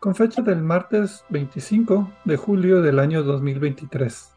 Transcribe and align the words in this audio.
con 0.00 0.14
fecha 0.14 0.42
del 0.42 0.62
martes 0.62 1.24
25 1.30 2.12
de 2.24 2.36
julio 2.36 2.82
del 2.82 2.98
año 2.98 3.22
2023. 3.22 4.34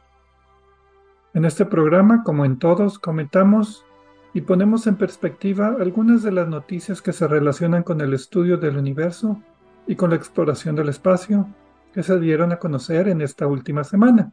En 1.34 1.46
este 1.46 1.66
programa, 1.66 2.24
como 2.24 2.46
en 2.46 2.58
todos, 2.58 2.98
comentamos 2.98 3.86
y 4.34 4.42
ponemos 4.42 4.88
en 4.88 4.96
perspectiva 4.96 5.76
algunas 5.80 6.24
de 6.24 6.32
las 6.32 6.48
noticias 6.48 7.02
que 7.02 7.14
se 7.14 7.28
relacionan 7.28 7.84
con 7.84 8.02
el 8.02 8.14
estudio 8.14 8.58
del 8.58 8.78
universo 8.78 9.42
y 9.86 9.96
con 9.96 10.12
la 10.12 10.16
exploración 10.16 10.76
del 10.76 10.90
espacio 10.90 11.48
que 11.94 12.04
se 12.04 12.20
dieron 12.20 12.52
a 12.52 12.60
conocer 12.60 13.08
en 13.08 13.22
esta 13.22 13.48
última 13.48 13.84
semana. 13.84 14.32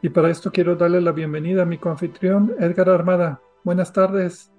Y 0.00 0.08
para 0.10 0.30
esto 0.30 0.50
quiero 0.50 0.76
darle 0.76 1.00
la 1.00 1.12
bienvenida 1.12 1.62
a 1.62 1.66
mi 1.66 1.78
coanfitrión 1.78 2.54
Edgar 2.58 2.88
Armada. 2.88 3.40
Buenas 3.64 3.92
tardes. 3.92 4.52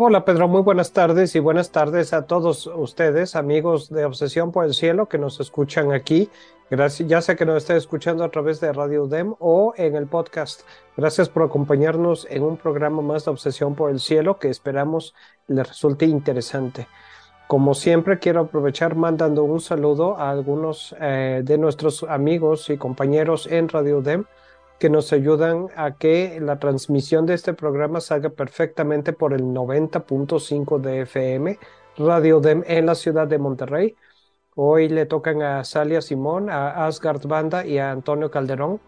Hola 0.00 0.24
Pedro, 0.24 0.46
muy 0.46 0.62
buenas 0.62 0.92
tardes 0.92 1.34
y 1.34 1.40
buenas 1.40 1.72
tardes 1.72 2.12
a 2.12 2.24
todos 2.24 2.68
ustedes, 2.68 3.34
amigos 3.34 3.90
de 3.90 4.04
Obsesión 4.04 4.52
por 4.52 4.64
el 4.64 4.72
Cielo 4.72 5.08
que 5.08 5.18
nos 5.18 5.40
escuchan 5.40 5.90
aquí. 5.90 6.30
Gracias, 6.70 7.08
ya 7.08 7.20
sea 7.20 7.34
que 7.34 7.44
nos 7.44 7.56
estén 7.56 7.78
escuchando 7.78 8.22
a 8.22 8.30
través 8.30 8.60
de 8.60 8.72
Radio 8.72 9.02
UDEM 9.02 9.34
o 9.40 9.74
en 9.76 9.96
el 9.96 10.06
podcast. 10.06 10.60
Gracias 10.96 11.28
por 11.28 11.42
acompañarnos 11.42 12.28
en 12.30 12.44
un 12.44 12.56
programa 12.56 13.02
más 13.02 13.24
de 13.24 13.32
Obsesión 13.32 13.74
por 13.74 13.90
el 13.90 13.98
Cielo 13.98 14.38
que 14.38 14.50
esperamos 14.50 15.16
les 15.48 15.66
resulte 15.66 16.06
interesante. 16.06 16.86
Como 17.48 17.74
siempre, 17.74 18.20
quiero 18.20 18.42
aprovechar 18.42 18.94
mandando 18.94 19.42
un 19.42 19.60
saludo 19.60 20.16
a 20.16 20.30
algunos 20.30 20.94
eh, 21.00 21.40
de 21.42 21.58
nuestros 21.58 22.04
amigos 22.04 22.70
y 22.70 22.76
compañeros 22.76 23.48
en 23.48 23.68
Radio 23.68 23.98
UDEM 23.98 24.26
que 24.78 24.88
nos 24.88 25.12
ayudan 25.12 25.68
a 25.76 25.96
que 25.96 26.38
la 26.40 26.58
transmisión 26.58 27.26
de 27.26 27.34
este 27.34 27.52
programa 27.52 28.00
salga 28.00 28.30
perfectamente 28.30 29.12
por 29.12 29.32
el 29.32 29.42
90.5 29.42 30.80
de 30.80 31.02
FM, 31.02 31.58
Radio 31.96 32.40
DEM 32.40 32.62
en 32.66 32.86
la 32.86 32.94
ciudad 32.94 33.26
de 33.26 33.38
Monterrey. 33.38 33.96
Hoy 34.54 34.88
le 34.88 35.06
tocan 35.06 35.42
a 35.42 35.64
Salia 35.64 36.00
Simón, 36.00 36.48
a 36.50 36.86
Asgard 36.86 37.26
Banda 37.26 37.66
y 37.66 37.78
a 37.78 37.90
Antonio 37.90 38.30
Calderón, 38.30 38.80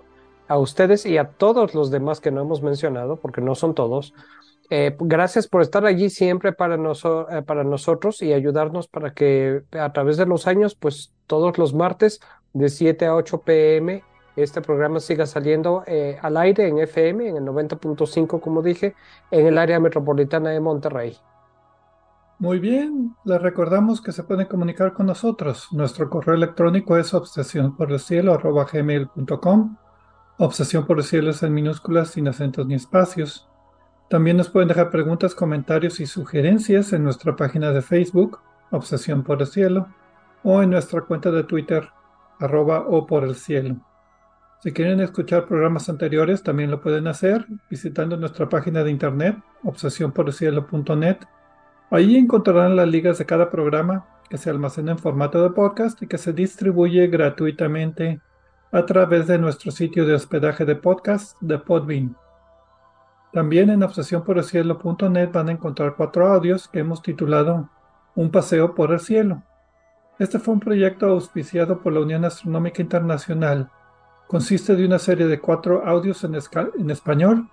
a 0.46 0.58
ustedes 0.58 1.06
y 1.06 1.18
a 1.18 1.28
todos 1.28 1.74
los 1.74 1.90
demás 1.90 2.20
que 2.20 2.30
no 2.30 2.40
hemos 2.40 2.62
mencionado, 2.62 3.16
porque 3.16 3.40
no 3.40 3.54
son 3.54 3.74
todos. 3.74 4.14
Eh, 4.68 4.96
gracias 5.00 5.48
por 5.48 5.62
estar 5.62 5.84
allí 5.84 6.10
siempre 6.10 6.52
para, 6.52 6.76
eh, 6.76 7.42
para 7.42 7.64
nosotros 7.64 8.22
y 8.22 8.32
ayudarnos 8.32 8.86
para 8.86 9.12
que 9.12 9.62
a 9.72 9.92
través 9.92 10.16
de 10.16 10.26
los 10.26 10.46
años, 10.46 10.76
pues 10.76 11.12
todos 11.26 11.58
los 11.58 11.74
martes 11.74 12.20
de 12.52 12.68
7 12.68 13.06
a 13.06 13.16
8 13.16 13.42
pm 13.42 14.04
este 14.36 14.60
programa 14.60 15.00
siga 15.00 15.26
saliendo 15.26 15.82
eh, 15.86 16.18
al 16.22 16.36
aire 16.36 16.68
en 16.68 16.78
FM, 16.78 17.28
en 17.28 17.36
el 17.36 17.44
90.5, 17.44 18.40
como 18.40 18.62
dije, 18.62 18.94
en 19.30 19.46
el 19.46 19.58
área 19.58 19.80
metropolitana 19.80 20.50
de 20.50 20.60
Monterrey. 20.60 21.16
Muy 22.38 22.58
bien, 22.58 23.14
les 23.24 23.42
recordamos 23.42 24.00
que 24.00 24.12
se 24.12 24.22
pueden 24.22 24.46
comunicar 24.46 24.94
con 24.94 25.06
nosotros. 25.06 25.68
Nuestro 25.72 26.08
correo 26.08 26.34
electrónico 26.34 26.96
es 26.96 27.12
obsesión. 27.12 27.76
Obsesión 30.38 30.86
por 30.86 30.98
el 30.98 31.04
cielo 31.04 31.30
es 31.30 31.42
en 31.42 31.52
minúsculas 31.52 32.08
sin 32.08 32.28
acentos 32.28 32.66
ni 32.66 32.74
espacios. 32.74 33.46
También 34.08 34.38
nos 34.38 34.48
pueden 34.48 34.68
dejar 34.68 34.90
preguntas, 34.90 35.34
comentarios 35.34 36.00
y 36.00 36.06
sugerencias 36.06 36.94
en 36.94 37.04
nuestra 37.04 37.36
página 37.36 37.72
de 37.72 37.82
Facebook, 37.82 38.40
Obsesión 38.70 39.22
por 39.22 39.42
el 39.42 39.46
cielo, 39.46 39.88
o 40.42 40.62
en 40.62 40.70
nuestra 40.70 41.02
cuenta 41.02 41.30
de 41.30 41.44
Twitter, 41.44 41.90
arroba 42.38 42.86
o 42.88 43.06
por 43.06 43.24
el 43.24 43.34
cielo. 43.34 43.76
Si 44.62 44.72
quieren 44.72 45.00
escuchar 45.00 45.46
programas 45.46 45.88
anteriores, 45.88 46.42
también 46.42 46.70
lo 46.70 46.82
pueden 46.82 47.06
hacer 47.06 47.46
visitando 47.70 48.18
nuestra 48.18 48.46
página 48.46 48.84
de 48.84 48.90
internet, 48.90 49.38
obsesionporcielo.net. 49.64 51.16
Ahí 51.90 52.16
encontrarán 52.16 52.76
las 52.76 52.86
ligas 52.86 53.16
de 53.16 53.24
cada 53.24 53.50
programa 53.50 54.06
que 54.28 54.36
se 54.36 54.50
almacena 54.50 54.92
en 54.92 54.98
formato 54.98 55.42
de 55.42 55.48
podcast 55.48 56.02
y 56.02 56.06
que 56.06 56.18
se 56.18 56.34
distribuye 56.34 57.06
gratuitamente 57.06 58.20
a 58.70 58.84
través 58.84 59.26
de 59.26 59.38
nuestro 59.38 59.70
sitio 59.70 60.04
de 60.04 60.12
hospedaje 60.12 60.66
de 60.66 60.76
podcast 60.76 61.40
de 61.40 61.58
Podbean. 61.58 62.14
También 63.32 63.70
en 63.70 63.82
obsesionporcielo.net 63.82 65.30
van 65.32 65.48
a 65.48 65.52
encontrar 65.52 65.94
cuatro 65.96 66.28
audios 66.28 66.68
que 66.68 66.80
hemos 66.80 67.00
titulado 67.00 67.70
Un 68.14 68.30
paseo 68.30 68.74
por 68.74 68.92
el 68.92 69.00
cielo. 69.00 69.42
Este 70.18 70.38
fue 70.38 70.52
un 70.52 70.60
proyecto 70.60 71.06
auspiciado 71.06 71.80
por 71.80 71.94
la 71.94 72.00
Unión 72.00 72.26
Astronómica 72.26 72.82
Internacional 72.82 73.70
Consiste 74.30 74.76
de 74.76 74.86
una 74.86 75.00
serie 75.00 75.26
de 75.26 75.40
cuatro 75.40 75.84
audios 75.84 76.22
en, 76.22 76.36
español 76.36 77.48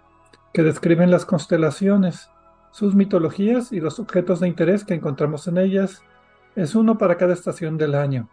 que 0.54 0.62
describen 0.62 1.10
las 1.10 1.26
constelaciones, 1.26 2.30
sus 2.70 2.94
mitologías 2.94 3.72
y 3.72 3.80
los 3.80 4.00
objetos 4.00 4.42
de 4.42 4.48
interés 4.48 4.86
que 4.86 4.94
encontramos 4.94 5.48
en 5.48 5.58
ellas. 5.58 6.04
Es 6.56 6.76
uno 6.76 7.00
para 7.00 7.18
cada 7.18 7.34
estación 7.34 7.80
del 7.80 7.96
año. 7.96 8.30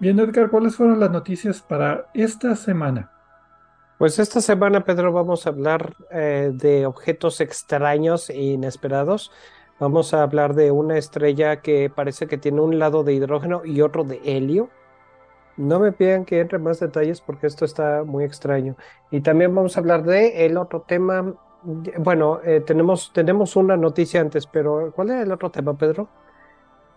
Bien, 0.00 0.18
Edgar, 0.18 0.50
¿cuáles 0.50 0.74
fueron 0.74 0.98
las 0.98 1.12
noticias 1.12 1.62
para 1.62 2.10
esta 2.14 2.56
semana? 2.56 3.12
Pues 3.96 4.18
esta 4.18 4.40
semana, 4.40 4.82
Pedro, 4.82 5.12
vamos 5.12 5.46
a 5.46 5.50
hablar 5.50 5.94
eh, 6.10 6.50
de 6.52 6.84
objetos 6.84 7.40
extraños 7.40 8.28
e 8.28 8.42
inesperados. 8.42 9.30
Vamos 9.78 10.12
a 10.14 10.24
hablar 10.24 10.54
de 10.54 10.72
una 10.72 10.98
estrella 10.98 11.60
que 11.60 11.92
parece 11.94 12.26
que 12.26 12.38
tiene 12.38 12.60
un 12.60 12.80
lado 12.80 13.04
de 13.04 13.14
hidrógeno 13.14 13.64
y 13.64 13.82
otro 13.82 14.02
de 14.02 14.20
helio. 14.24 14.68
No 15.56 15.80
me 15.80 15.92
pidan 15.92 16.24
que 16.24 16.40
entre 16.40 16.58
más 16.58 16.80
detalles 16.80 17.20
porque 17.20 17.46
esto 17.46 17.64
está 17.64 18.04
muy 18.04 18.24
extraño. 18.24 18.76
Y 19.10 19.22
también 19.22 19.54
vamos 19.54 19.76
a 19.76 19.80
hablar 19.80 20.04
de 20.04 20.44
el 20.44 20.58
otro 20.58 20.82
tema. 20.82 21.34
Bueno, 21.98 22.40
eh, 22.44 22.60
tenemos, 22.60 23.12
tenemos 23.12 23.56
una 23.56 23.76
noticia 23.76 24.20
antes, 24.20 24.46
pero 24.46 24.92
¿cuál 24.94 25.10
es 25.10 25.22
el 25.22 25.32
otro 25.32 25.50
tema, 25.50 25.76
Pedro? 25.76 26.08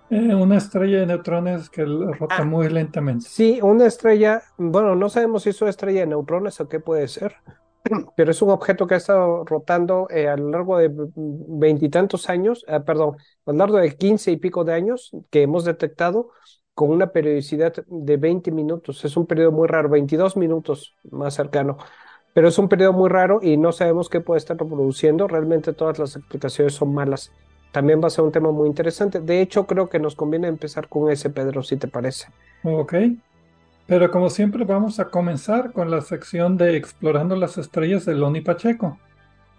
Eh, 0.09 0.35
una 0.35 0.57
estrella 0.57 0.99
de 0.99 1.05
neutrones 1.05 1.69
que 1.69 1.85
rota 1.85 2.35
ah, 2.39 2.43
muy 2.43 2.67
lentamente. 2.67 3.25
Sí, 3.29 3.59
una 3.61 3.85
estrella, 3.85 4.41
bueno, 4.57 4.95
no 4.95 5.07
sabemos 5.09 5.43
si 5.43 5.49
es 5.49 5.61
una 5.61 5.69
estrella 5.69 6.01
de 6.01 6.07
neutrones 6.07 6.59
o 6.59 6.67
qué 6.67 6.79
puede 6.79 7.07
ser, 7.07 7.35
pero 8.17 8.31
es 8.31 8.41
un 8.41 8.49
objeto 8.49 8.87
que 8.87 8.95
ha 8.95 8.97
estado 8.97 9.45
rotando 9.45 10.07
eh, 10.09 10.27
a 10.27 10.35
lo 10.35 10.49
largo 10.49 10.79
de 10.79 10.91
veintitantos 11.15 12.27
años, 12.27 12.65
perdón, 12.85 13.17
a 13.45 13.51
lo 13.51 13.57
largo 13.57 13.77
de 13.77 13.95
quince 13.95 14.31
y 14.31 14.37
pico 14.37 14.63
de 14.63 14.73
años 14.73 15.11
que 15.29 15.43
hemos 15.43 15.63
detectado 15.63 16.31
con 16.79 16.91
una 16.91 17.07
periodicidad 17.07 17.73
de 17.87 18.15
20 18.15 18.51
minutos. 18.51 19.03
Es 19.03 19.17
un 19.17 19.25
periodo 19.25 19.51
muy 19.51 19.67
raro, 19.67 19.89
22 19.89 20.37
minutos 20.37 20.95
más 21.11 21.33
cercano. 21.33 21.77
Pero 22.33 22.47
es 22.47 22.57
un 22.57 22.69
periodo 22.69 22.93
muy 22.93 23.09
raro 23.09 23.41
y 23.43 23.57
no 23.57 23.73
sabemos 23.73 24.07
qué 24.07 24.21
puede 24.21 24.37
estar 24.37 24.55
reproduciendo. 24.55 25.27
Realmente 25.27 25.73
todas 25.73 25.99
las 25.99 26.15
explicaciones 26.15 26.75
son 26.75 26.93
malas. 26.93 27.33
También 27.73 28.01
va 28.01 28.07
a 28.07 28.09
ser 28.09 28.23
un 28.23 28.31
tema 28.31 28.51
muy 28.51 28.69
interesante. 28.69 29.19
De 29.19 29.41
hecho, 29.41 29.67
creo 29.67 29.89
que 29.89 29.99
nos 29.99 30.15
conviene 30.15 30.47
empezar 30.47 30.87
con 30.87 31.11
ese, 31.11 31.29
Pedro, 31.29 31.63
si 31.63 31.75
te 31.75 31.89
parece. 31.89 32.27
Ok. 32.63 32.93
Pero 33.85 34.09
como 34.09 34.29
siempre 34.29 34.63
vamos 34.63 35.01
a 35.01 35.09
comenzar 35.09 35.73
con 35.73 35.91
la 35.91 35.99
sección 35.99 36.55
de 36.55 36.77
Explorando 36.77 37.35
las 37.35 37.57
Estrellas 37.57 38.05
de 38.05 38.15
Loni 38.15 38.39
Pacheco. 38.39 38.97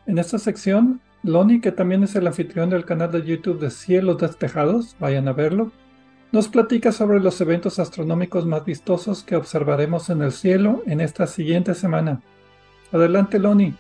En 0.07 0.17
esta 0.17 0.39
sección, 0.39 1.03
Loni, 1.23 1.61
que 1.61 1.71
también 1.71 2.03
es 2.03 2.17
el 2.17 2.27
anfitrión 2.27 2.71
del 2.71 2.87
canal 2.87 3.13
de 3.13 3.23
YouTube 3.25 3.61
de 3.61 3.69
Cielos 3.69 4.17
Despejados, 4.17 4.97
vayan 4.99 5.29
a 5.29 5.35
verlo, 5.35 5.71
nos 6.33 6.49
platica 6.49 6.93
sobre 6.93 7.21
los 7.21 7.41
eventos 7.41 7.79
astronómicos 7.79 8.47
más 8.47 8.65
vistosos 8.65 9.25
que 9.25 9.37
observaremos 9.37 10.11
en 10.11 10.23
el 10.23 10.33
cielo 10.33 10.83
en 10.87 11.01
esta 11.01 11.27
siguiente 11.27 11.75
semana. 11.75 12.23
Adelante, 12.93 13.39
Loni. 13.39 13.75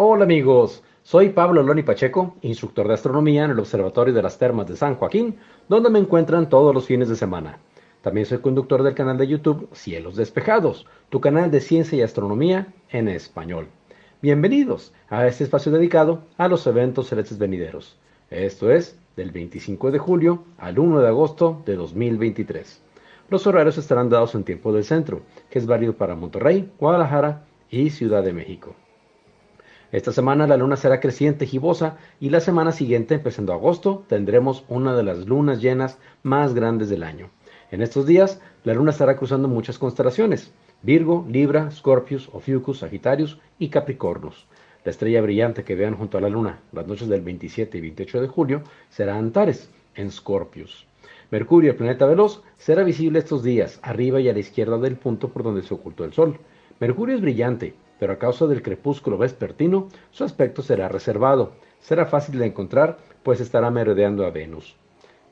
Hola 0.00 0.24
amigos, 0.24 0.82
soy 1.02 1.30
Pablo 1.30 1.62
Loni 1.62 1.82
Pacheco, 1.82 2.36
instructor 2.42 2.86
de 2.86 2.94
astronomía 2.94 3.44
en 3.44 3.52
el 3.52 3.58
Observatorio 3.58 4.12
de 4.12 4.22
las 4.22 4.38
Termas 4.38 4.66
de 4.68 4.76
San 4.76 4.96
Joaquín, 4.96 5.38
donde 5.68 5.90
me 5.90 5.98
encuentran 5.98 6.48
todos 6.48 6.74
los 6.74 6.86
fines 6.86 7.08
de 7.08 7.16
semana. 7.16 7.58
También 8.02 8.26
soy 8.26 8.38
conductor 8.38 8.84
del 8.84 8.94
canal 8.94 9.18
de 9.18 9.26
YouTube 9.26 9.68
Cielos 9.72 10.14
Despejados, 10.14 10.86
tu 11.08 11.20
canal 11.20 11.50
de 11.50 11.60
ciencia 11.60 11.98
y 11.98 12.02
astronomía 12.02 12.72
en 12.90 13.08
español. 13.08 13.66
Bienvenidos 14.22 14.92
a 15.08 15.26
este 15.26 15.42
espacio 15.42 15.72
dedicado 15.72 16.22
a 16.36 16.46
los 16.46 16.64
eventos 16.68 17.08
celestes 17.08 17.38
venideros. 17.38 17.98
Esto 18.30 18.70
es 18.70 18.96
del 19.16 19.32
25 19.32 19.90
de 19.90 19.98
julio 19.98 20.44
al 20.58 20.78
1 20.78 21.00
de 21.00 21.08
agosto 21.08 21.60
de 21.66 21.74
2023. 21.74 22.80
Los 23.30 23.48
horarios 23.48 23.78
estarán 23.78 24.10
dados 24.10 24.32
en 24.36 24.44
tiempo 24.44 24.72
del 24.72 24.84
centro, 24.84 25.22
que 25.50 25.58
es 25.58 25.66
válido 25.66 25.94
para 25.94 26.14
Monterrey, 26.14 26.70
Guadalajara 26.78 27.46
y 27.68 27.90
Ciudad 27.90 28.22
de 28.22 28.32
México. 28.32 28.76
Esta 29.90 30.12
semana 30.12 30.46
la 30.46 30.56
luna 30.56 30.76
será 30.76 31.00
creciente 31.00 31.46
gibosa 31.46 31.96
y 32.20 32.30
la 32.30 32.40
semana 32.40 32.70
siguiente, 32.70 33.14
empezando 33.14 33.52
agosto, 33.52 34.04
tendremos 34.06 34.64
una 34.68 34.94
de 34.94 35.02
las 35.02 35.26
lunas 35.26 35.60
llenas 35.60 35.98
más 36.22 36.54
grandes 36.54 36.90
del 36.90 37.02
año. 37.02 37.30
En 37.70 37.82
estos 37.82 38.06
días, 38.06 38.40
la 38.64 38.72
luna 38.72 38.92
estará 38.92 39.16
cruzando 39.16 39.46
muchas 39.46 39.78
constelaciones, 39.78 40.52
Virgo, 40.82 41.26
Libra, 41.28 41.70
Scorpius, 41.70 42.30
Ophiuchus, 42.32 42.78
Sagitarius 42.78 43.38
y 43.58 43.68
Capricornus. 43.68 44.46
La 44.84 44.90
estrella 44.90 45.20
brillante 45.20 45.64
que 45.64 45.74
vean 45.74 45.94
junto 45.94 46.16
a 46.16 46.20
la 46.22 46.30
luna 46.30 46.60
las 46.72 46.86
noches 46.86 47.08
del 47.08 47.20
27 47.20 47.76
y 47.76 47.80
28 47.82 48.22
de 48.22 48.28
julio 48.28 48.62
será 48.88 49.16
Antares, 49.16 49.70
en 49.96 50.10
Scorpius. 50.10 50.86
Mercurio, 51.30 51.72
el 51.72 51.76
planeta 51.76 52.06
veloz, 52.06 52.42
será 52.56 52.84
visible 52.84 53.18
estos 53.18 53.42
días, 53.42 53.80
arriba 53.82 54.18
y 54.18 54.30
a 54.30 54.32
la 54.32 54.38
izquierda 54.38 54.78
del 54.78 54.96
punto 54.96 55.28
por 55.28 55.42
donde 55.42 55.62
se 55.62 55.74
ocultó 55.74 56.04
el 56.04 56.14
Sol. 56.14 56.38
Mercurio 56.80 57.16
es 57.16 57.20
brillante, 57.20 57.74
pero 58.00 58.14
a 58.14 58.18
causa 58.18 58.46
del 58.46 58.62
crepúsculo 58.62 59.18
vespertino, 59.18 59.88
su 60.10 60.24
aspecto 60.24 60.62
será 60.62 60.88
reservado. 60.88 61.52
Será 61.80 62.06
fácil 62.06 62.38
de 62.38 62.46
encontrar, 62.46 62.96
pues 63.22 63.40
estará 63.40 63.70
merodeando 63.70 64.24
a 64.24 64.30
Venus. 64.30 64.74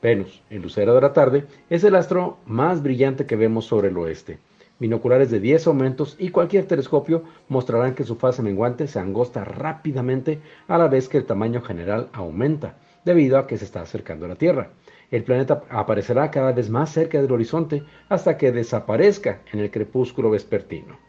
Venus, 0.01 0.43
el 0.49 0.61
lucero 0.61 0.93
de 0.93 1.01
la 1.01 1.13
tarde, 1.13 1.45
es 1.69 1.83
el 1.83 1.95
astro 1.95 2.37
más 2.45 2.83
brillante 2.83 3.25
que 3.25 3.35
vemos 3.35 3.65
sobre 3.65 3.87
el 3.87 3.97
oeste. 3.97 4.37
Binoculares 4.79 5.31
de 5.31 5.39
10 5.39 5.67
aumentos 5.67 6.15
y 6.19 6.29
cualquier 6.29 6.67
telescopio 6.67 7.23
mostrarán 7.47 7.95
que 7.95 8.03
su 8.03 8.15
fase 8.15 8.43
menguante 8.43 8.87
se 8.87 8.99
angosta 8.99 9.43
rápidamente 9.43 10.39
a 10.67 10.77
la 10.77 10.87
vez 10.87 11.09
que 11.09 11.17
el 11.17 11.25
tamaño 11.25 11.61
general 11.61 12.09
aumenta, 12.13 12.77
debido 13.03 13.39
a 13.39 13.47
que 13.47 13.57
se 13.57 13.65
está 13.65 13.81
acercando 13.81 14.25
a 14.25 14.29
la 14.29 14.35
Tierra. 14.35 14.69
El 15.09 15.23
planeta 15.23 15.63
aparecerá 15.69 16.29
cada 16.29 16.51
vez 16.51 16.69
más 16.69 16.91
cerca 16.91 17.19
del 17.19 17.31
horizonte 17.31 17.83
hasta 18.07 18.37
que 18.37 18.51
desaparezca 18.51 19.39
en 19.51 19.61
el 19.61 19.71
crepúsculo 19.71 20.29
vespertino. 20.29 20.99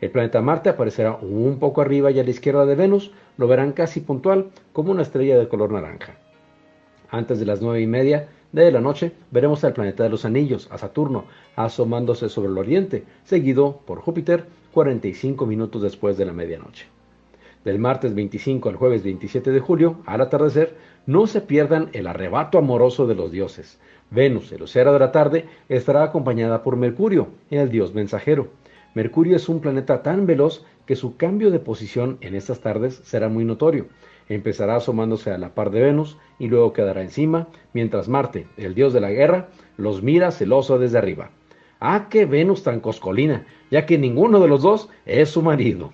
El 0.00 0.10
planeta 0.10 0.40
Marte 0.40 0.68
aparecerá 0.68 1.14
un 1.14 1.60
poco 1.60 1.80
arriba 1.80 2.10
y 2.10 2.18
a 2.18 2.24
la 2.24 2.30
izquierda 2.30 2.66
de 2.66 2.74
Venus, 2.74 3.12
lo 3.36 3.46
verán 3.46 3.70
casi 3.70 4.00
puntual 4.00 4.50
como 4.72 4.90
una 4.90 5.02
estrella 5.02 5.38
de 5.38 5.46
color 5.46 5.70
naranja. 5.70 6.16
Antes 7.12 7.38
de 7.38 7.44
las 7.44 7.60
nueve 7.60 7.82
y 7.82 7.86
media 7.86 8.30
de 8.52 8.72
la 8.72 8.80
noche 8.80 9.12
veremos 9.30 9.62
al 9.64 9.74
planeta 9.74 10.02
de 10.02 10.08
los 10.08 10.24
anillos, 10.24 10.66
a 10.70 10.78
Saturno, 10.78 11.26
asomándose 11.56 12.30
sobre 12.30 12.48
el 12.48 12.56
oriente, 12.56 13.04
seguido 13.22 13.82
por 13.84 14.00
Júpiter 14.00 14.46
45 14.72 15.44
minutos 15.44 15.82
después 15.82 16.16
de 16.16 16.24
la 16.24 16.32
medianoche. 16.32 16.86
Del 17.66 17.78
martes 17.78 18.14
25 18.14 18.70
al 18.70 18.76
jueves 18.76 19.04
27 19.04 19.50
de 19.50 19.60
julio, 19.60 19.98
al 20.06 20.22
atardecer, 20.22 20.74
no 21.04 21.26
se 21.26 21.42
pierdan 21.42 21.90
el 21.92 22.06
arrebato 22.06 22.56
amoroso 22.56 23.06
de 23.06 23.14
los 23.14 23.30
dioses. 23.30 23.78
Venus, 24.10 24.50
el 24.50 24.62
océano 24.62 24.94
de 24.94 24.98
la 24.98 25.12
tarde, 25.12 25.44
estará 25.68 26.04
acompañada 26.04 26.62
por 26.62 26.76
Mercurio, 26.76 27.28
el 27.50 27.68
dios 27.68 27.92
mensajero. 27.92 28.48
Mercurio 28.94 29.36
es 29.36 29.50
un 29.50 29.60
planeta 29.60 30.02
tan 30.02 30.24
veloz 30.24 30.64
que 30.86 30.96
su 30.96 31.18
cambio 31.18 31.50
de 31.50 31.58
posición 31.58 32.16
en 32.22 32.34
estas 32.34 32.60
tardes 32.60 33.02
será 33.04 33.28
muy 33.28 33.44
notorio. 33.44 33.88
Empezará 34.28 34.76
asomándose 34.76 35.30
a 35.30 35.38
la 35.38 35.54
par 35.54 35.70
de 35.70 35.82
Venus 35.82 36.18
y 36.38 36.48
luego 36.48 36.72
quedará 36.72 37.02
encima, 37.02 37.48
mientras 37.72 38.08
Marte, 38.08 38.46
el 38.56 38.74
dios 38.74 38.92
de 38.92 39.00
la 39.00 39.10
guerra, 39.10 39.48
los 39.76 40.02
mira 40.02 40.30
celoso 40.30 40.78
desde 40.78 40.98
arriba. 40.98 41.30
¡Ah, 41.80 42.06
qué 42.08 42.26
Venus 42.26 42.62
tan 42.62 42.80
coscolina! 42.80 43.44
Ya 43.70 43.86
que 43.86 43.98
ninguno 43.98 44.38
de 44.40 44.48
los 44.48 44.62
dos 44.62 44.88
es 45.04 45.30
su 45.30 45.42
marido. 45.42 45.92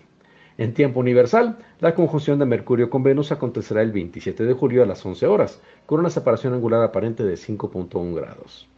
En 0.59 0.75
tiempo 0.75 1.01
universal, 1.01 1.59
la 1.81 1.95
conjunción 1.95 2.39
de 2.39 2.45
Mercurio 2.45 2.91
con 2.91 3.05
Venus 3.05 3.31
acontecerá 3.31 3.81
el 3.81 3.93
27 3.93 4.45
de 4.45 4.53
julio 4.55 4.83
a 4.83 4.87
las 4.87 5.07
11 5.07 5.27
horas, 5.27 5.63
con 5.87 6.01
una 6.01 6.11
separación 6.11 6.53
angular 6.53 6.83
aparente 6.83 7.23
de 7.23 7.35
5.1 7.35 8.15
grados. 8.15 8.69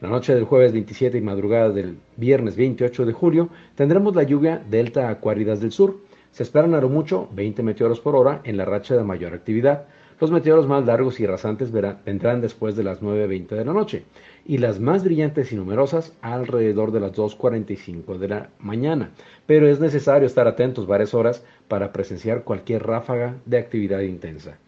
La 0.00 0.08
noche 0.08 0.34
del 0.34 0.44
jueves 0.44 0.72
27 0.72 1.18
y 1.18 1.22
madrugada 1.22 1.70
del 1.70 1.98
viernes 2.16 2.54
28 2.54 3.06
de 3.06 3.12
julio 3.12 3.48
tendremos 3.74 4.14
la 4.14 4.22
lluvia 4.22 4.62
delta 4.70 5.08
acuáridas 5.08 5.60
del 5.60 5.72
sur. 5.72 5.96
Se 6.36 6.42
esperan 6.42 6.74
a 6.74 6.82
lo 6.82 6.90
mucho 6.90 7.30
20 7.32 7.62
meteoros 7.62 7.98
por 8.00 8.14
hora 8.14 8.42
en 8.44 8.58
la 8.58 8.66
racha 8.66 8.94
de 8.94 9.02
mayor 9.02 9.32
actividad. 9.32 9.86
Los 10.20 10.30
meteoros 10.30 10.68
más 10.68 10.84
largos 10.84 11.18
y 11.18 11.24
rasantes 11.26 11.72
vendrán 11.72 12.42
después 12.42 12.76
de 12.76 12.84
las 12.84 13.00
9.20 13.00 13.56
de 13.56 13.64
la 13.64 13.72
noche 13.72 14.04
y 14.44 14.58
las 14.58 14.78
más 14.78 15.02
brillantes 15.02 15.50
y 15.50 15.56
numerosas 15.56 16.12
alrededor 16.20 16.92
de 16.92 17.00
las 17.00 17.12
2.45 17.14 18.18
de 18.18 18.28
la 18.28 18.50
mañana. 18.58 19.12
Pero 19.46 19.66
es 19.66 19.80
necesario 19.80 20.26
estar 20.26 20.46
atentos 20.46 20.86
varias 20.86 21.14
horas 21.14 21.42
para 21.68 21.90
presenciar 21.90 22.44
cualquier 22.44 22.82
ráfaga 22.82 23.36
de 23.46 23.56
actividad 23.56 24.00
intensa. 24.00 24.58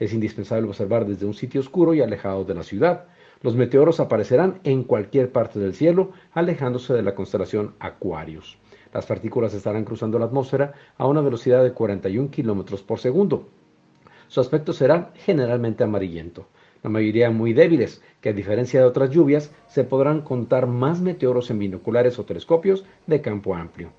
Es 0.00 0.14
indispensable 0.14 0.66
observar 0.66 1.04
desde 1.04 1.26
un 1.26 1.34
sitio 1.34 1.60
oscuro 1.60 1.92
y 1.92 2.00
alejado 2.00 2.44
de 2.44 2.54
la 2.54 2.62
ciudad. 2.62 3.04
Los 3.42 3.54
meteoros 3.54 4.00
aparecerán 4.00 4.60
en 4.64 4.82
cualquier 4.82 5.30
parte 5.30 5.58
del 5.58 5.74
cielo, 5.74 6.12
alejándose 6.32 6.94
de 6.94 7.02
la 7.02 7.14
constelación 7.14 7.74
Aquarius. 7.80 8.56
Las 8.92 9.06
partículas 9.06 9.54
estarán 9.54 9.84
cruzando 9.84 10.18
la 10.18 10.26
atmósfera 10.26 10.72
a 10.96 11.06
una 11.06 11.20
velocidad 11.20 11.62
de 11.62 11.72
41 11.72 12.30
kilómetros 12.30 12.82
por 12.82 12.98
segundo. 12.98 13.48
Su 14.28 14.40
aspecto 14.40 14.72
será 14.72 15.12
generalmente 15.14 15.84
amarillento, 15.84 16.46
la 16.82 16.90
mayoría 16.90 17.30
muy 17.30 17.52
débiles, 17.52 18.02
que 18.20 18.28
a 18.28 18.32
diferencia 18.32 18.80
de 18.80 18.86
otras 18.86 19.10
lluvias, 19.10 19.50
se 19.66 19.84
podrán 19.84 20.22
contar 20.22 20.66
más 20.66 21.00
meteoros 21.00 21.50
en 21.50 21.58
binoculares 21.58 22.18
o 22.18 22.24
telescopios 22.24 22.84
de 23.06 23.20
campo 23.20 23.54
amplio. 23.54 23.90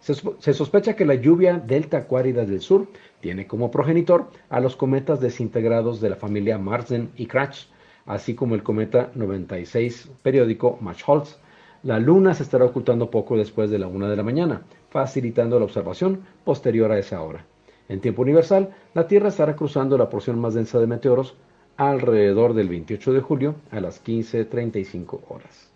Se, 0.00 0.52
sospecha 0.52 0.94
que 0.94 1.06
la 1.06 1.14
lluvia 1.14 1.58
delta 1.58 1.96
acuárida 1.96 2.44
del 2.44 2.60
sur 2.60 2.86
tiene 3.20 3.46
como 3.46 3.70
progenitor 3.70 4.30
a 4.50 4.60
los 4.60 4.76
cometas 4.76 5.20
desintegrados 5.20 6.00
de 6.00 6.10
la 6.10 6.16
familia 6.16 6.58
Marsden 6.58 7.10
y 7.16 7.26
Crach, 7.26 7.66
así 8.04 8.34
como 8.34 8.54
el 8.54 8.62
cometa 8.62 9.10
96 9.14 10.10
periódico 10.22 10.78
Mach-Holtz. 10.80 11.38
La 11.86 12.00
luna 12.00 12.34
se 12.34 12.42
estará 12.42 12.64
ocultando 12.64 13.12
poco 13.12 13.36
después 13.36 13.70
de 13.70 13.78
la 13.78 13.86
una 13.86 14.10
de 14.10 14.16
la 14.16 14.24
mañana, 14.24 14.62
facilitando 14.90 15.56
la 15.60 15.66
observación 15.66 16.22
posterior 16.42 16.90
a 16.90 16.98
esa 16.98 17.22
hora. 17.22 17.44
En 17.88 18.00
tiempo 18.00 18.22
universal, 18.22 18.70
la 18.92 19.06
Tierra 19.06 19.28
estará 19.28 19.54
cruzando 19.54 19.96
la 19.96 20.10
porción 20.10 20.40
más 20.40 20.54
densa 20.54 20.80
de 20.80 20.88
meteoros 20.88 21.36
alrededor 21.76 22.54
del 22.54 22.70
28 22.70 23.12
de 23.12 23.20
julio 23.20 23.54
a 23.70 23.78
las 23.78 24.04
15.35 24.04 25.20
horas. 25.28 25.70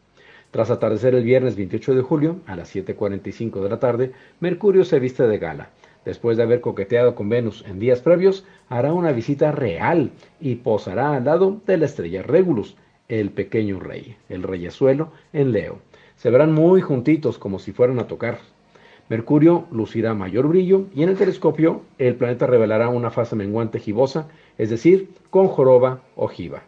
Tras 0.50 0.72
atardecer 0.72 1.14
el 1.14 1.22
viernes 1.22 1.54
28 1.54 1.94
de 1.94 2.02
julio 2.02 2.40
a 2.44 2.56
las 2.56 2.74
7.45 2.74 3.62
de 3.62 3.68
la 3.68 3.78
tarde, 3.78 4.12
Mercurio 4.40 4.84
se 4.84 4.98
viste 4.98 5.28
de 5.28 5.38
gala 5.38 5.70
después 6.04 6.36
de 6.36 6.42
haber 6.42 6.60
coqueteado 6.60 7.14
con 7.14 7.28
Venus 7.28 7.64
en 7.68 7.78
días 7.78 8.00
previos, 8.00 8.44
hará 8.68 8.92
una 8.92 9.12
visita 9.12 9.52
real 9.52 10.10
y 10.40 10.56
posará 10.56 11.14
al 11.14 11.24
lado 11.24 11.60
de 11.66 11.76
la 11.76 11.86
estrella 11.86 12.22
Regulus, 12.22 12.76
el 13.08 13.30
pequeño 13.30 13.78
rey, 13.78 14.16
el 14.28 14.42
reyesuelo 14.42 15.12
en 15.32 15.52
Leo. 15.52 15.78
Se 16.20 16.28
verán 16.28 16.52
muy 16.52 16.82
juntitos 16.82 17.38
como 17.38 17.58
si 17.58 17.72
fueran 17.72 17.98
a 17.98 18.06
tocar. 18.06 18.40
Mercurio 19.08 19.64
lucirá 19.70 20.12
mayor 20.12 20.48
brillo 20.48 20.84
y 20.94 21.02
en 21.02 21.08
el 21.08 21.16
telescopio 21.16 21.80
el 21.96 22.14
planeta 22.14 22.46
revelará 22.46 22.90
una 22.90 23.10
fase 23.10 23.36
menguante 23.36 23.78
gibosa, 23.78 24.28
es 24.58 24.68
decir, 24.68 25.08
con 25.30 25.48
joroba 25.48 26.02
ojiva. 26.16 26.62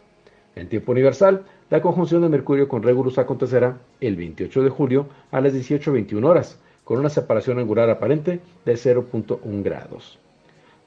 En 0.55 0.69
tiempo 0.69 0.91
universal, 0.91 1.43
la 1.69 1.83
conjunción 1.83 2.23
de 2.23 2.29
Mercurio 2.29 2.67
con 2.67 2.81
Regulus 2.81 3.19
acontecerá 3.19 3.77
el 4.01 4.15
28 4.15 4.63
de 4.63 4.69
julio 4.71 5.05
a 5.29 5.39
las 5.39 5.53
18.21 5.53 6.25
horas, 6.25 6.59
con 6.83 6.97
una 6.97 7.09
separación 7.09 7.59
angular 7.59 7.91
aparente 7.91 8.39
de 8.65 8.73
0.1 8.73 9.37
grados. 9.61 10.17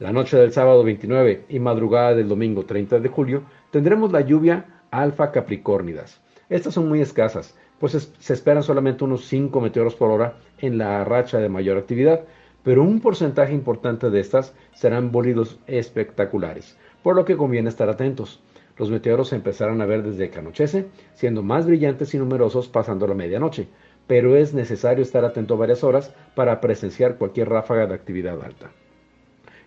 La 0.00 0.10
noche 0.10 0.38
del 0.38 0.52
sábado 0.52 0.82
29 0.82 1.44
y 1.48 1.60
madrugada 1.60 2.16
del 2.16 2.28
domingo 2.28 2.64
30 2.64 2.98
de 2.98 3.08
julio 3.08 3.42
tendremos 3.70 4.10
la 4.10 4.22
lluvia 4.22 4.82
alfa 4.90 5.30
capricornidas. 5.30 6.20
Estas 6.48 6.74
son 6.74 6.88
muy 6.88 7.00
escasas, 7.00 7.56
pues 7.78 8.12
se 8.18 8.32
esperan 8.32 8.62
solamente 8.62 9.04
unos 9.04 9.26
5 9.26 9.60
meteoros 9.60 9.94
por 9.94 10.10
hora 10.10 10.36
en 10.58 10.78
la 10.78 11.04
racha 11.04 11.38
de 11.38 11.48
mayor 11.48 11.76
actividad, 11.78 12.22
pero 12.62 12.82
un 12.82 13.00
porcentaje 13.00 13.52
importante 13.52 14.10
de 14.10 14.20
estas 14.20 14.54
serán 14.74 15.12
bólidos 15.12 15.58
espectaculares, 15.66 16.76
por 17.02 17.14
lo 17.14 17.24
que 17.24 17.36
conviene 17.36 17.68
estar 17.68 17.88
atentos. 17.88 18.40
Los 18.78 18.90
meteoros 18.90 19.28
se 19.28 19.36
empezarán 19.36 19.80
a 19.80 19.86
ver 19.86 20.02
desde 20.02 20.30
que 20.30 20.38
anochece, 20.38 20.86
siendo 21.14 21.42
más 21.42 21.66
brillantes 21.66 22.12
y 22.14 22.18
numerosos 22.18 22.68
pasando 22.68 23.06
la 23.06 23.14
medianoche, 23.14 23.68
pero 24.06 24.36
es 24.36 24.52
necesario 24.52 25.02
estar 25.02 25.24
atento 25.24 25.56
varias 25.56 25.82
horas 25.82 26.12
para 26.34 26.60
presenciar 26.60 27.16
cualquier 27.16 27.48
ráfaga 27.48 27.86
de 27.86 27.94
actividad 27.94 28.42
alta. 28.42 28.70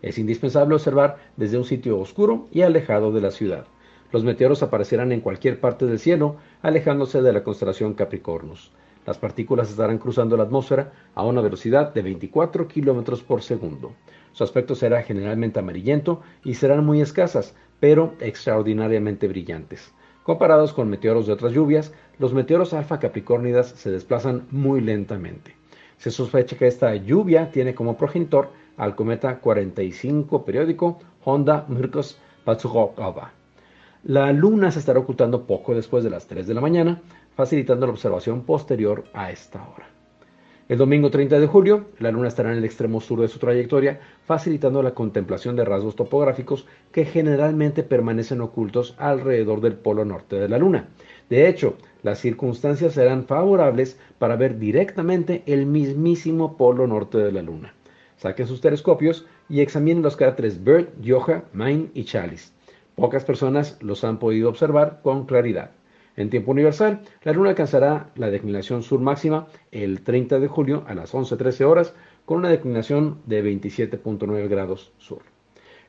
Es 0.01 0.17
indispensable 0.17 0.75
observar 0.75 1.17
desde 1.35 1.57
un 1.57 1.65
sitio 1.65 1.99
oscuro 1.99 2.47
y 2.51 2.61
alejado 2.61 3.11
de 3.11 3.21
la 3.21 3.31
ciudad. 3.31 3.65
Los 4.11 4.23
meteoros 4.23 4.63
aparecerán 4.63 5.11
en 5.11 5.21
cualquier 5.21 5.59
parte 5.59 5.85
del 5.85 5.99
cielo, 5.99 6.37
alejándose 6.61 7.21
de 7.21 7.31
la 7.31 7.43
constelación 7.43 7.93
Capricornus. 7.93 8.71
Las 9.05 9.17
partículas 9.17 9.69
estarán 9.69 9.97
cruzando 9.97 10.35
la 10.35 10.43
atmósfera 10.43 10.91
a 11.15 11.23
una 11.23 11.41
velocidad 11.41 11.93
de 11.93 12.01
24 12.01 12.67
kilómetros 12.67 13.23
por 13.23 13.41
segundo. 13.41 13.93
Su 14.33 14.43
aspecto 14.43 14.75
será 14.75 15.03
generalmente 15.03 15.59
amarillento 15.59 16.21
y 16.43 16.55
serán 16.55 16.85
muy 16.85 17.01
escasas, 17.01 17.55
pero 17.79 18.13
extraordinariamente 18.19 19.27
brillantes. 19.27 19.93
Comparados 20.23 20.73
con 20.73 20.89
meteoros 20.89 21.27
de 21.27 21.33
otras 21.33 21.53
lluvias, 21.53 21.93
los 22.19 22.33
meteoros 22.33 22.73
alfa 22.73 22.99
capricornidas 22.99 23.69
se 23.69 23.89
desplazan 23.89 24.47
muy 24.51 24.81
lentamente. 24.81 25.55
Se 25.97 26.11
sospecha 26.11 26.57
que 26.57 26.67
esta 26.67 26.95
lluvia 26.95 27.51
tiene 27.51 27.73
como 27.75 27.97
progenitor 27.97 28.49
al 28.77 28.95
cometa 28.95 29.39
45 29.39 30.45
periódico 30.45 30.99
Honda 31.25 31.65
Myrkos 31.67 32.19
Patsuhokova. 32.45 33.38
La 34.03 34.31
luna 34.31 34.71
se 34.71 34.79
estará 34.79 34.97
ocultando 34.97 35.45
poco 35.45 35.75
después 35.75 36.05
de 36.05 36.09
las 36.09 36.25
3 36.25 36.47
de 36.47 36.53
la 36.53 36.61
mañana, 36.61 37.01
facilitando 37.35 37.85
la 37.85 37.91
observación 37.91 38.43
posterior 38.43 39.03
a 39.13 39.29
esta 39.29 39.61
hora. 39.61 39.89
El 40.69 40.77
domingo 40.77 41.11
30 41.11 41.37
de 41.37 41.47
julio, 41.47 41.87
la 41.99 42.09
Luna 42.09 42.29
estará 42.29 42.51
en 42.51 42.59
el 42.59 42.63
extremo 42.63 43.01
sur 43.01 43.19
de 43.19 43.27
su 43.27 43.39
trayectoria, 43.39 43.99
facilitando 44.25 44.81
la 44.81 44.93
contemplación 44.93 45.57
de 45.57 45.65
rasgos 45.65 45.97
topográficos 45.97 46.65
que 46.93 47.03
generalmente 47.03 47.83
permanecen 47.83 48.39
ocultos 48.39 48.95
alrededor 48.99 49.59
del 49.59 49.73
polo 49.73 50.05
norte 50.05 50.37
de 50.37 50.47
la 50.47 50.59
Luna. 50.59 50.87
De 51.29 51.49
hecho, 51.49 51.75
las 52.01 52.19
circunstancias 52.19 52.93
serán 52.93 53.25
favorables 53.25 53.99
para 54.17 54.37
ver 54.37 54.59
directamente 54.59 55.43
el 55.45 55.65
mismísimo 55.65 56.55
polo 56.55 56.87
norte 56.87 57.17
de 57.17 57.33
la 57.33 57.41
Luna. 57.41 57.73
Saquen 58.15 58.47
sus 58.47 58.61
telescopios 58.61 59.25
y 59.49 59.59
examinen 59.59 60.03
los 60.03 60.15
cráteres 60.15 60.63
Bird, 60.63 60.87
Yoha, 61.01 61.43
Main 61.51 61.91
y 61.93 62.05
Chalice. 62.05 62.58
Pocas 62.99 63.23
personas 63.23 63.77
los 63.81 64.03
han 64.03 64.19
podido 64.19 64.49
observar 64.49 64.99
con 65.03 65.25
claridad. 65.25 65.71
En 66.17 66.29
tiempo 66.29 66.51
universal, 66.51 66.99
la 67.23 67.31
Luna 67.31 67.51
alcanzará 67.51 68.09
la 68.15 68.29
declinación 68.29 68.83
sur 68.83 68.99
máxima 68.99 69.47
el 69.71 70.01
30 70.01 70.39
de 70.39 70.47
julio 70.49 70.83
a 70.85 70.93
las 70.93 71.13
11.13 71.13 71.63
horas 71.63 71.93
con 72.25 72.39
una 72.39 72.49
declinación 72.49 73.19
de 73.25 73.41
27.9 73.41 74.49
grados 74.49 74.91
sur. 74.97 75.21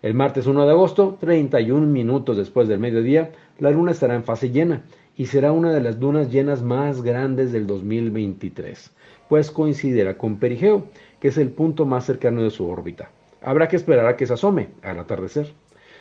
El 0.02 0.14
martes 0.14 0.47
1 0.47 0.64
de 0.64 0.71
agosto, 0.71 1.19
31 1.21 1.85
minutos 1.85 2.37
después 2.37 2.69
del 2.69 2.79
mediodía, 2.79 3.33
la 3.59 3.73
Luna 3.73 3.90
estará 3.90 4.14
en 4.14 4.23
fase 4.23 4.50
llena 4.50 4.85
y 5.17 5.26
será 5.26 5.50
una 5.50 5.73
de 5.73 5.81
las 5.81 5.99
lunas 5.99 6.31
llenas 6.31 6.62
más 6.62 7.02
grandes 7.02 7.50
del 7.50 7.67
2023, 7.67 8.93
pues 9.29 9.50
coincidirá 9.50 10.17
con 10.17 10.38
Perigeo, 10.38 10.87
que 11.19 11.29
es 11.29 11.38
el 11.38 11.50
punto 11.50 11.87
más 11.87 12.07
cercano 12.07 12.40
de 12.40 12.50
su 12.50 12.69
órbita. 12.69 13.11
Habrá 13.43 13.67
que 13.67 13.76
esperar 13.76 14.07
a 14.07 14.17
que 14.17 14.26
se 14.26 14.35
asome 14.35 14.69
al 14.83 15.00
atardecer 15.00 15.52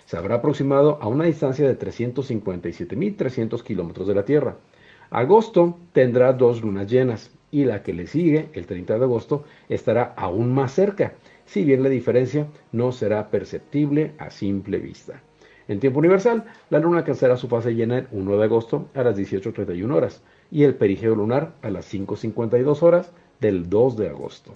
se 0.10 0.18
habrá 0.18 0.38
aproximado 0.38 0.98
a 1.02 1.08
una 1.08 1.26
distancia 1.26 1.68
de 1.68 1.78
357.300 1.78 3.62
kilómetros 3.62 4.08
de 4.08 4.16
la 4.16 4.26
Tierra. 4.26 4.56
Agosto 5.12 5.78
tendrá 5.94 6.34
dos 6.34 6.64
lunas 6.64 6.90
llenas 6.90 7.32
y 7.52 7.66
la 7.66 7.84
que 7.84 7.94
le 7.94 8.08
sigue, 8.08 8.50
el 8.54 8.66
30 8.66 8.98
de 8.98 9.04
agosto, 9.04 9.44
estará 9.70 10.16
aún 10.18 10.52
más 10.52 10.72
cerca, 10.72 11.14
si 11.46 11.64
bien 11.64 11.84
la 11.84 11.90
diferencia 11.90 12.48
no 12.72 12.92
será 12.92 13.30
perceptible 13.30 14.14
a 14.18 14.32
simple 14.32 14.80
vista. 14.80 15.22
En 15.68 15.80
tiempo 15.80 16.00
universal, 16.00 16.44
la 16.72 16.80
luna 16.80 16.98
alcanzará 16.98 17.38
su 17.38 17.48
fase 17.48 17.76
llena 17.76 18.00
el 18.00 18.08
1 18.12 18.36
de 18.36 18.44
agosto 18.44 18.88
a 18.96 19.04
las 19.04 19.16
18.31 19.16 19.94
horas 19.94 20.24
y 20.50 20.64
el 20.64 20.74
perigeo 20.74 21.14
lunar 21.14 21.54
a 21.62 21.70
las 21.70 21.94
5.52 21.94 22.82
horas 22.82 23.12
del 23.40 23.70
2 23.70 23.98
de 23.98 24.10
agosto. 24.10 24.56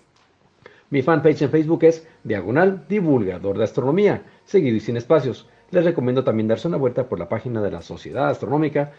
Mi 0.89 1.03
fanpage 1.03 1.43
en 1.43 1.49
Facebook 1.49 1.83
es 1.83 2.07
Diagonal 2.23 2.85
Divulgador 2.87 3.57
de 3.57 3.63
Astronomía, 3.63 4.23
seguido 4.45 4.75
y 4.75 4.79
sin 4.79 4.97
espacios. 4.97 5.47
Les 5.71 5.85
recomiendo 5.85 6.23
también 6.23 6.47
darse 6.47 6.67
una 6.67 6.77
vuelta 6.77 7.09
por 7.09 7.19
la 7.19 7.29
página 7.29 7.61
de 7.61 7.71
la 7.71 7.81
Sociedad 7.81 8.29
Astronómica 8.29 8.91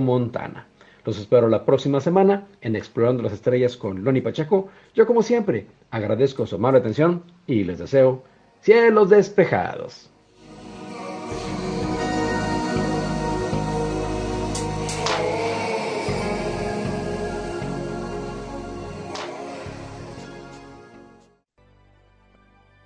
Montana. 0.00 0.68
Los 1.04 1.18
espero 1.18 1.48
la 1.48 1.66
próxima 1.66 2.00
semana 2.00 2.46
en 2.60 2.76
Explorando 2.76 3.22
las 3.22 3.32
Estrellas 3.32 3.76
con 3.76 4.04
Loni 4.04 4.20
Pacheco. 4.20 4.68
Yo 4.94 5.06
como 5.06 5.22
siempre 5.22 5.66
agradezco 5.90 6.46
su 6.46 6.56
amable 6.56 6.78
atención 6.78 7.24
y 7.46 7.64
les 7.64 7.78
deseo 7.78 8.22
cielos 8.60 9.10
despejados. 9.10 10.13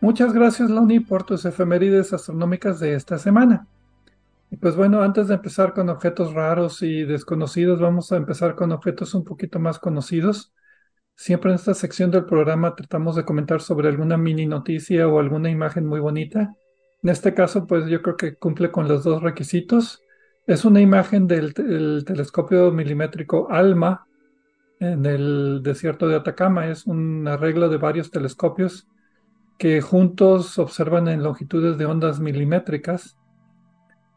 Muchas 0.09 0.33
gracias, 0.33 0.71
Loni, 0.71 1.01
por 1.01 1.25
tus 1.25 1.45
efemérides 1.45 2.15
astronómicas 2.15 2.81
de 2.81 2.95
esta 2.95 3.19
semana. 3.19 3.67
Y 4.51 4.57
pues 4.57 4.75
bueno, 4.75 5.03
antes 5.03 5.29
de 5.29 5.35
empezar 5.35 5.75
con 5.75 5.91
objetos 5.91 6.33
raros 6.33 6.81
y 6.81 7.05
desconocidos, 7.05 7.79
vamos 7.79 8.11
a 8.11 8.17
empezar 8.17 8.55
con 8.55 8.73
objetos 8.73 9.13
un 9.13 9.23
poquito 9.23 9.59
más 9.59 9.79
conocidos. 9.79 10.55
Siempre 11.15 11.51
en 11.51 11.57
esta 11.57 11.75
sección 11.75 12.11
del 12.11 12.25
programa 12.25 12.75
tratamos 12.75 13.17
de 13.17 13.27
comentar 13.27 13.61
sobre 13.61 13.91
alguna 13.91 14.17
mini 14.17 14.47
noticia 14.47 15.07
o 15.07 15.19
alguna 15.19 15.51
imagen 15.51 15.85
muy 15.85 16.01
bonita. 16.01 16.55
En 17.03 17.11
este 17.11 17.35
caso, 17.35 17.67
pues 17.67 17.85
yo 17.85 18.01
creo 18.01 18.17
que 18.17 18.37
cumple 18.37 18.71
con 18.71 18.89
los 18.89 19.05
dos 19.05 19.23
requisitos. 19.23 20.03
Es 20.47 20.65
una 20.65 20.81
imagen 20.81 21.27
del, 21.27 21.53
telescopio 21.53 22.73
milimétrico 22.73 23.49
ALMA 23.51 24.07
en 24.81 25.05
el 25.05 25.61
desierto 25.63 26.09
de 26.09 26.17
Atacama. 26.17 26.69
Es 26.69 26.87
un 26.87 27.29
arreglo 27.29 27.69
de 27.69 27.77
varios 27.77 28.11
telescopios 28.11 28.89
que 29.59 29.81
juntos 29.81 30.59
observan 30.59 31.09
en 31.09 31.23
longitudes 31.23 31.77
de 31.77 31.85
ondas 31.85 32.21
milimétricas. 32.21 33.17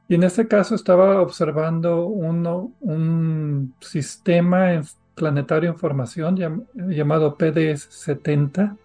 Y 0.08 0.16
en 0.16 0.24
este 0.24 0.48
caso 0.48 0.76
estaba 0.76 1.22
observando 1.22 2.06
un 2.06 3.74
sistema 3.80 4.82
planetario 5.16 5.70
en 5.70 5.78
formación 5.78 6.38
llamado 6.74 7.38
PDS-70 7.38 8.78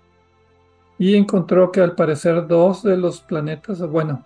y 0.99 1.15
encontró 1.15 1.71
que 1.73 1.81
al 1.81 1.95
parecer 1.95 2.47
dos 2.47 2.83
de 2.83 2.97
los 2.97 3.21
planetas, 3.21 3.81
bueno, 3.89 4.25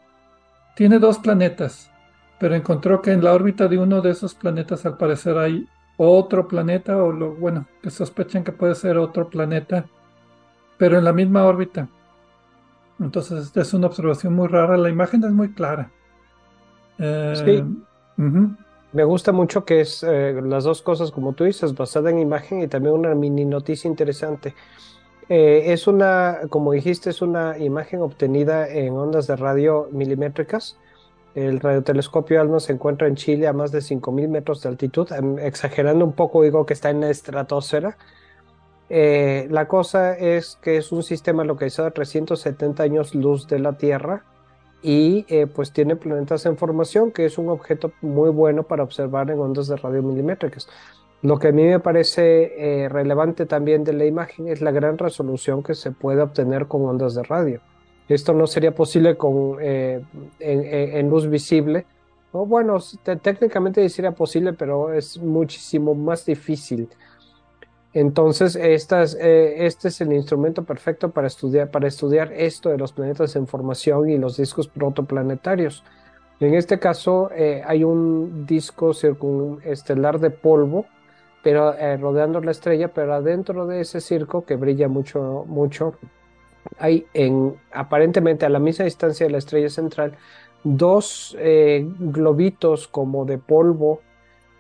tiene 0.77 0.99
dos 0.99 1.19
planetas, 1.19 1.91
pero 2.39 2.55
encontró 2.55 3.03
que 3.03 3.13
en 3.13 3.25
la 3.25 3.33
órbita 3.33 3.67
de 3.67 3.79
uno 3.79 4.01
de 4.01 4.11
esos 4.11 4.35
planetas 4.35 4.87
al 4.87 4.97
parecer 4.97 5.37
hay 5.37 5.67
otro 5.97 6.47
planeta 6.47 6.97
o 6.97 7.13
lo 7.13 7.35
bueno, 7.35 7.67
que 7.83 7.91
sospechan 7.91 8.45
que 8.45 8.53
puede 8.53 8.75
ser 8.75 8.99
otro 8.99 9.29
planeta, 9.29 9.87
pero 10.79 10.97
en 10.97 11.05
la 11.05 11.13
misma 11.13 11.45
órbita. 11.45 11.89
Entonces, 13.01 13.47
esta 13.47 13.63
es 13.63 13.73
una 13.75 13.87
observación 13.87 14.35
muy 14.35 14.49
rara. 14.49 14.77
La 14.77 14.91
imagen 14.91 15.25
es 15.25 15.33
muy 15.33 15.53
clara. 15.53 15.91
Eh, 16.99 17.35
sí. 17.37 17.65
Me 18.93 19.05
gusta 19.05 19.31
mucho 19.33 19.65
que 19.65 19.81
es 19.81 20.03
eh, 20.03 20.41
las 20.43 20.65
dos 20.65 20.83
cosas, 20.83 21.13
como 21.13 21.33
tú 21.33 21.45
dices, 21.45 21.75
basada 21.75 22.11
en 22.11 22.19
imagen 22.19 22.61
y 22.61 22.67
también 22.67 22.95
una 22.95 23.15
mini 23.15 23.45
noticia 23.45 23.89
interesante. 23.89 24.55
Eh, 25.29 25.73
es 25.73 25.87
una, 25.87 26.41
como 26.51 26.73
dijiste, 26.73 27.11
es 27.11 27.23
una 27.23 27.57
imagen 27.57 28.03
obtenida 28.03 28.69
en 28.69 28.97
ondas 28.97 29.29
de 29.29 29.37
radio 29.37 29.89
milimétricas. 29.93 30.77
El 31.37 31.61
radiotelescopio 31.61 32.41
ALMA 32.41 32.59
se 32.59 32.73
encuentra 32.73 33.07
en 33.07 33.15
Chile 33.15 33.47
a 33.47 33.53
más 33.53 33.71
de 33.71 33.79
5.000 33.79 34.27
metros 34.27 34.61
de 34.63 34.69
altitud. 34.71 35.11
Em, 35.13 35.39
exagerando 35.39 36.05
un 36.05 36.13
poco, 36.13 36.43
digo 36.43 36.67
que 36.67 36.75
está 36.75 36.91
en 36.91 37.03
la 37.03 37.11
estratosfera 37.11 37.97
eh, 38.93 39.47
la 39.51 39.69
cosa 39.69 40.19
es 40.19 40.59
que 40.61 40.77
es 40.77 40.91
un 40.91 41.05
sistema 41.05 41.45
localizado 41.45 41.87
a 41.87 41.93
370 41.93 42.83
años 42.83 43.15
luz 43.15 43.47
de 43.47 43.61
la 43.61 43.79
Tierra 43.79 44.25
y 44.83 45.25
eh, 45.29 45.47
pues 45.47 45.73
tiene 45.73 45.95
planetas 45.95 46.45
en 46.47 46.57
formación, 46.57 47.13
que 47.13 47.25
es 47.25 47.39
un 47.39 47.51
objeto 47.51 47.93
muy 48.01 48.31
bueno 48.31 48.65
para 48.65 48.83
observar 48.83 49.31
en 49.31 49.39
ondas 49.39 49.69
de 49.69 49.77
radio 49.77 50.03
milimétricas. 50.03 50.69
Lo 51.23 51.39
que 51.39 51.49
a 51.49 51.53
mí 51.53 51.63
me 51.63 51.79
parece 51.79 52.55
eh, 52.85 52.89
relevante 52.89 53.47
también 53.47 53.85
de 53.85 53.93
la 53.93 54.07
imagen 54.07 54.49
es 54.49 54.61
la 54.61 54.73
gran 54.73 54.99
resolución 54.99 55.63
que 55.63 55.77
se 55.77 55.93
puede 55.93 56.23
obtener 56.23 56.67
con 56.67 56.85
ondas 56.85 57.15
de 57.15 57.23
radio. 57.23 57.61
Esto 58.09 58.33
no 58.33 58.49
sería 58.49 58.75
posible 58.75 59.17
con, 59.17 59.59
en, 59.61 61.11
luz 61.11 61.29
visible. 61.29 61.87
O 62.33 62.45
bueno, 62.45 62.79
técnicamente 63.23 63.89
sería 63.89 64.11
posible, 64.11 64.53
pero 64.53 64.93
es 64.93 65.17
muchísimo 65.19 65.95
más 65.95 66.27
difícil 66.27 66.89
entonces, 67.93 68.55
eh, 68.55 68.75
este 69.67 69.89
es 69.89 70.01
el 70.01 70.13
instrumento 70.13 70.65
perfecto 70.65 71.11
para 71.11 71.27
estudiar, 71.27 72.33
esto 72.33 72.69
de 72.69 72.79
los 72.79 72.93
planetas 72.93 73.35
en 73.35 73.49
formación 73.49 74.09
y 74.09 74.19
los 74.19 74.37
discos 74.37 74.69
protoplanetarios. 74.69 75.83
En 76.39 76.55
este 76.55 76.79
caso, 76.79 77.31
eh, 77.35 77.63
hay 77.67 77.83
un 77.83 78.47
disco 78.47 78.95
circunestelar 78.95 80.21
de 80.21 80.31
polvo, 80.31 80.87
pero 81.43 81.75
eh, 81.75 81.97
rodeando 81.97 82.41
la 82.41 82.53
estrella, 82.53 82.89
pero 82.89 83.15
adentro 83.15 83.67
de 83.67 83.81
ese 83.81 84.01
circo 84.01 84.45
que 84.45 84.57
brilla 84.57 84.89
mucho, 84.89 85.45
mucho, 85.49 85.95
hay 86.79 87.07
en 87.13 87.57
aparentemente 87.73 88.47
a 88.47 88.51
la 88.51 88.61
misma 88.61 88.85
distancia 88.85 89.27
de 89.27 89.33
la 89.33 89.39
estrella 89.39 89.71
central 89.71 90.17
dos 90.63 91.35
globitos 91.99 92.87
como 92.87 93.25
de 93.25 93.39
polvo 93.39 94.03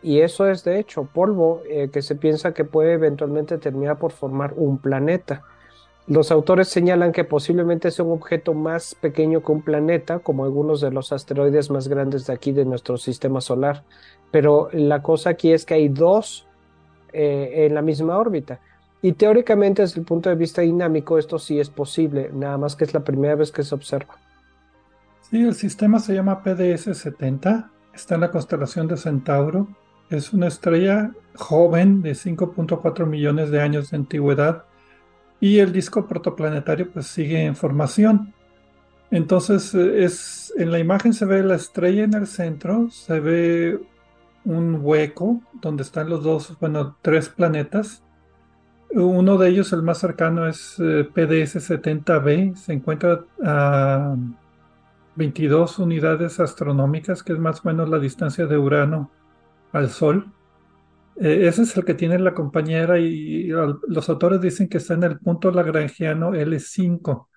y 0.02 0.20
eso 0.20 0.46
es 0.46 0.64
de 0.64 0.78
hecho 0.78 1.04
polvo 1.04 1.62
eh, 1.68 1.90
que 1.92 2.02
se 2.02 2.14
piensa 2.14 2.54
que 2.54 2.64
puede 2.64 2.94
eventualmente 2.94 3.58
terminar 3.58 3.98
por 3.98 4.12
formar 4.12 4.54
un 4.56 4.78
planeta. 4.78 5.42
Los 6.06 6.32
autores 6.32 6.68
señalan 6.68 7.12
que 7.12 7.24
posiblemente 7.24 7.90
sea 7.90 8.04
un 8.04 8.12
objeto 8.12 8.54
más 8.54 8.94
pequeño 8.94 9.42
que 9.42 9.52
un 9.52 9.62
planeta, 9.62 10.18
como 10.18 10.44
algunos 10.44 10.80
de 10.80 10.90
los 10.90 11.12
asteroides 11.12 11.70
más 11.70 11.86
grandes 11.86 12.26
de 12.26 12.32
aquí 12.32 12.52
de 12.52 12.64
nuestro 12.64 12.96
sistema 12.96 13.40
solar. 13.40 13.84
Pero 14.32 14.70
la 14.72 15.02
cosa 15.02 15.30
aquí 15.30 15.52
es 15.52 15.64
que 15.64 15.74
hay 15.74 15.88
dos 15.88 16.48
eh, 17.12 17.66
en 17.66 17.74
la 17.74 17.82
misma 17.82 18.16
órbita. 18.18 18.60
Y 19.02 19.12
teóricamente, 19.12 19.82
desde 19.82 20.00
el 20.00 20.06
punto 20.06 20.28
de 20.28 20.34
vista 20.34 20.62
dinámico, 20.62 21.18
esto 21.18 21.38
sí 21.38 21.58
es 21.58 21.70
posible, 21.70 22.30
nada 22.32 22.58
más 22.58 22.76
que 22.76 22.84
es 22.84 22.92
la 22.92 23.00
primera 23.00 23.34
vez 23.34 23.50
que 23.50 23.62
se 23.62 23.74
observa. 23.74 24.14
Sí, 25.30 25.42
el 25.42 25.54
sistema 25.54 26.00
se 26.00 26.14
llama 26.14 26.42
PDS-70, 26.42 27.70
está 27.94 28.16
en 28.16 28.20
la 28.20 28.30
constelación 28.30 28.88
de 28.88 28.96
Centauro. 28.96 29.68
Es 30.10 30.32
una 30.32 30.48
estrella 30.48 31.12
joven 31.36 32.02
de 32.02 32.12
5.4 32.12 33.06
millones 33.06 33.50
de 33.50 33.60
años 33.62 33.90
de 33.90 33.96
antigüedad 33.96 34.64
y 35.40 35.58
el 35.58 35.72
disco 35.72 36.06
protoplanetario 36.06 36.90
pues 36.90 37.06
sigue 37.06 37.44
en 37.44 37.56
formación. 37.56 38.34
Entonces, 39.10 39.74
es, 39.74 40.52
en 40.56 40.70
la 40.70 40.78
imagen 40.78 41.12
se 41.12 41.24
ve 41.24 41.42
la 41.42 41.56
estrella 41.56 42.04
en 42.04 42.14
el 42.14 42.26
centro, 42.26 42.90
se 42.90 43.18
ve 43.20 43.80
un 44.44 44.80
hueco 44.82 45.40
donde 45.60 45.82
están 45.82 46.08
los 46.08 46.22
dos, 46.22 46.56
bueno, 46.60 46.96
tres 47.02 47.28
planetas 47.28 48.02
uno 48.92 49.38
de 49.38 49.48
ellos, 49.48 49.72
el 49.72 49.82
más 49.82 49.98
cercano, 49.98 50.46
es 50.48 50.76
eh, 50.78 51.08
PDS-70b. 51.14 52.56
Se 52.56 52.72
encuentra 52.72 53.24
a 53.44 54.16
22 55.14 55.78
unidades 55.78 56.40
astronómicas, 56.40 57.22
que 57.22 57.32
es 57.32 57.38
más 57.38 57.64
o 57.64 57.68
menos 57.68 57.88
la 57.88 57.98
distancia 57.98 58.46
de 58.46 58.58
Urano 58.58 59.10
al 59.72 59.90
Sol. 59.90 60.32
Eh, 61.16 61.46
ese 61.48 61.62
es 61.62 61.76
el 61.76 61.84
que 61.84 61.94
tiene 61.94 62.18
la 62.18 62.34
compañera 62.34 62.98
y, 62.98 63.48
los 63.48 64.08
autores 64.08 64.40
dicen 64.40 64.68
que 64.68 64.78
está 64.78 64.94
en 64.94 65.04
el 65.04 65.18
punto 65.18 65.50
lagrangiano 65.50 66.32
L5, 66.32 67.28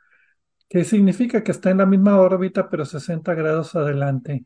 que 0.70 0.84
significa 0.84 1.44
que 1.44 1.52
está 1.52 1.72
en 1.72 1.80
la 1.80 1.86
misma 1.86 2.20
órbita 2.20 2.70
pero 2.70 2.86
60 2.86 3.34
grados 3.34 3.75
adelante. 3.75 4.46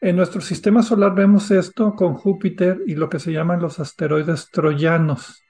En 0.00 0.16
nuestro 0.16 0.40
sistema 0.40 0.82
solar 0.82 1.14
vemos 1.14 1.50
esto 1.50 1.94
con 1.94 2.14
Júpiter 2.14 2.82
y 2.86 2.94
lo 2.94 3.08
que 3.08 3.18
se 3.18 3.32
llaman 3.32 3.60
los 3.60 3.80
asteroides 3.80 4.50
troyanos. 4.50 5.42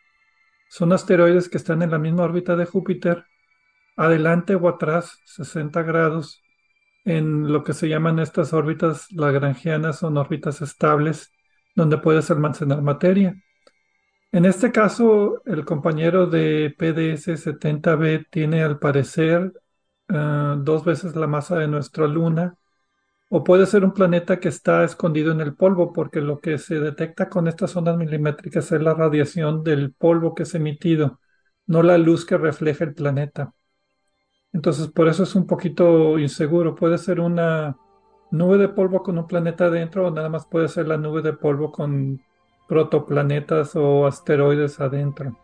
Son 0.68 0.92
asteroides 0.92 1.48
que 1.48 1.58
están 1.58 1.82
en 1.82 1.90
la 1.90 1.98
misma 1.98 2.24
órbita 2.24 2.56
de 2.56 2.66
Júpiter, 2.66 3.24
adelante 3.96 4.54
o 4.54 4.68
atrás, 4.68 5.18
60 5.26 5.82
grados, 5.82 6.42
en 7.04 7.52
lo 7.52 7.62
que 7.64 7.72
se 7.72 7.88
llaman 7.88 8.18
estas 8.18 8.52
órbitas 8.52 9.10
lagrangianas, 9.12 10.00
son 10.00 10.16
órbitas 10.16 10.60
estables, 10.60 11.32
donde 11.76 11.98
puedes 11.98 12.30
almacenar 12.30 12.82
materia. 12.82 13.36
En 14.32 14.44
este 14.44 14.72
caso, 14.72 15.42
el 15.46 15.64
compañero 15.64 16.26
de 16.26 16.74
PDS-70b 16.76 18.26
tiene 18.30 18.62
al 18.62 18.78
parecer 18.78 19.52
ah, 20.08 20.56
dos 20.58 20.84
veces 20.84 21.16
la 21.16 21.26
masa 21.28 21.56
de 21.58 21.68
nuestra 21.68 22.06
luna 22.08 22.56
o 23.28 23.42
puede 23.44 23.66
ser 23.66 23.84
un 23.84 23.92
planeta 23.92 24.38
que 24.40 24.48
está 24.48 24.84
escondido 24.84 25.32
en 25.32 25.40
el 25.40 25.56
polvo, 25.56 25.92
porque 25.92 26.20
lo 26.20 26.40
que 26.40 26.58
se 26.58 26.78
detecta 26.80 27.28
con 27.28 27.48
estas 27.48 27.74
ondas 27.76 27.96
milimétricas 27.96 28.70
es 28.72 28.80
la 28.82 28.94
radiación 28.94 29.64
del 29.64 29.92
polvo 29.92 30.34
que 30.34 30.44
es 30.44 30.54
emitido, 30.54 31.20
no 31.66 31.82
la 31.82 31.98
luz 31.98 32.24
que 32.24 32.38
refleja 32.38 32.84
el 32.84 32.94
planeta. 32.94 33.52
Entonces, 34.52 34.88
por 34.88 35.08
eso 35.08 35.24
es 35.24 35.34
un 35.34 35.46
poquito 35.46 36.18
inseguro. 36.18 36.74
Puede 36.74 36.98
ser 36.98 37.20
una 37.20 37.76
nube 38.30 38.58
de 38.58 38.68
polvo 38.68 39.02
con 39.02 39.18
un 39.18 39.26
planeta 39.26 39.66
adentro 39.66 40.06
o 40.06 40.10
nada 40.10 40.28
más 40.28 40.46
puede 40.46 40.68
ser 40.68 40.88
la 40.88 40.96
nube 40.96 41.22
de 41.22 41.32
polvo 41.32 41.72
con 41.72 42.20
protoplanetas 42.68 43.76
o 43.76 44.06
asteroides 44.06 44.80
adentro. 44.80 45.36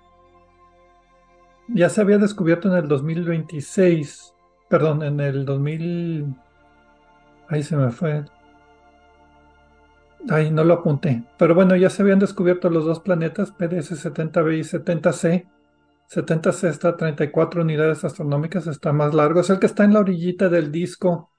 Ya 1.69 1.89
se 1.89 2.01
había 2.01 2.19
descubierto 2.19 2.69
en 2.69 2.75
el 2.75 2.89
2026, 2.89 4.35
perdón, 4.69 5.03
en 5.03 5.21
el 5.21 5.45
2000 5.45 6.37
Ahí 7.53 7.63
se 7.63 7.77
me 7.77 7.91
fue. 7.91 8.25
Ahí 10.31 10.51
no 10.51 10.65
lo 10.65 10.73
apunté. 10.75 11.23
Pero 11.37 11.55
bueno, 11.55 11.77
ya 11.77 11.91
se 11.91 12.01
habían 12.01 12.19
descubierto 12.19 12.71
los 12.71 12.87
dos 12.87 13.01
planetas, 13.01 13.53
PDS-70b 13.55 14.57
y 14.57 14.61
70c. 14.63 15.47
70c 16.11 16.69
está 16.69 16.89
a 16.89 16.97
34 16.97 17.61
unidades 17.61 18.05
astronómicas, 18.05 18.67
está 18.67 18.95
más 18.95 19.13
largo. 19.13 19.41
Es 19.41 19.51
el 19.51 19.59
que 19.59 19.67
está 19.67 19.85
en 19.85 19.93
la 19.93 20.01
orillita 20.01 20.49
del 20.49 20.73
disco 20.73 21.32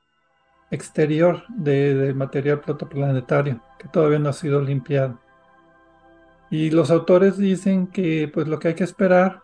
exterior 0.74 1.44
del 1.50 2.16
material 2.16 2.60
protoplanetario, 2.60 3.62
que 3.80 3.88
todavía 3.88 4.20
no 4.20 4.30
ha 4.30 4.34
sido 4.34 4.62
limpiado. 4.62 5.20
Y 6.50 6.70
los 6.72 6.92
autores 6.92 7.38
dicen 7.38 7.88
que 7.88 8.30
pues 8.34 8.48
lo 8.48 8.60
que 8.60 8.70
hay 8.70 8.74
que 8.76 8.84
esperar 8.84 9.42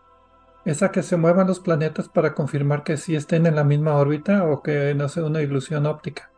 es 0.64 0.82
a 0.82 0.90
que 0.90 1.02
se 1.02 1.16
muevan 1.16 1.46
los 1.46 1.60
planetas 1.60 2.08
para 2.08 2.34
confirmar 2.34 2.84
que 2.84 2.96
sí 2.96 3.16
estén 3.16 3.46
en 3.46 3.56
la 3.56 3.64
misma 3.64 3.96
órbita 3.96 4.44
o 4.44 4.62
que 4.62 4.94
no 4.94 5.08
sea 5.08 5.24
una 5.24 5.42
ilusión 5.42 5.86
óptica. 5.86 6.30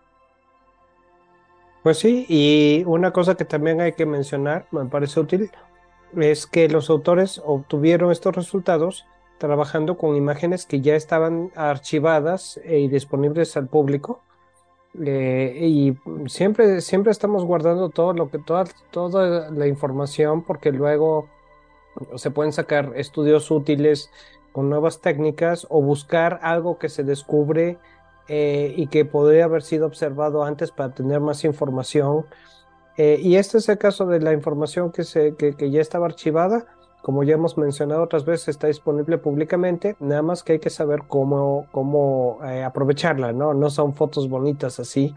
Pues 1.83 1.99
sí, 1.99 2.27
y 2.29 2.85
una 2.87 3.11
cosa 3.13 3.35
que 3.35 3.45
también 3.45 3.81
hay 3.81 3.95
que 3.95 4.07
mencionar, 4.07 4.67
me 4.71 4.85
parece 4.87 5.19
útil, 5.19 5.51
es 6.17 6.47
que 6.47 6.69
los 6.69 6.91
autores 6.91 7.43
obtuvieron 7.45 8.13
estos 8.13 8.37
resultados 8.37 9.05
trabajando 9.39 9.97
con 9.97 10.15
imágenes 10.15 10.67
que 10.67 10.81
ya 10.81 10.95
estaban 10.95 11.51
archivadas 11.57 12.61
y 12.65 12.87
disponibles 12.87 13.57
al 13.57 13.67
público. 13.67 14.23
Eh, 15.01 15.57
y 15.61 15.97
siempre, 16.29 16.81
siempre 16.83 17.13
estamos 17.13 17.45
guardando 17.45 17.89
todo 17.89 18.13
lo 18.13 18.31
que, 18.31 18.39
toda, 18.39 18.65
toda 18.91 19.51
la 19.51 19.67
información 19.67 20.43
porque 20.43 20.71
luego 20.71 21.29
se 22.17 22.31
pueden 22.31 22.53
sacar 22.53 22.93
estudios 22.97 23.51
útiles 23.51 24.11
con 24.53 24.69
nuevas 24.69 25.01
técnicas 25.01 25.67
o 25.71 25.83
buscar 25.83 26.41
algo 26.43 26.79
que 26.79 26.89
se 26.89 27.05
descubre 27.05 27.79
eh, 28.29 28.75
y 28.77 28.87
que 28.87 29.05
podría 29.05 29.45
haber 29.45 29.63
sido 29.63 29.87
observado 29.87 30.45
antes 30.45 30.71
para 30.71 30.95
tener 30.95 31.21
más 31.21 31.45
información. 31.45 32.27
Eh, 32.97 33.19
y 33.23 33.37
este 33.37 33.59
es 33.59 33.69
el 33.69 33.79
caso 33.79 34.07
de 34.07 34.21
la 34.21 34.33
información 34.33 34.93
que, 34.93 35.05
se, 35.05 35.35
que, 35.35 35.71
ya 35.71 35.81
estaba 35.81 36.07
archivada. 36.07 36.67
Como 37.03 37.25
ya 37.25 37.35
hemos 37.35 37.59
mencionado 37.59 38.03
otras 38.03 38.25
veces, 38.25 38.49
está 38.49 38.69
disponible 38.69 39.19
públicamente, 39.19 39.97
nada 40.01 40.23
más 40.23 40.43
que 40.43 40.53
hay 40.55 40.59
que 40.61 40.71
saber 40.71 41.03
cómo, 41.09 41.67
cómo 41.73 42.39
eh, 42.45 42.63
aprovecharla, 42.63 43.33
¿no? 43.33 43.55
No 43.55 43.71
son 43.71 43.95
fotos 43.95 44.29
bonitas 44.29 44.79
así, 44.81 45.15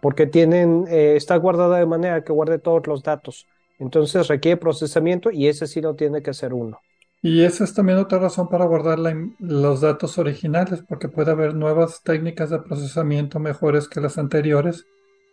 porque 0.00 0.26
tienen, 0.26 0.86
está 0.88 1.36
guardada 1.36 1.78
de 1.78 1.86
manera 1.86 2.22
que 2.22 2.32
guarde 2.32 2.58
todos 2.58 2.86
los 2.86 3.02
datos. 3.02 3.46
Entonces 3.78 4.28
requiere 4.28 4.56
procesamiento 4.56 5.30
y 5.30 5.48
ese 5.48 5.66
sí 5.66 5.80
lo 5.80 5.94
tiene 5.94 6.22
que 6.22 6.30
hacer 6.30 6.54
uno. 6.54 6.80
Y 7.22 7.42
esa 7.42 7.64
es 7.64 7.74
también 7.74 7.98
otra 7.98 8.18
razón 8.18 8.48
para 8.48 8.66
guardar 8.66 8.98
los 9.38 9.80
datos 9.80 10.18
originales, 10.18 10.82
porque 10.88 11.08
puede 11.08 11.32
haber 11.32 11.54
nuevas 11.54 12.02
técnicas 12.02 12.50
de 12.50 12.60
procesamiento 12.60 13.40
mejores 13.40 13.88
que 13.88 14.00
las 14.00 14.18
anteriores 14.18 14.86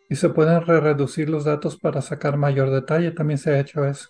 y 0.09 0.15
se 0.15 0.29
pueden 0.29 0.65
re 0.65 0.79
reducir 0.79 1.29
los 1.29 1.43
datos 1.43 1.77
para 1.77 2.01
sacar 2.01 2.37
mayor 2.37 2.71
detalle. 2.71 3.11
También 3.11 3.37
se 3.37 3.51
ha 3.51 3.59
hecho 3.59 3.85
eso. 3.85 4.09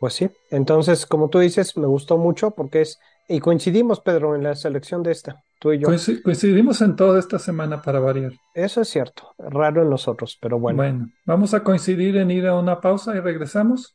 Pues 0.00 0.14
sí, 0.14 0.30
entonces, 0.50 1.04
como 1.04 1.28
tú 1.28 1.40
dices, 1.40 1.76
me 1.76 1.86
gustó 1.86 2.16
mucho 2.16 2.52
porque 2.52 2.80
es, 2.80 2.98
y 3.28 3.38
coincidimos, 3.38 4.00
Pedro, 4.00 4.34
en 4.34 4.42
la 4.42 4.54
selección 4.54 5.02
de 5.02 5.12
esta, 5.12 5.44
tú 5.58 5.72
y 5.72 5.78
yo. 5.78 5.88
coincidimos 6.24 6.80
en 6.80 6.96
toda 6.96 7.18
esta 7.18 7.38
semana 7.38 7.82
para 7.82 8.00
variar. 8.00 8.32
Eso 8.54 8.80
es 8.80 8.88
cierto, 8.88 9.34
raro 9.38 9.82
en 9.82 9.90
nosotros, 9.90 10.38
pero 10.40 10.58
bueno. 10.58 10.78
Bueno, 10.78 11.10
vamos 11.26 11.52
a 11.52 11.62
coincidir 11.62 12.16
en 12.16 12.30
ir 12.30 12.46
a 12.46 12.58
una 12.58 12.80
pausa 12.80 13.14
y 13.14 13.20
regresamos. 13.20 13.94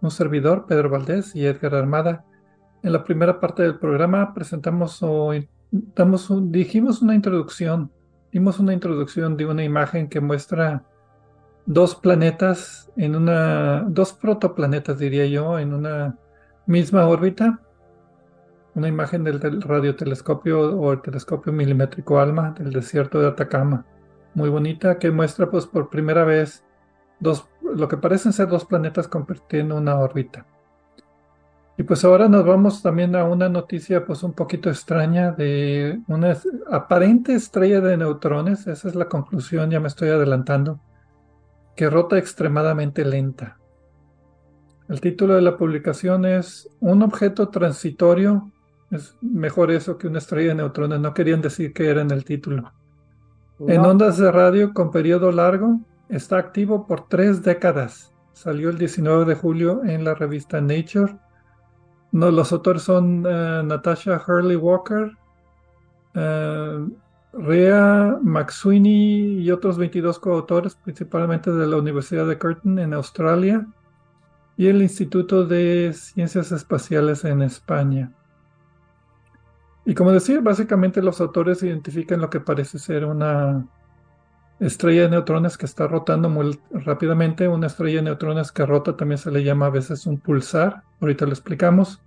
Un 0.00 0.10
servidor, 0.10 0.66
Pedro 0.66 0.90
Valdés 0.90 1.34
y 1.34 1.46
Edgar 1.46 1.74
Armada. 1.74 2.24
En 2.82 2.92
la 2.92 3.04
primera 3.04 3.40
parte 3.40 3.62
del 3.62 3.78
programa 3.78 4.32
presentamos 4.34 5.04
dijimos 6.50 7.02
una 7.02 7.14
introducción, 7.14 7.90
dimos 8.32 8.58
una 8.58 8.72
introducción 8.72 9.36
de 9.36 9.46
una 9.46 9.64
imagen 9.64 10.08
que 10.08 10.20
muestra 10.20 10.84
dos 11.66 11.94
planetas 11.94 12.90
en 12.96 13.16
una, 13.16 13.82
dos 13.88 14.12
protoplanetas 14.12 14.98
diría 14.98 15.26
yo, 15.26 15.58
en 15.58 15.74
una 15.74 16.16
misma 16.66 17.06
órbita 17.06 17.60
una 18.78 18.88
imagen 18.88 19.24
del, 19.24 19.60
radiotelescopio 19.60 20.78
o 20.78 20.92
el 20.92 21.02
telescopio 21.02 21.52
milimétrico 21.52 22.20
ALMA 22.20 22.52
del 22.52 22.70
desierto 22.70 23.20
de 23.20 23.28
Atacama. 23.28 23.84
Muy 24.34 24.48
bonita 24.48 24.98
que 24.98 25.10
muestra 25.10 25.50
pues 25.50 25.66
por 25.66 25.90
primera 25.90 26.24
vez 26.24 26.64
dos, 27.20 27.48
lo 27.62 27.88
que 27.88 27.96
parecen 27.96 28.32
ser 28.32 28.48
dos 28.48 28.64
planetas 28.64 29.08
compartiendo 29.08 29.76
una 29.76 29.98
órbita. 29.98 30.46
Y 31.76 31.84
pues 31.84 32.04
ahora 32.04 32.28
nos 32.28 32.44
vamos 32.44 32.82
también 32.82 33.14
a 33.14 33.24
una 33.24 33.48
noticia 33.48 34.04
pues 34.04 34.22
un 34.24 34.32
poquito 34.32 34.68
extraña 34.68 35.30
de 35.30 36.00
una 36.08 36.36
aparente 36.70 37.34
estrella 37.34 37.80
de 37.80 37.96
neutrones, 37.96 38.66
esa 38.66 38.88
es 38.88 38.94
la 38.96 39.08
conclusión, 39.08 39.70
ya 39.70 39.78
me 39.78 39.86
estoy 39.86 40.08
adelantando, 40.08 40.80
que 41.76 41.88
rota 41.88 42.18
extremadamente 42.18 43.04
lenta. 43.04 43.58
El 44.88 45.00
título 45.00 45.34
de 45.34 45.42
la 45.42 45.56
publicación 45.56 46.24
es 46.24 46.68
Un 46.80 47.02
objeto 47.02 47.48
transitorio 47.48 48.50
es 48.90 49.16
mejor 49.20 49.70
eso 49.70 49.98
que 49.98 50.06
una 50.06 50.18
estrella 50.18 50.50
de 50.50 50.54
neutrones. 50.56 51.00
No 51.00 51.12
querían 51.14 51.42
decir 51.42 51.72
que 51.72 51.88
era 51.88 52.00
en 52.00 52.10
el 52.10 52.24
título. 52.24 52.72
En 53.66 53.80
ondas 53.80 54.18
de 54.18 54.30
radio 54.30 54.72
con 54.72 54.90
periodo 54.90 55.32
largo, 55.32 55.80
está 56.08 56.38
activo 56.38 56.86
por 56.86 57.08
tres 57.08 57.42
décadas. 57.42 58.12
Salió 58.32 58.70
el 58.70 58.78
19 58.78 59.24
de 59.24 59.34
julio 59.34 59.82
en 59.84 60.04
la 60.04 60.14
revista 60.14 60.60
Nature. 60.60 61.16
Los 62.12 62.52
autores 62.52 62.82
son 62.82 63.26
uh, 63.26 63.62
Natasha 63.62 64.22
Hurley 64.26 64.56
Walker, 64.56 65.12
uh, 66.14 66.90
Rhea 67.32 68.18
McSweeney 68.22 69.40
y 69.40 69.50
otros 69.50 69.76
22 69.76 70.18
coautores, 70.18 70.74
principalmente 70.76 71.52
de 71.52 71.66
la 71.66 71.76
Universidad 71.76 72.26
de 72.26 72.38
Curtin 72.38 72.78
en 72.78 72.94
Australia 72.94 73.66
y 74.56 74.66
el 74.66 74.82
Instituto 74.82 75.44
de 75.44 75.92
Ciencias 75.92 76.50
Espaciales 76.50 77.24
en 77.24 77.42
España. 77.42 78.12
Y 79.84 79.94
como 79.94 80.12
decía, 80.12 80.40
básicamente 80.40 81.00
los 81.00 81.20
autores 81.20 81.62
identifican 81.62 82.20
lo 82.20 82.28
que 82.28 82.40
parece 82.40 82.78
ser 82.78 83.04
una 83.04 83.66
estrella 84.60 85.02
de 85.02 85.10
neutrones 85.10 85.56
que 85.56 85.66
está 85.66 85.86
rotando 85.86 86.28
muy 86.28 86.58
rápidamente. 86.70 87.48
Una 87.48 87.66
estrella 87.66 87.96
de 87.96 88.02
neutrones 88.02 88.52
que 88.52 88.66
rota 88.66 88.96
también 88.96 89.18
se 89.18 89.30
le 89.30 89.42
llama 89.42 89.66
a 89.66 89.70
veces 89.70 90.06
un 90.06 90.18
pulsar. 90.18 90.82
Ahorita 91.00 91.26
lo 91.26 91.32
explicamos. 91.32 92.00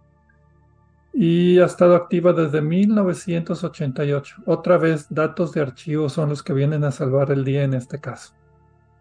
Y 1.13 1.59
ha 1.59 1.65
estado 1.65 1.95
activa 1.95 2.33
desde 2.33 2.61
1988. 2.61 4.43
Otra 4.45 4.77
vez, 4.77 5.07
datos 5.09 5.53
de 5.53 5.61
archivo 5.61 6.09
son 6.09 6.29
los 6.29 6.41
que 6.41 6.53
vienen 6.53 6.83
a 6.83 6.91
salvar 6.91 7.31
el 7.31 7.43
día 7.43 7.63
en 7.63 7.73
este 7.73 7.99
caso. 7.99 8.33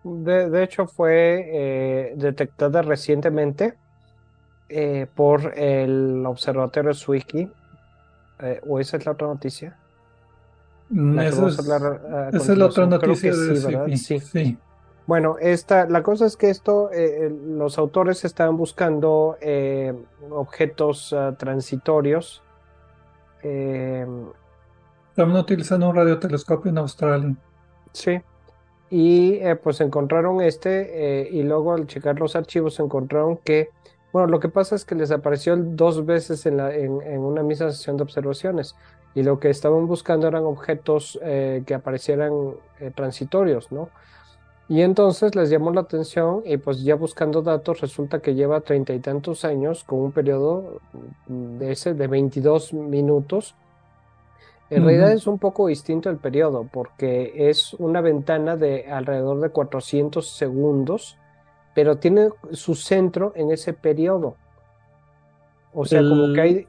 De, 0.02 0.62
hecho, 0.62 0.86
fue 0.86 1.46
eh, 1.52 2.14
detectada 2.16 2.82
recientemente 2.82 3.76
eh, 4.68 5.06
por 5.14 5.58
el 5.58 6.24
observatorio 6.24 6.94
Zwicky 6.94 7.50
eh, 8.42 8.60
¿O 8.66 8.80
esa 8.80 8.96
es 8.96 9.06
la 9.06 9.12
otra 9.12 9.26
noticia? 9.26 9.76
Mm, 10.90 11.18
esa, 11.20 11.46
es, 11.48 12.58
la 12.58 12.66
otra 12.66 12.86
noticia 12.86 13.34
de 13.34 13.96
sí, 13.96 14.18
sí. 14.18 14.58
Bueno, 15.06 15.36
esta, 15.40 15.86
la 15.86 16.02
cosa 16.02 16.26
es 16.26 16.36
que 16.36 16.50
esto, 16.50 16.90
eh, 16.92 17.32
los 17.46 17.78
autores 17.78 18.24
estaban 18.24 18.56
buscando 18.56 19.36
eh, 19.40 19.94
objetos 20.30 21.12
ah, 21.12 21.34
transitorios. 21.38 22.42
Estaban 23.42 25.36
utilizando 25.36 25.88
un 25.88 25.96
radiotelescopio 25.96 26.70
en 26.70 26.78
Australia. 26.78 27.34
Sí. 27.92 28.20
Y 28.90 29.38
pues 29.62 29.80
encontraron 29.80 30.40
este 30.40 31.28
y 31.30 31.44
luego 31.44 31.74
al 31.74 31.86
checar 31.86 32.18
los 32.18 32.34
archivos 32.34 32.80
encontraron 32.80 33.36
que 33.36 33.70
bueno, 34.12 34.26
lo 34.28 34.40
que 34.40 34.48
pasa 34.48 34.74
es 34.74 34.84
que 34.84 34.94
les 34.94 35.10
apareció 35.12 35.56
dos 35.56 36.04
veces 36.04 36.44
en, 36.46 36.56
la, 36.56 36.74
en, 36.74 36.90
una 36.90 37.42
misma 37.42 37.70
sesión 37.70 37.96
de 37.96 38.02
observaciones 38.02 38.74
y 39.14 39.22
lo 39.22 39.40
que 39.40 39.50
estaban 39.50 39.86
buscando 39.86 40.28
eran 40.28 40.44
objetos 40.44 41.18
eh, 41.22 41.62
que 41.66 41.74
aparecieran 41.74 42.32
eh, 42.78 42.92
transitorios, 42.94 43.72
¿no? 43.72 43.88
Y 44.68 44.82
entonces 44.82 45.34
les 45.34 45.50
llamó 45.50 45.72
la 45.72 45.80
atención 45.80 46.42
y 46.44 46.56
pues 46.56 46.84
ya 46.84 46.94
buscando 46.94 47.42
datos 47.42 47.80
resulta 47.80 48.20
que 48.20 48.36
lleva 48.36 48.60
treinta 48.60 48.92
y 48.92 49.00
tantos 49.00 49.44
años 49.44 49.82
con 49.82 49.98
un 49.98 50.12
periodo 50.12 50.80
de 51.26 51.72
ese 51.72 51.92
de 51.92 52.06
22 52.06 52.72
minutos. 52.72 53.56
En 54.70 54.84
realidad 54.84 55.10
es 55.10 55.26
un 55.26 55.40
poco 55.40 55.66
distinto 55.66 56.08
el 56.08 56.18
periodo 56.18 56.68
porque 56.72 57.50
es 57.50 57.74
una 57.74 58.00
ventana 58.00 58.56
de 58.56 58.86
alrededor 58.88 59.40
de 59.40 59.50
400 59.50 60.30
segundos 60.30 61.18
pero 61.74 61.96
tiene 61.98 62.30
su 62.52 62.74
centro 62.74 63.32
en 63.36 63.50
ese 63.52 63.72
periodo. 63.72 64.36
O 65.72 65.84
sea, 65.84 66.00
como 66.00 66.32
que 66.32 66.40
hay... 66.40 66.66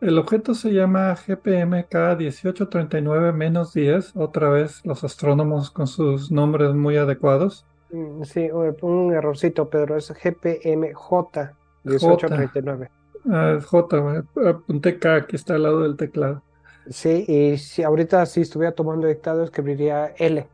El 0.00 0.18
objeto 0.18 0.54
se 0.54 0.72
llama 0.72 1.14
GPMK 1.14 1.94
1839-10, 2.18 4.12
otra 4.16 4.48
vez 4.48 4.84
los 4.84 5.04
astrónomos 5.04 5.70
con 5.70 5.86
sus 5.86 6.32
nombres 6.32 6.74
muy 6.74 6.96
adecuados. 6.96 7.64
Mm, 7.90 8.24
sí, 8.24 8.50
un 8.50 9.12
errorcito, 9.12 9.70
Pedro, 9.70 9.96
es 9.96 10.10
GPMJ 10.10 11.52
1839. 11.84 12.90
Ah, 13.30 13.58
J, 13.64 14.24
apunté 14.48 14.98
K, 14.98 15.14
aquí 15.14 15.36
está 15.36 15.54
al 15.54 15.62
lado 15.62 15.82
del 15.82 15.96
teclado. 15.96 16.42
Sí, 16.90 17.24
y 17.28 17.58
si 17.58 17.84
ahorita 17.84 18.26
si 18.26 18.40
estuviera 18.40 18.74
tomando 18.74 19.06
dictado 19.06 19.44
escribiría 19.44 20.12
L. 20.18 20.48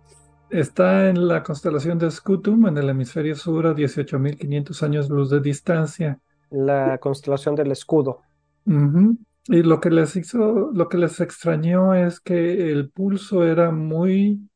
Está 0.50 1.10
en 1.10 1.28
la 1.28 1.42
constelación 1.42 1.98
de 1.98 2.10
Scutum, 2.10 2.68
en 2.68 2.78
el 2.78 2.88
hemisferio 2.88 3.36
sur, 3.36 3.66
a 3.66 3.74
18.500 3.74 4.82
años 4.82 5.10
luz 5.10 5.28
de 5.30 5.40
distancia. 5.40 6.18
La 6.50 6.98
constelación 6.98 7.54
del 7.54 7.72
escudo. 7.72 8.22
Y 8.64 9.62
lo 9.62 9.80
que 9.80 9.90
les 9.90 10.16
hizo, 10.16 10.70
lo 10.72 10.88
que 10.88 10.98
les 10.98 11.20
extrañó 11.20 11.94
es 11.94 12.20
que 12.20 12.70
el 12.70 12.90
pulso 12.90 13.44
era 13.44 13.70
muy 13.70 14.48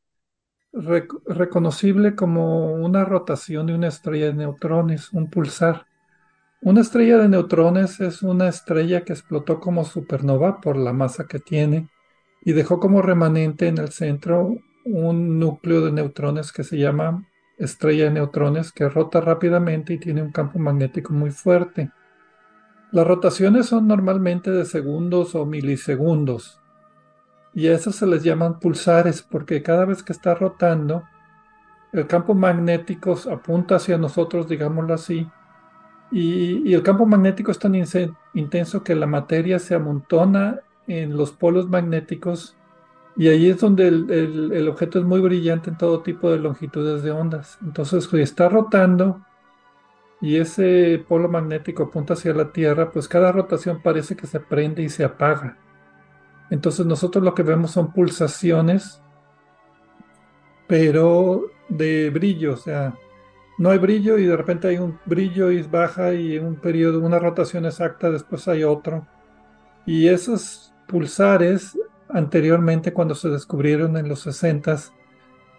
reconocible 0.73 2.15
como 2.15 2.73
una 2.73 3.05
rotación 3.05 3.67
de 3.67 3.75
una 3.75 3.89
estrella 3.89 4.27
de 4.27 4.35
neutrones, 4.35 5.13
un 5.13 5.29
pulsar. 5.29 5.87
Una 6.63 6.81
estrella 6.81 7.19
de 7.19 7.29
neutrones 7.29 8.01
es 8.01 8.23
una 8.23 8.49
estrella 8.49 9.03
que 9.03 9.13
explotó 9.13 9.61
como 9.61 9.85
supernova 9.85 10.61
por 10.61 10.77
la 10.77 10.93
masa 10.93 11.27
que 11.27 11.39
tiene 11.39 11.89
y 12.43 12.53
dejó 12.53 12.81
como 12.81 13.03
remanente 13.03 13.69
en 13.69 13.79
el 13.79 13.91
centro 13.91 14.57
un 14.85 15.39
núcleo 15.39 15.85
de 15.85 15.93
neutrones 15.93 16.53
que 16.53 16.65
se 16.65 16.79
llama 16.79 17.27
estrella 17.59 18.05
de 18.05 18.11
neutrones 18.11 18.73
que 18.73 18.89
rota 18.89 19.21
rápidamente 19.21 19.95
y 19.95 19.99
tiene 19.99 20.23
un 20.23 20.33
campo 20.33 20.59
magnético 20.59 21.13
muy 21.13 21.31
fuerte. 21.31 21.91
Las 22.91 23.07
rotaciones 23.07 23.67
son 23.67 23.87
normalmente 23.87 24.51
de 24.51 24.65
segundos 24.65 25.35
o 25.35 25.47
milisegundos 25.47 26.61
y 27.55 27.69
a 27.69 27.75
eso 27.75 27.93
se 27.93 28.07
les 28.07 28.23
llaman 28.23 28.59
pulsares 28.59 29.23
porque 29.23 29.63
cada 29.63 29.85
vez 29.85 30.03
que 30.03 30.13
está 30.13 30.35
rotando, 30.35 31.05
el 31.93 32.07
campo 32.07 32.35
magnético 32.35 33.19
apunta 33.31 33.77
hacia 33.77 33.99
nosotros, 33.99 34.49
digámoslo 34.49 34.95
así, 34.95 35.29
y, 36.11 36.73
el 36.75 36.83
campo 36.83 37.07
magnético 37.07 37.51
es 37.51 37.59
tan 37.59 37.75
intenso 38.35 38.83
que 38.83 38.95
la 38.95 39.07
materia 39.07 39.59
se 39.59 39.75
amontona 39.75 40.61
en 40.87 41.17
los 41.17 41.33
polos 41.33 41.69
magnéticos 41.69 42.57
y 43.17 43.29
ahí 43.29 43.51
es 43.51 43.61
donde 43.61 43.89
el, 43.89 44.69
objeto 44.69 44.99
es 44.99 45.05
muy 45.05 45.21
brillante 45.21 45.71
en 45.71 45.77
todo 45.77 46.03
tipo 46.03 46.31
de 46.31 46.39
longitudes 46.39 47.03
de 47.03 47.11
ondas. 47.11 47.59
Entonces, 47.63 48.09
si 48.11 48.21
está 48.21 48.49
rotando 48.49 49.25
y 50.21 50.37
ese 50.37 51.05
polo 51.07 51.29
magnético 51.29 51.85
apunta 51.85 52.15
hacia 52.15 52.33
la 52.33 52.53
Tierra, 52.53 52.91
pues 52.91 53.09
cada 53.09 53.33
rotación 53.33 53.83
parece 53.83 54.17
que 54.17 54.27
se 54.27 54.41
prende 54.41 54.83
y 54.83 54.89
se 54.89 55.05
apaga. 55.05 55.59
Entonces 56.51 56.87
nosotros 56.87 57.25
lo 57.25 57.35
que 57.35 57.43
vemos 57.43 57.71
son 57.71 57.93
pulsaciones, 57.93 59.03
pero 60.67 61.47
de 61.69 62.11
brillo, 62.11 62.55
o 62.55 62.57
sea, 62.57 62.95
no 63.59 63.71
hay 63.71 63.79
brillo 63.79 64.19
y 64.19 64.27
de 64.27 64.37
repente 64.37 64.69
hay 64.69 64.79
un 64.79 64.99
brillo 65.07 65.51
y 65.51 65.63
baja 65.63 66.15
y 66.15 66.39
un 66.39 66.57
periodo, 66.57 67.01
una 67.01 67.19
rotación 67.19 67.65
exacta, 67.67 68.11
después 68.11 68.49
hay 68.49 68.65
otro. 68.65 69.07
Y 69.87 70.09
esos 70.09 70.75
pulsares 70.87 71.77
anteriormente 72.13 72.93
cuando 72.93 73.15
se 73.15 73.29
descubrieron 73.29 73.97
en 73.97 74.09
los 74.09 74.21
60 74.21 74.77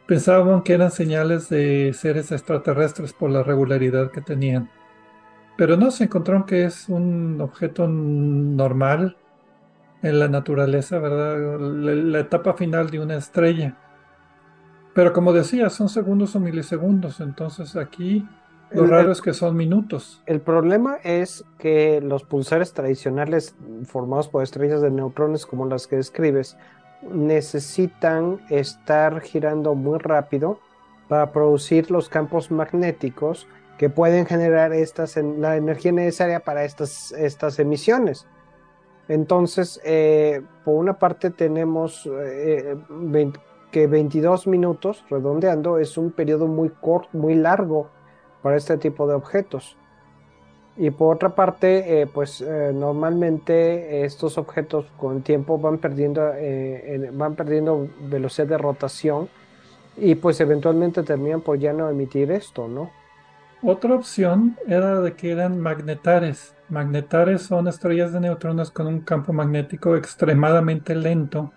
pensaban 0.08 0.64
que 0.64 0.74
eran 0.74 0.92
señales 0.92 1.50
de 1.50 1.94
seres 1.94 2.32
extraterrestres 2.32 3.14
por 3.14 3.30
la 3.30 3.44
regularidad 3.44 4.12
que 4.12 4.22
tenían. 4.22 4.70
Pero 5.56 5.78
no, 5.78 5.92
se 5.92 6.06
encontró 6.06 6.46
que 6.46 6.66
es 6.66 6.90
un 6.90 7.40
objeto 7.40 7.88
normal 7.88 9.18
en 10.02 10.20
la 10.20 10.28
naturaleza, 10.28 11.00
¿verdad? 11.00 11.60
La, 11.60 12.20
etapa 12.20 12.54
final 12.54 12.90
de 12.90 13.00
una 13.00 13.16
estrella. 13.16 13.78
Pero 14.94 15.14
como 15.14 15.32
decía, 15.32 15.70
son 15.70 15.90
segundos 15.90 16.36
o 16.36 16.40
milisegundos, 16.40 17.20
entonces 17.20 17.76
aquí 17.76 18.28
lo 18.74 18.88
raro 18.88 19.12
es 19.12 19.22
que 19.22 19.34
son 19.34 19.56
minutos. 19.56 20.22
El 20.26 20.42
problema 20.42 20.98
es 21.04 21.46
que 21.58 22.02
los 22.02 22.24
pulsares 22.24 22.74
tradicionales 22.74 23.56
formados 23.86 24.28
por 24.28 24.44
estrellas 24.44 24.82
de 24.82 24.92
neutrones 24.92 25.46
como 25.46 25.66
las 25.66 25.88
que 25.88 25.98
describes 25.98 26.58
necesitan 27.12 28.40
estar 28.50 29.22
girando 29.22 29.76
muy 29.76 30.00
rápido 30.00 30.60
para 31.08 31.32
producir 31.32 31.92
los 31.92 32.10
campos 32.10 32.50
magnéticos 32.52 33.48
que 33.78 33.90
pueden 33.90 34.26
generar 34.26 34.74
estas, 34.74 35.18
la 35.18 35.58
energía 35.58 35.92
necesaria 35.92 36.40
para 36.40 36.64
estas, 36.64 37.12
estas 37.12 37.60
emisiones. 37.60 38.28
Entonces, 39.08 39.82
eh, 39.84 40.42
por 40.64 40.76
una 40.76 40.98
parte 40.98 41.30
tenemos 41.30 42.10
eh, 42.10 42.78
que 43.72 43.88
22 43.88 44.48
minutos, 44.48 45.04
redondeando, 45.10 45.78
es 45.78 45.98
un 45.98 46.12
periodo 46.12 46.48
muy 46.48 46.70
corto, 46.70 47.10
muy 47.14 47.36
largo 47.36 47.90
para 48.44 48.58
este 48.58 48.78
tipo 48.78 49.08
de 49.08 49.16
objetos. 49.16 49.76
Y 50.78 50.92
por 50.92 51.16
otra 51.16 51.30
parte, 51.30 52.02
eh, 52.02 52.08
pues 52.08 52.42
normalmente 52.42 54.04
estos 54.06 54.38
objetos 54.38 54.86
con 54.98 55.18
el 55.18 55.24
tiempo 55.24 55.58
van 55.58 55.80
perdiendo, 55.80 56.22
van 57.14 57.36
perdiendo 57.36 57.88
velocidad 58.10 58.48
de 58.48 58.58
rotación 58.58 59.30
y 59.98 60.16
pues 60.16 60.40
eventualmente 60.42 61.04
terminan 61.04 61.42
por 61.42 61.60
ya 61.60 61.74
no 61.74 61.90
emitir 61.90 62.32
esto, 62.32 62.68
¿no? 62.68 62.92
Otra 63.66 63.96
opción 63.96 64.58
era 64.68 65.00
de 65.00 65.14
que 65.14 65.32
eran 65.32 65.60
magnetares. 65.60 66.54
Magnetares 66.68 67.44
son 67.44 67.68
estrellas 67.70 68.12
de 68.12 68.20
neutrones 68.20 68.72
con 68.72 68.88
un 68.88 69.00
campo 69.00 69.32
magnético 69.32 69.96
extremadamente 69.96 70.96
lento. 70.96 71.54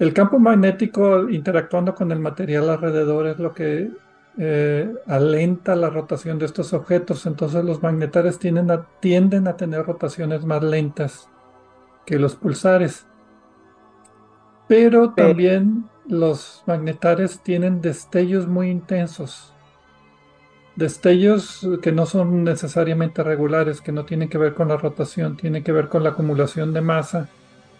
El 0.00 0.12
campo 0.12 0.40
magnético 0.40 1.28
interactuando 1.28 1.94
con 1.94 2.10
el 2.10 2.18
material 2.18 2.68
alrededor 2.70 3.28
es 3.28 3.38
lo 3.38 3.52
que 3.52 3.90
eh, 4.38 4.92
alenta 5.06 5.76
la 5.76 5.90
rotación 5.90 6.38
de 6.38 6.46
estos 6.46 6.72
objetos. 6.72 7.26
Entonces 7.26 7.64
los 7.64 7.82
magnetares 7.82 8.38
tienden 8.38 8.70
a, 8.70 8.86
tienden 9.00 9.48
a 9.48 9.56
tener 9.56 9.84
rotaciones 9.84 10.44
más 10.44 10.62
lentas 10.62 11.28
que 12.06 12.18
los 12.18 12.36
pulsares. 12.36 13.06
Pero 14.66 15.14
también 15.14 15.88
los 16.06 16.62
magnetares 16.66 17.40
tienen 17.40 17.80
destellos 17.80 18.46
muy 18.46 18.70
intensos 18.70 19.54
destellos 20.78 21.66
que 21.82 21.90
no 21.90 22.06
son 22.06 22.44
necesariamente 22.44 23.24
regulares, 23.24 23.80
que 23.80 23.90
no 23.90 24.04
tienen 24.04 24.28
que 24.28 24.38
ver 24.38 24.54
con 24.54 24.68
la 24.68 24.76
rotación, 24.76 25.36
tienen 25.36 25.64
que 25.64 25.72
ver 25.72 25.88
con 25.88 26.04
la 26.04 26.10
acumulación 26.10 26.72
de 26.72 26.80
masa 26.80 27.28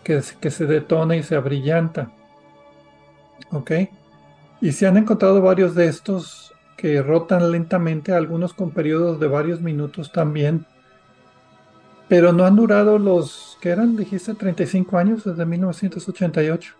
que, 0.03 0.21
que 0.41 0.51
se 0.51 0.67
detona 0.67 1.15
y 1.15 1.23
se 1.23 1.37
abrillanta. 1.37 2.11
¿Ok? 3.53 3.71
Y 4.61 4.73
se 4.73 4.87
han 4.87 4.97
encontrado 4.97 5.41
varios 5.41 5.75
de 5.75 5.87
estos 5.87 6.53
que 6.77 7.03
rotan 7.03 7.51
lentamente, 7.51 8.13
algunos 8.13 8.55
con 8.55 8.71
periodos 8.71 9.19
de 9.19 9.27
varios 9.27 9.61
minutos 9.61 10.13
también, 10.13 10.65
pero 12.09 12.33
no 12.33 12.45
han 12.45 12.57
durado 12.57 12.99
los 12.99 13.59
que 13.61 13.71
eran, 13.71 13.97
dijiste, 13.97 14.35
35 14.35 14.97
años 14.97 15.25
desde 15.25 15.45
1988. 15.45 16.75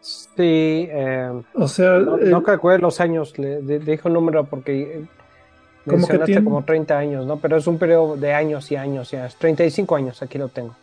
Sí, 0.00 0.88
eh, 0.90 1.42
o 1.54 1.68
sea, 1.68 1.98
no, 1.98 2.16
no 2.16 2.42
calculé 2.42 2.78
los 2.78 3.00
años, 3.00 3.38
le, 3.38 3.60
le, 3.62 3.78
dijo 3.78 4.08
un 4.08 4.14
número 4.14 4.44
porque 4.44 5.04
como 5.86 6.08
que 6.08 6.18
tiene... 6.20 6.42
como 6.42 6.64
30 6.64 6.98
años, 6.98 7.26
¿no? 7.26 7.36
Pero 7.38 7.58
es 7.58 7.66
un 7.66 7.78
periodo 7.78 8.16
de 8.16 8.32
años 8.32 8.70
y 8.72 8.76
años, 8.76 9.10
ya 9.10 9.28
35 9.28 9.96
años, 9.96 10.22
aquí 10.22 10.38
lo 10.38 10.48
tengo. 10.48 10.74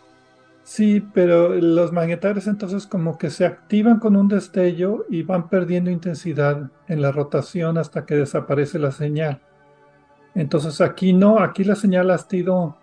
Sí, 0.68 1.00
pero 1.14 1.56
los 1.56 1.94
magnetares 1.94 2.46
entonces 2.46 2.88
como 2.88 3.18
que 3.18 3.30
se 3.30 3.46
activan 3.46 4.00
con 4.00 4.18
un 4.18 4.28
destello 4.28 5.06
y 5.10 5.24
van 5.24 5.48
perdiendo 5.48 5.90
intensidad 5.90 6.70
en 6.90 7.02
la 7.02 7.14
rotación 7.14 7.78
hasta 7.78 8.06
que 8.06 8.16
desaparece 8.16 8.78
la 8.78 8.92
señal. 8.92 9.40
Entonces 10.36 10.82
aquí 10.82 11.14
no, 11.14 11.40
aquí 11.40 11.64
la 11.64 11.76
señal 11.76 12.12
ha 12.12 12.18
sido 12.18 12.76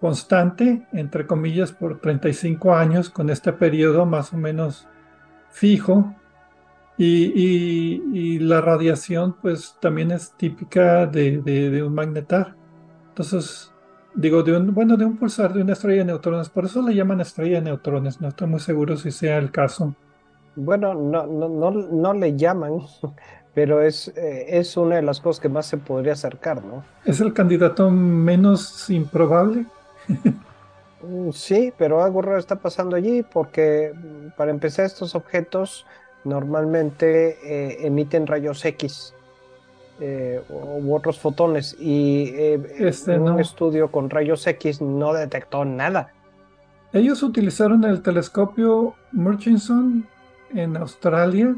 constante, 0.00 0.86
entre 0.94 1.26
comillas, 1.26 1.70
por 1.70 2.00
35 2.00 2.74
años, 2.74 3.10
con 3.10 3.28
este 3.28 3.52
periodo 3.52 4.06
más 4.06 4.32
o 4.32 4.38
menos 4.38 4.88
fijo, 5.50 6.14
y, 6.96 8.38
la 8.38 8.62
radiación, 8.62 9.36
pues 9.42 9.76
también 9.82 10.12
es 10.12 10.32
típica 10.32 11.04
de, 11.04 11.82
un 11.86 11.94
magnetar. 11.94 12.56
Entonces, 13.10 13.70
digo, 14.18 14.42
de 14.42 14.56
un, 14.56 14.74
bueno, 14.74 14.96
de 14.96 15.04
un 15.04 15.16
pulsar 15.16 15.52
de 15.54 15.62
una 15.62 15.72
estrella 15.72 16.00
de 16.00 16.06
neutrones. 16.06 16.48
Por 16.48 16.64
eso 16.64 16.82
le 16.82 16.94
llaman 16.94 17.20
estrella 17.20 17.56
de 17.56 17.62
neutrones. 17.62 18.20
No 18.20 18.28
estoy 18.28 18.48
muy 18.48 18.60
seguro 18.60 18.96
si 18.96 19.10
sea 19.10 19.38
el 19.38 19.50
caso. 19.50 19.94
Bueno, 20.56 20.92
no, 20.92 21.26
no, 21.26 21.48
no, 21.48 21.70
no 21.70 22.14
le 22.14 22.36
llaman, 22.36 22.80
pero 23.54 23.80
es, 23.80 24.08
eh, 24.08 24.46
es 24.58 24.76
una 24.76 24.96
de 24.96 25.02
las 25.02 25.20
cosas 25.20 25.40
que 25.40 25.48
más 25.48 25.66
se 25.66 25.78
podría 25.78 26.14
acercar, 26.14 26.64
¿no? 26.64 26.84
¿Es 27.04 27.20
el 27.20 27.32
candidato 27.32 27.90
menos 27.90 28.90
improbable? 28.90 29.66
Mm, 31.00 31.30
sí, 31.30 31.72
pero 31.78 32.02
algo 32.02 32.22
raro 32.22 32.38
está 32.38 32.56
pasando 32.56 32.96
allí 32.96 33.22
porque 33.22 33.92
mm, 33.94 34.36
para 34.36 34.50
empezar 34.50 34.84
estos 34.84 35.14
objetos 35.14 35.86
normalmente 36.24 37.38
eh, 37.44 37.86
emiten 37.86 38.26
rayos 38.26 38.64
X 38.64 39.14
eh, 40.00 40.42
u 40.48 40.94
otros 40.94 41.18
fotones 41.18 41.76
y 41.78 42.30
eh, 42.34 42.60
este 42.78 43.18
un 43.18 43.40
estudio 43.40 43.90
con 43.90 44.10
rayos 44.10 44.46
X 44.46 44.80
no 44.80 45.12
detectó 45.12 45.64
nada. 45.64 46.12
Ellos 46.92 47.22
utilizaron 47.22 47.84
el 47.84 48.02
telescopio 48.02 48.94
Murchison 49.12 50.06
en 50.54 50.76
Australia 50.76 51.54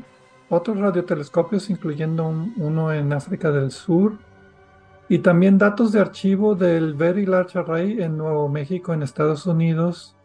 otros 0.50 0.78
radiotelescopios, 0.78 1.70
incluyendo 1.70 2.26
uno 2.56 2.92
en 2.92 3.12
África 3.12 3.50
del 3.50 3.70
Sur, 3.70 4.18
y 5.08 5.20
también 5.20 5.58
datos 5.58 5.92
de 5.92 6.00
archivo 6.00 6.54
del 6.54 6.94
Very 6.94 7.24
Large 7.24 7.58
Array 7.58 8.02
en 8.02 8.18
Nuevo 8.18 8.48
México, 8.48 8.92
en 8.92 9.02
Estados 9.02 9.46
Unidos, 9.46 10.16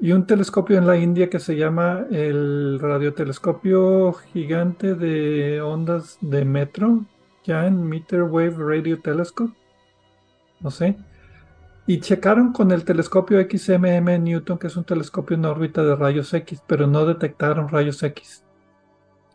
y 0.00 0.12
un 0.12 0.26
telescopio 0.26 0.78
en 0.78 0.86
la 0.86 0.96
India 0.96 1.28
que 1.28 1.40
se 1.40 1.56
llama 1.56 2.06
el 2.10 2.78
radiotelescopio 2.80 4.12
gigante 4.32 4.94
de 4.94 5.60
ondas 5.60 6.18
de 6.20 6.44
metro, 6.44 7.04
ya 7.48 7.66
en 7.66 7.82
Meter 7.82 8.24
Wave 8.24 8.56
Radio 8.58 9.00
Telescope, 9.00 9.54
no 10.60 10.70
sé, 10.70 10.98
y 11.86 11.98
checaron 12.00 12.52
con 12.52 12.70
el 12.72 12.84
telescopio 12.84 13.40
XMM 13.40 14.22
Newton, 14.22 14.58
que 14.58 14.66
es 14.66 14.76
un 14.76 14.84
telescopio 14.84 15.34
en 15.34 15.46
órbita 15.46 15.82
de 15.82 15.96
rayos 15.96 16.34
X, 16.34 16.62
pero 16.66 16.86
no 16.86 17.06
detectaron 17.06 17.70
rayos 17.70 18.02
X. 18.02 18.44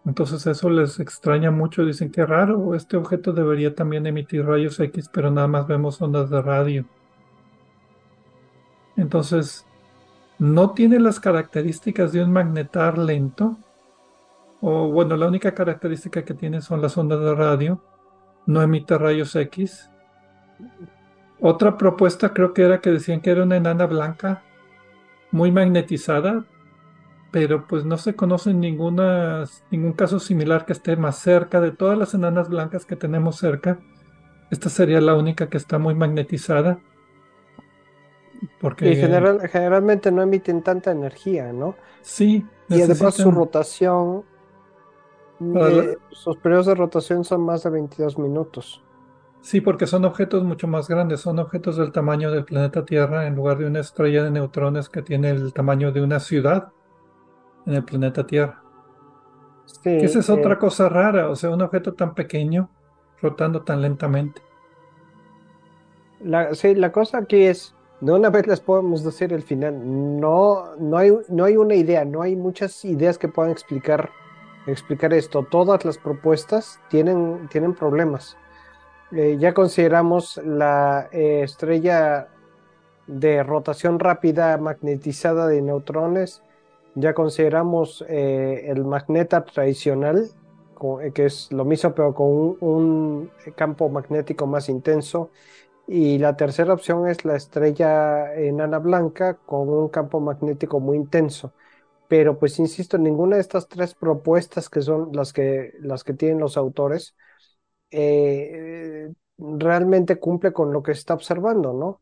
Entonces 0.05 0.45
eso 0.45 0.69
les 0.69 0.99
extraña 0.99 1.49
mucho, 1.49 1.83
dicen 1.85 2.11
que 2.11 2.23
raro, 2.23 2.75
este 2.75 2.97
objeto 2.97 3.33
debería 3.33 3.73
también 3.73 4.05
emitir 4.05 4.45
rayos 4.45 4.79
X, 4.79 5.09
pero 5.11 5.31
nada 5.31 5.47
más 5.47 5.65
vemos 5.65 5.99
ondas 5.99 6.29
de 6.29 6.39
radio. 6.39 6.85
Entonces, 8.95 9.65
no 10.37 10.71
tiene 10.71 10.99
las 10.99 11.19
características 11.19 12.11
de 12.11 12.23
un 12.23 12.31
magnetar 12.31 12.99
lento, 12.99 13.57
o 14.61 14.89
bueno, 14.89 15.17
la 15.17 15.27
única 15.27 15.55
característica 15.55 16.23
que 16.23 16.35
tiene 16.35 16.61
son 16.61 16.83
las 16.83 16.95
ondas 16.95 17.19
de 17.19 17.33
radio, 17.33 17.81
no 18.45 18.61
emite 18.61 18.97
rayos 18.97 19.35
X. 19.35 19.89
Otra 21.39 21.77
propuesta 21.77 22.33
creo 22.33 22.53
que 22.53 22.63
era 22.63 22.79
que 22.79 22.91
decían 22.91 23.21
que 23.21 23.31
era 23.31 23.43
una 23.43 23.57
enana 23.57 23.85
blanca 23.85 24.43
muy 25.31 25.51
magnetizada, 25.51 26.45
pero 27.31 27.67
pues 27.67 27.83
no 27.83 27.97
se 27.97 28.15
conoce 28.15 28.53
ninguna, 28.53 29.45
ningún 29.71 29.93
caso 29.93 30.19
similar 30.19 30.65
que 30.65 30.73
esté 30.73 30.95
más 30.95 31.17
cerca 31.17 31.59
de 31.59 31.71
todas 31.71 31.97
las 31.97 32.13
enanas 32.13 32.47
blancas 32.47 32.85
que 32.85 32.95
tenemos 32.95 33.37
cerca. 33.37 33.79
Esta 34.51 34.69
sería 34.69 35.01
la 35.01 35.15
única 35.15 35.49
que 35.49 35.57
está 35.57 35.79
muy 35.79 35.95
magnetizada. 35.95 36.79
Porque... 38.59 38.91
Y 38.91 38.95
general, 38.95 39.41
generalmente 39.49 40.11
no 40.11 40.21
emiten 40.21 40.61
tanta 40.61 40.91
energía, 40.91 41.51
¿no? 41.51 41.75
Sí. 42.01 42.45
Y 42.69 42.81
además 42.81 43.15
su 43.15 43.31
rotación, 43.31 44.25
eh, 45.41 45.97
sus 46.11 46.37
periodos 46.37 46.67
de 46.67 46.75
rotación 46.75 47.23
son 47.23 47.41
más 47.41 47.63
de 47.63 47.69
22 47.69 48.17
minutos. 48.17 48.83
Sí, 49.41 49.59
porque 49.59 49.87
son 49.87 50.05
objetos 50.05 50.43
mucho 50.43 50.67
más 50.67 50.87
grandes, 50.87 51.19
son 51.19 51.37
objetos 51.39 51.75
del 51.75 51.91
tamaño 51.91 52.31
del 52.31 52.45
planeta 52.45 52.85
Tierra 52.85 53.27
en 53.27 53.35
lugar 53.35 53.57
de 53.57 53.65
una 53.65 53.81
estrella 53.81 54.23
de 54.23 54.31
neutrones 54.31 54.87
que 54.87 55.01
tiene 55.01 55.31
el 55.31 55.53
tamaño 55.53 55.91
de 55.91 56.01
una 56.01 56.21
ciudad 56.21 56.69
en 57.65 57.73
el 57.73 57.83
planeta 57.83 58.25
Tierra. 58.25 58.63
Sí, 59.65 59.89
esa 59.89 60.19
es 60.19 60.29
otra 60.29 60.57
cosa 60.57 60.87
rara, 60.87 61.29
o 61.29 61.35
sea, 61.35 61.49
un 61.49 61.61
objeto 61.61 61.93
tan 61.93 62.13
pequeño 62.13 62.69
rotando 63.21 63.63
tan 63.63 63.81
lentamente. 63.81 64.41
La, 66.21 66.53
sí, 66.53 66.73
la 66.75 66.91
cosa 66.91 67.17
aquí 67.17 67.43
es, 67.43 67.75
de 67.99 68.13
una 68.13 68.29
vez 68.29 68.47
les 68.47 68.61
podemos 68.61 69.03
decir 69.03 69.33
el 69.33 69.43
final, 69.43 70.19
no, 70.19 70.75
no, 70.77 70.97
hay, 70.97 71.11
no 71.29 71.43
hay 71.43 71.57
una 71.57 71.75
idea, 71.75 72.05
no 72.05 72.21
hay 72.21 72.35
muchas 72.35 72.85
ideas 72.85 73.17
que 73.17 73.27
puedan 73.27 73.51
explicar, 73.51 74.09
explicar 74.67 75.13
esto. 75.13 75.43
Todas 75.43 75.85
las 75.85 75.97
propuestas 75.97 76.79
tienen, 76.89 77.47
tienen 77.49 77.73
problemas. 77.73 78.37
Eh, 79.11 79.37
ya 79.39 79.53
consideramos 79.53 80.37
la 80.43 81.07
eh, 81.11 81.41
estrella 81.43 82.29
de 83.05 83.43
rotación 83.43 83.99
rápida 83.99 84.57
magnetizada 84.57 85.47
de 85.47 85.61
neutrones, 85.61 86.41
ya 86.95 87.13
consideramos 87.13 88.03
eh, 88.07 88.65
el 88.67 88.85
magneta 88.85 89.43
tradicional, 89.45 90.29
que 91.13 91.25
es 91.25 91.51
lo 91.51 91.63
mismo 91.63 91.93
pero 91.93 92.13
con 92.13 92.57
un, 92.59 93.31
campo 93.55 93.87
magnético 93.89 94.47
más 94.47 94.67
intenso. 94.69 95.29
Y 95.87 96.17
la 96.17 96.35
tercera 96.35 96.73
opción 96.73 97.07
es 97.07 97.23
la 97.25 97.35
estrella 97.35 98.33
enana 98.35 98.79
blanca 98.79 99.35
con 99.45 99.69
un 99.69 99.89
campo 99.89 100.19
magnético 100.19 100.79
muy 100.79 100.97
intenso. 100.97 101.53
Pero 102.13 102.37
pues 102.37 102.59
insisto, 102.59 102.99
ninguna 102.99 103.37
de 103.37 103.41
estas 103.41 103.67
tres 103.67 103.95
propuestas 103.95 104.69
que 104.69 104.83
son 104.83 105.09
las 105.13 105.33
que, 105.33 105.73
las 105.79 106.03
que 106.03 106.13
tienen 106.13 106.37
los 106.37 106.57
autores 106.57 107.15
eh, 107.89 109.11
realmente 109.39 110.19
cumple 110.19 110.53
con 110.53 110.71
lo 110.71 110.83
que 110.83 110.93
se 110.93 110.99
está 110.99 111.15
observando, 111.15 111.73
¿no? 111.73 112.01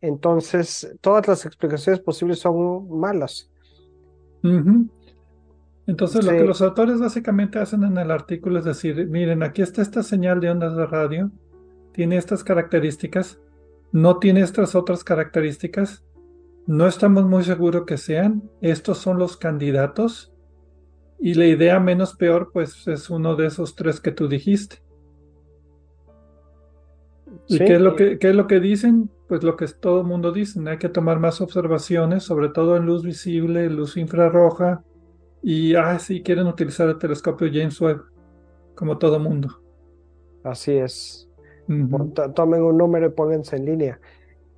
Entonces, 0.00 0.92
todas 1.00 1.28
las 1.28 1.46
explicaciones 1.46 2.00
posibles 2.00 2.40
son 2.40 2.90
malas. 2.98 3.52
Entonces, 5.86 6.24
lo 6.24 6.32
que 6.32 6.42
los 6.42 6.60
autores 6.60 6.98
básicamente 6.98 7.60
hacen 7.60 7.84
en 7.84 7.96
el 7.98 8.10
artículo 8.10 8.58
es 8.58 8.64
decir, 8.64 9.06
miren, 9.06 9.44
aquí 9.44 9.62
está 9.62 9.80
esta 9.80 10.02
señal 10.02 10.40
de 10.40 10.50
ondas 10.50 10.74
de 10.76 10.86
radio, 10.86 11.30
tiene 11.92 12.16
estas 12.16 12.42
características, 12.42 13.38
no 13.92 14.18
tiene 14.18 14.40
estas 14.40 14.74
otras 14.74 15.04
características, 15.04 16.02
no 16.66 16.86
estamos 16.86 17.24
muy 17.24 17.44
seguros 17.44 17.84
que 17.86 17.96
sean, 17.96 18.50
estos 18.60 18.98
son 18.98 19.18
los 19.18 19.36
candidatos, 19.36 20.32
y 21.18 21.34
la 21.34 21.46
idea 21.46 21.78
menos 21.78 22.14
peor, 22.14 22.50
pues 22.52 22.86
es 22.88 23.08
uno 23.08 23.36
de 23.36 23.46
esos 23.46 23.76
tres 23.76 24.00
que 24.00 24.10
tú 24.10 24.28
dijiste. 24.28 24.82
¿Y 27.46 27.58
qué, 27.58 27.74
es 27.74 27.80
lo 27.80 27.96
que, 27.96 28.18
qué 28.18 28.30
es 28.30 28.34
lo 28.34 28.46
que 28.46 28.60
dicen? 28.60 29.10
Pues 29.28 29.42
lo 29.42 29.56
que 29.56 29.66
todo 29.68 30.00
el 30.00 30.06
mundo 30.06 30.32
dice, 30.32 30.60
hay 30.68 30.78
que 30.78 30.88
tomar 30.88 31.20
más 31.20 31.40
observaciones, 31.40 32.24
sobre 32.24 32.48
todo 32.48 32.76
en 32.76 32.86
luz 32.86 33.04
visible, 33.04 33.68
luz 33.70 33.96
infrarroja, 33.96 34.84
y 35.42 35.74
ah, 35.74 35.98
sí, 35.98 36.22
quieren 36.22 36.46
utilizar 36.46 36.88
el 36.88 36.98
telescopio 36.98 37.48
James 37.52 37.80
Webb, 37.80 38.02
como 38.74 38.98
todo 38.98 39.18
mundo. 39.18 39.60
Así 40.44 40.72
es. 40.72 41.28
Tomen 42.34 42.62
un 42.62 42.78
número 42.78 43.06
y 43.06 43.10
pónganse 43.10 43.56
en 43.56 43.64
línea. 43.64 44.00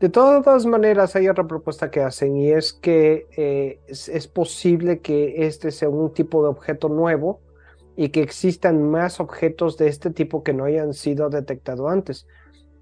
De 0.04 0.10
todas 0.10 0.66
maneras, 0.66 1.16
hay 1.16 1.30
otra 1.30 1.46
propuesta 1.46 1.90
que 1.90 2.02
hacen 2.02 2.36
y 2.36 2.50
es 2.50 2.74
que 2.74 3.26
eh, 3.38 3.80
es, 3.88 4.28
posible 4.28 4.98
que 4.98 5.46
este 5.46 5.70
sea 5.70 5.88
un 5.88 6.12
tipo 6.12 6.42
de 6.42 6.50
objeto 6.50 6.90
nuevo 6.90 7.40
y 7.96 8.10
que 8.10 8.20
existan 8.20 8.82
más 8.82 9.18
objetos 9.18 9.78
de 9.78 9.88
este 9.88 10.10
tipo 10.10 10.42
que 10.42 10.52
no 10.52 10.64
hayan 10.64 10.92
sido 10.92 11.30
detectados 11.30 11.90
antes. 11.90 12.26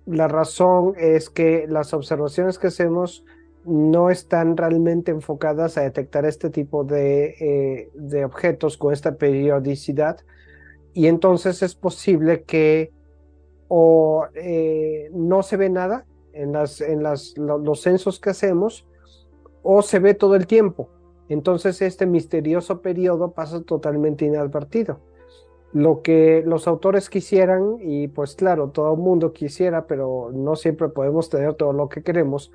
La 0.04 0.26
razón 0.26 0.94
es 0.98 1.30
que 1.30 1.66
las 1.68 1.94
observaciones 1.94 2.58
que 2.58 2.66
hacemos 2.66 3.24
no 3.64 4.10
están 4.10 4.56
realmente 4.56 5.12
enfocadas 5.12 5.78
a 5.78 5.82
detectar 5.82 6.24
este 6.24 6.50
tipo 6.50 6.82
de, 6.82 7.88
eh, 8.10 8.24
objetos 8.24 8.76
con 8.76 8.92
esta 8.92 9.14
periodicidad 9.14 10.18
y 10.92 11.06
entonces 11.06 11.62
es 11.62 11.76
posible 11.76 12.42
que 12.42 12.90
o 13.68 14.26
eh, 14.34 15.08
no 15.12 15.44
se 15.44 15.56
ve 15.56 15.70
nada 15.70 16.04
en, 16.32 16.52
las, 16.52 16.80
en 16.80 17.02
las, 17.02 17.36
los 17.36 17.80
censos 17.80 18.20
que 18.20 18.30
hacemos 18.30 18.86
o 19.62 19.82
se 19.82 19.98
ve 19.98 20.14
todo 20.14 20.34
el 20.34 20.46
tiempo. 20.46 20.88
Entonces 21.28 21.80
este 21.82 22.06
misterioso 22.06 22.80
periodo 22.82 23.32
pasa 23.32 23.62
totalmente 23.62 24.24
inadvertido 24.24 25.00
lo 25.72 26.02
que 26.02 26.42
los 26.46 26.68
autores 26.68 27.08
quisieran, 27.08 27.78
y 27.80 28.08
pues 28.08 28.34
claro, 28.34 28.68
todo 28.68 28.92
el 28.92 29.00
mundo 29.00 29.32
quisiera, 29.32 29.86
pero 29.86 30.30
no 30.32 30.54
siempre 30.54 30.88
podemos 30.88 31.30
tener 31.30 31.54
todo 31.54 31.72
lo 31.72 31.88
que 31.88 32.02
queremos, 32.02 32.52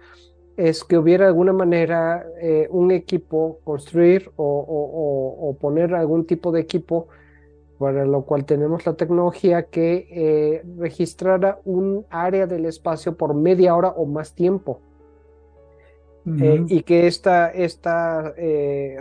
es 0.56 0.84
que 0.84 0.98
hubiera 0.98 1.26
de 1.26 1.30
alguna 1.30 1.54
manera 1.54 2.28
eh, 2.40 2.68
un 2.70 2.92
equipo, 2.92 3.60
construir 3.64 4.32
o, 4.38 5.56
poner 5.60 5.96
algún 5.96 6.26
tipo 6.26 6.52
de 6.52 6.62
equipo 6.62 7.08
para 7.78 8.06
lo 8.06 8.24
cual 8.24 8.46
tenemos 8.46 8.86
la 8.86 8.94
tecnología 8.94 9.64
que 9.64 10.08
eh, 10.10 10.64
registrara 10.78 11.60
un 11.66 12.06
área 12.10 12.48
del 12.48 12.66
espacio 12.66 13.16
por 13.16 13.34
media 13.34 13.76
hora 13.76 13.90
o 13.90 14.06
más 14.06 14.34
tiempo. 14.34 14.82
Eh, 16.42 16.66
y 16.68 16.82
que 16.82 17.08
esta, 17.08 17.50
esta 17.50 18.34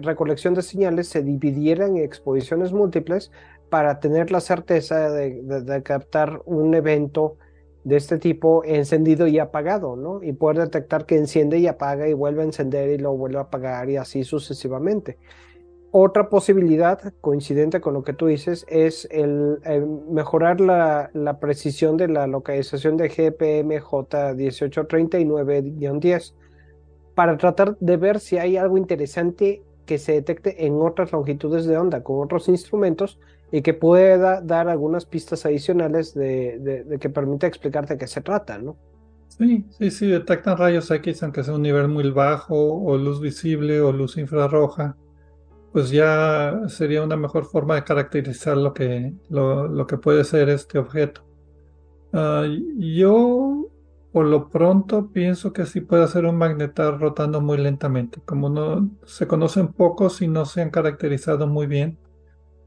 recolección 0.01 0.55
de 0.55 0.63
señales 0.63 1.09
se 1.09 1.25
dividiera 1.25 1.85
en 1.87 1.97
exposiciones 1.97 2.73
múltiples 2.73 3.33
para 3.69 4.01
tener 4.01 4.31
la 4.31 4.41
certeza 4.41 5.11
de, 5.11 5.83
captar 5.83 6.43
un 6.45 6.75
evento 6.75 7.37
de 7.85 7.97
este 7.97 8.19
tipo 8.19 8.65
encendido 8.65 9.27
y 9.27 9.39
apagado, 9.39 9.97
¿no? 9.97 10.23
Y 10.23 10.33
poder 10.33 10.59
detectar 10.59 11.07
que 11.07 11.17
enciende 11.17 11.59
y 11.59 11.67
apaga 11.67 12.09
y 12.09 12.13
vuelve 12.13 12.43
a 12.43 12.47
encender 12.47 12.91
y 12.91 12.99
lo 12.99 13.17
vuelve 13.17 13.39
a 13.39 13.43
apagar 13.43 13.89
y 13.91 13.97
así 13.97 14.25
sucesivamente. 14.25 15.19
Otra 15.99 16.29
posibilidad, 16.29 17.01
coincidente 17.23 17.81
con 17.81 17.95
lo 17.95 18.05
que 18.05 18.13
tú 18.13 18.27
dices, 18.27 18.67
es 18.69 19.09
el, 19.11 19.57
mejorar 20.11 20.61
la, 20.61 21.39
precisión 21.41 21.97
de 21.97 22.09
la 22.09 22.27
localización 22.27 22.99
de 22.99 23.09
GPMJ 23.09 24.05
1839-10 24.37 26.35
para 27.15 27.39
tratar 27.39 27.79
de 27.81 27.97
ver 27.97 28.21
si 28.21 28.37
hay 28.37 28.59
algo 28.59 28.77
interesante 28.77 29.63
que 29.87 29.97
se 29.97 30.13
detecte 30.13 30.67
en 30.67 30.75
otras 30.83 31.13
longitudes 31.13 31.65
de 31.65 31.79
onda 31.79 32.03
con 32.03 32.23
otros 32.23 32.47
instrumentos 32.51 33.19
y 33.51 33.63
que 33.63 33.73
pueda 33.73 34.43
dar 34.43 34.69
algunas 34.69 35.07
pistas 35.07 35.47
adicionales 35.47 36.13
de, 36.13 36.99
que 37.01 37.09
permita 37.09 37.47
explicarte 37.47 37.95
de 37.95 38.01
qué 38.01 38.07
se 38.07 38.21
trata, 38.21 38.59
¿no? 38.59 38.77
Sí, 39.29 39.65
sí, 39.71 39.91
sí, 39.91 40.09
detectan 40.09 40.59
rayos 40.59 40.91
X 40.91 41.23
aunque 41.23 41.43
sea 41.43 41.55
un 41.55 41.63
nivel 41.63 41.89
muy 41.89 42.11
bajo 42.11 42.83
o 42.85 42.99
luz 42.99 43.19
visible 43.19 43.81
o 43.81 43.93
luz 43.93 44.19
infrarroja. 44.19 44.95
Pues 45.77 45.91
ya 45.91 46.63
sería 46.69 47.03
una 47.03 47.19
mejor 47.19 47.45
forma 47.45 47.75
de 47.75 47.85
caracterizar 47.85 48.57
lo 48.57 48.73
que, 48.73 49.13
lo, 49.29 49.87
que 49.87 49.99
puede 49.99 50.25
ser 50.25 50.49
este 50.49 50.79
objeto. 50.79 51.21
Ah, 52.15 52.47
yo, 52.79 53.69
por 54.11 54.25
lo 54.25 54.49
pronto, 54.49 55.11
pienso 55.13 55.53
que 55.53 55.67
sí 55.67 55.83
puede 55.83 56.09
ser 56.09 56.25
un 56.25 56.39
magnetar 56.39 56.99
rotando 56.99 57.43
muy 57.43 57.59
lentamente. 57.59 58.23
Como 58.25 58.49
no 58.49 58.89
se 59.05 59.27
conocen 59.27 59.69
pocos 59.69 60.23
y 60.23 60.29
no 60.29 60.47
se 60.47 60.63
han 60.63 60.71
caracterizado 60.71 61.47
muy 61.47 61.67
bien, 61.67 61.99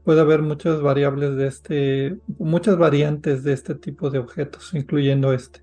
puede 0.04 0.20
haber 0.20 0.42
muchas 0.42 0.80
variables 0.80 1.34
de 1.34 1.48
este, 1.48 2.16
muchas 2.38 2.78
variantes 2.78 3.42
de 3.42 3.54
este 3.54 3.74
tipo 3.74 4.10
de 4.10 4.20
objetos, 4.20 4.72
incluyendo 4.72 5.32
este. 5.32 5.62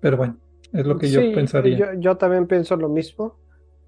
Pero 0.00 0.16
bueno, 0.16 0.36
es 0.72 0.84
lo 0.84 0.98
que 0.98 1.10
yo 1.10 1.20
pensaría. 1.32 1.94
Yo, 1.94 2.16
también 2.16 2.48
pienso 2.48 2.74
lo 2.74 2.88
mismo. 2.88 3.38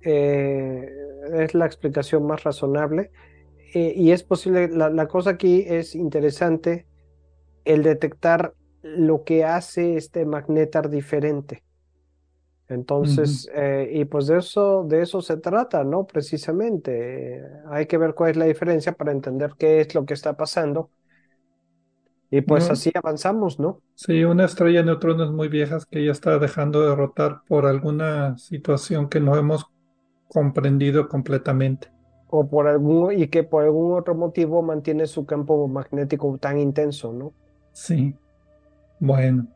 Eh, 0.02 0.88
es 1.34 1.54
la 1.54 1.66
explicación 1.66 2.26
más 2.26 2.44
razonable. 2.44 3.10
Eh, 3.74 3.92
y 3.96 4.10
es 4.10 4.22
posible, 4.22 4.68
la, 4.68 5.06
cosa 5.06 5.30
aquí 5.30 5.64
es 5.66 5.94
interesante 5.94 6.86
el 7.64 7.82
detectar 7.82 8.54
lo 8.82 9.24
que 9.24 9.44
hace 9.44 9.96
este 9.96 10.24
magnetar 10.24 10.90
diferente. 10.90 11.62
Entonces, 12.68 13.50
eh, 13.52 13.90
y 13.92 14.04
pues 14.04 14.28
de 14.28 14.38
eso, 14.38 14.84
de 14.88 15.02
eso 15.02 15.20
se 15.22 15.36
trata, 15.36 15.82
¿no? 15.82 16.06
Precisamente. 16.06 17.42
hay 17.68 17.86
que 17.86 17.98
ver 17.98 18.14
cuál 18.14 18.30
es 18.30 18.36
la 18.36 18.44
diferencia 18.44 18.92
para 18.92 19.12
entender 19.12 19.54
qué 19.58 19.80
es 19.80 19.94
lo 19.94 20.04
que 20.04 20.14
está 20.14 20.36
pasando. 20.36 20.90
Y 22.32 22.42
pues 22.42 22.70
así 22.70 22.92
avanzamos, 22.94 23.58
¿no? 23.58 23.82
Sí, 23.96 24.22
una 24.22 24.44
estrella 24.44 24.80
de 24.80 24.86
neutrones 24.86 25.30
muy 25.30 25.48
viejas 25.48 25.84
que 25.84 26.04
ya 26.04 26.12
está 26.12 26.38
dejando 26.38 26.88
de 26.88 26.94
rotar 26.94 27.40
por 27.48 27.66
alguna 27.66 28.38
situación 28.38 29.08
que 29.08 29.18
no 29.18 29.36
hemos 29.36 29.66
comprendido 30.32 31.08
completamente. 31.08 31.88
O 32.28 32.48
por 32.48 32.68
algún, 32.68 33.12
y 33.12 33.28
que 33.28 33.42
por 33.42 33.64
algún 33.64 33.98
otro 33.98 34.14
motivo 34.14 34.62
mantiene 34.62 35.06
su 35.06 35.26
campo 35.26 35.66
magnético 35.66 36.38
tan 36.38 36.58
intenso, 36.58 37.12
¿no? 37.12 37.32
Sí. 37.72 38.14
Bueno. 39.00 39.48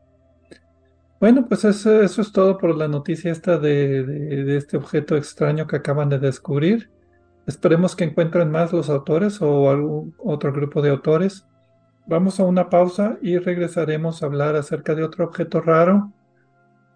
Bueno, 1.19 1.45
pues 1.47 1.63
eso, 1.63 2.01
eso 2.01 2.21
es 2.21 2.31
todo 2.31 2.57
por 2.57 2.75
la 2.75 2.89
noticia 2.89 3.31
esta 3.31 3.57
de, 3.57 4.03
de, 4.03 4.57
este 4.57 4.75
objeto 4.75 5.15
extraño 5.15 5.65
que 5.65 5.77
acaban 5.77 6.09
de 6.09 6.19
descubrir. 6.19 6.91
Esperemos 7.47 7.95
que 7.95 8.03
encuentren 8.03 8.51
más 8.51 8.73
los 8.73 8.89
autores 8.89 9.41
o 9.41 9.69
algún 9.69 10.13
otro 10.17 10.51
grupo 10.51 10.81
de 10.81 10.89
autores. 10.89 11.47
Vamos 12.07 12.39
a 12.39 12.43
una 12.43 12.69
pausa 12.69 13.17
y 13.21 13.37
regresaremos 13.37 14.21
a 14.21 14.25
hablar 14.25 14.55
acerca 14.55 14.93
de 14.93 15.03
otro 15.03 15.25
objeto 15.25 15.61
raro 15.61 16.11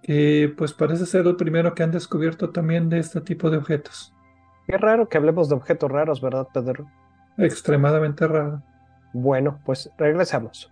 que 0.02 0.54
pues 0.58 0.74
parece 0.74 1.06
ser 1.06 1.28
el 1.28 1.36
primero 1.36 1.74
que 1.74 1.84
han 1.84 1.91
descubierto 1.91 2.50
también 2.50 2.89
de 2.89 3.00
este 3.00 3.22
tipo 3.22 3.50
de 3.50 3.58
objetos. 3.58 4.14
Qué 4.68 4.78
raro 4.78 5.10
que 5.10 5.18
hablemos 5.18 5.50
de 5.50 5.56
objetos 5.56 5.91
raros, 5.91 6.22
¿verdad, 6.22 6.47
Pedro? 6.54 6.88
Extremadamente 7.38 8.28
raro. 8.28 8.62
Bueno, 9.14 9.60
pues 9.66 9.89
regresamos. 9.97 10.72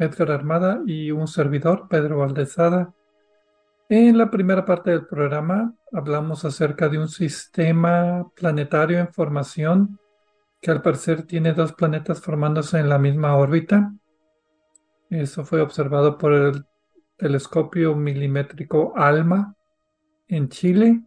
Edgar 0.00 0.32
Armada 0.32 0.80
y 0.86 1.10
un 1.10 1.28
servidor, 1.28 1.86
Pedro 1.88 2.18
Valdezada. 2.18 2.94
En 3.90 4.16
la 4.16 4.30
primera 4.30 4.64
parte 4.64 4.90
del 4.90 5.06
programa 5.06 5.74
hablamos 5.92 6.46
acerca 6.46 6.88
de 6.88 6.98
un 6.98 7.08
sistema 7.08 8.26
planetario 8.34 8.98
en 8.98 9.12
formación 9.12 9.98
que 10.62 10.70
al 10.70 10.80
parecer 10.80 11.24
tiene 11.24 11.52
dos 11.52 11.74
planetas 11.74 12.20
formándose 12.22 12.78
en 12.78 12.88
la 12.88 12.98
misma 12.98 13.36
órbita. 13.36 13.92
Eso 15.10 15.44
fue 15.44 15.60
observado 15.60 16.16
por 16.16 16.32
el 16.32 16.64
telescopio 17.16 17.94
milimétrico 17.94 18.94
ALMA 18.96 19.54
en 20.28 20.48
Chile. 20.48 21.02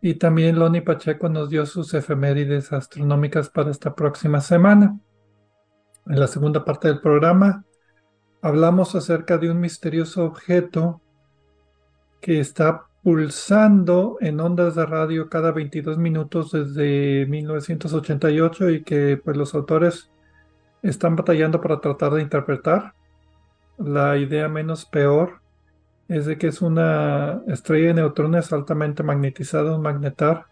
Y 0.00 0.14
también 0.14 0.58
Loni 0.58 0.80
Pacheco 0.80 1.28
nos 1.28 1.50
dio 1.50 1.66
sus 1.66 1.94
efemérides 1.94 2.72
astronómicas 2.72 3.48
para 3.48 3.70
esta 3.70 3.94
próxima 3.94 4.40
semana. 4.40 4.98
En 6.06 6.18
la 6.18 6.26
segunda 6.26 6.64
parte 6.64 6.88
del 6.88 7.00
programa 7.00 7.64
hablamos 8.42 8.94
acerca 8.94 9.38
de 9.38 9.50
un 9.50 9.60
misterioso 9.60 10.24
objeto 10.24 11.00
que 12.20 12.40
está 12.40 12.86
pulsando 13.02 14.18
en 14.20 14.40
ondas 14.40 14.74
de 14.74 14.84
radio 14.84 15.28
cada 15.28 15.50
22 15.52 15.96
minutos 15.98 16.52
desde 16.52 17.26
1988 17.26 18.70
y 18.70 18.82
que 18.82 19.20
pues 19.24 19.36
los 19.36 19.54
autores 19.54 20.10
están 20.82 21.16
batallando 21.16 21.60
para 21.60 21.80
tratar 21.80 22.12
de 22.12 22.22
interpretar. 22.22 22.94
La 23.78 24.18
idea 24.18 24.48
menos 24.48 24.84
peor 24.84 25.40
es 26.08 26.26
de 26.26 26.36
que 26.36 26.48
es 26.48 26.62
una 26.62 27.42
estrella 27.46 27.88
de 27.88 27.94
neutrones 27.94 28.52
altamente 28.52 29.02
magnetizada, 29.02 29.74
un 29.74 29.82
magnetar, 29.82 30.46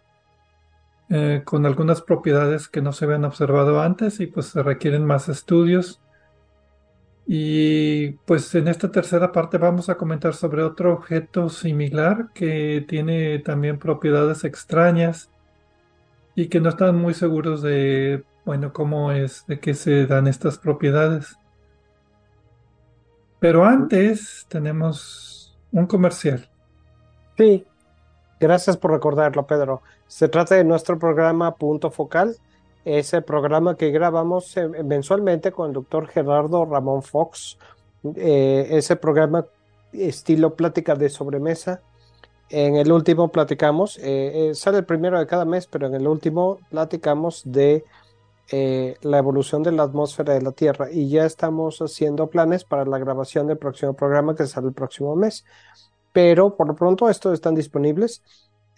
eh, 1.08 1.42
con 1.44 1.66
algunas 1.66 2.02
propiedades 2.02 2.68
que 2.68 2.82
no 2.82 2.92
se 2.92 3.04
habían 3.04 3.24
observado 3.24 3.80
antes 3.80 4.20
y 4.20 4.26
pues 4.26 4.46
se 4.46 4.62
requieren 4.62 5.04
más 5.04 5.28
estudios. 5.28 6.00
Y 7.26 8.12
pues 8.24 8.54
en 8.54 8.68
esta 8.68 8.90
tercera 8.90 9.30
parte 9.30 9.58
vamos 9.58 9.88
a 9.88 9.96
comentar 9.96 10.34
sobre 10.34 10.62
otro 10.62 10.92
objeto 10.92 11.48
similar 11.48 12.30
que 12.34 12.84
tiene 12.88 13.38
también 13.38 13.78
propiedades 13.78 14.44
extrañas 14.44 15.30
y 16.34 16.48
que 16.48 16.60
no 16.60 16.70
están 16.70 16.96
muy 16.96 17.14
seguros 17.14 17.62
de, 17.62 18.24
bueno, 18.44 18.72
cómo 18.72 19.12
es, 19.12 19.44
de 19.46 19.60
qué 19.60 19.74
se 19.74 20.06
dan 20.06 20.26
estas 20.26 20.58
propiedades. 20.58 21.36
Pero 23.38 23.64
antes 23.64 24.46
tenemos 24.48 25.56
un 25.72 25.86
comercial. 25.86 26.48
Sí, 27.36 27.64
gracias 28.38 28.76
por 28.76 28.90
recordarlo, 28.90 29.46
Pedro. 29.46 29.82
Se 30.06 30.28
trata 30.28 30.56
de 30.56 30.64
nuestro 30.64 30.98
programa 30.98 31.54
Punto 31.54 31.90
Focal 31.90 32.36
ese 32.84 33.22
programa 33.22 33.76
que 33.76 33.90
grabamos 33.90 34.54
mensualmente 34.84 35.52
con 35.52 35.68
el 35.68 35.72
doctor 35.74 36.08
Gerardo 36.08 36.64
Ramón 36.64 37.02
Fox. 37.02 37.58
Eh, 38.16 38.66
ese 38.70 38.96
programa 38.96 39.44
estilo 39.92 40.54
plática 40.54 40.94
de 40.94 41.08
sobremesa. 41.08 41.82
En 42.48 42.76
el 42.76 42.90
último 42.90 43.28
platicamos, 43.28 43.96
eh, 43.98 44.50
eh, 44.50 44.54
sale 44.54 44.78
el 44.78 44.84
primero 44.84 45.18
de 45.18 45.26
cada 45.26 45.44
mes, 45.44 45.66
pero 45.66 45.86
en 45.86 45.94
el 45.94 46.08
último 46.08 46.58
platicamos 46.68 47.42
de 47.44 47.84
eh, 48.50 48.96
la 49.02 49.18
evolución 49.18 49.62
de 49.62 49.70
la 49.70 49.84
atmósfera 49.84 50.34
de 50.34 50.42
la 50.42 50.50
Tierra 50.50 50.90
y 50.90 51.08
ya 51.08 51.24
estamos 51.24 51.78
haciendo 51.78 52.26
planes 52.28 52.64
para 52.64 52.84
la 52.84 52.98
grabación 52.98 53.46
del 53.46 53.58
próximo 53.58 53.92
programa 53.94 54.34
que 54.34 54.46
sale 54.46 54.68
el 54.68 54.74
próximo 54.74 55.14
mes. 55.14 55.44
Pero 56.12 56.56
por 56.56 56.66
lo 56.66 56.74
pronto 56.74 57.08
estos 57.08 57.34
están 57.34 57.54
disponibles 57.54 58.22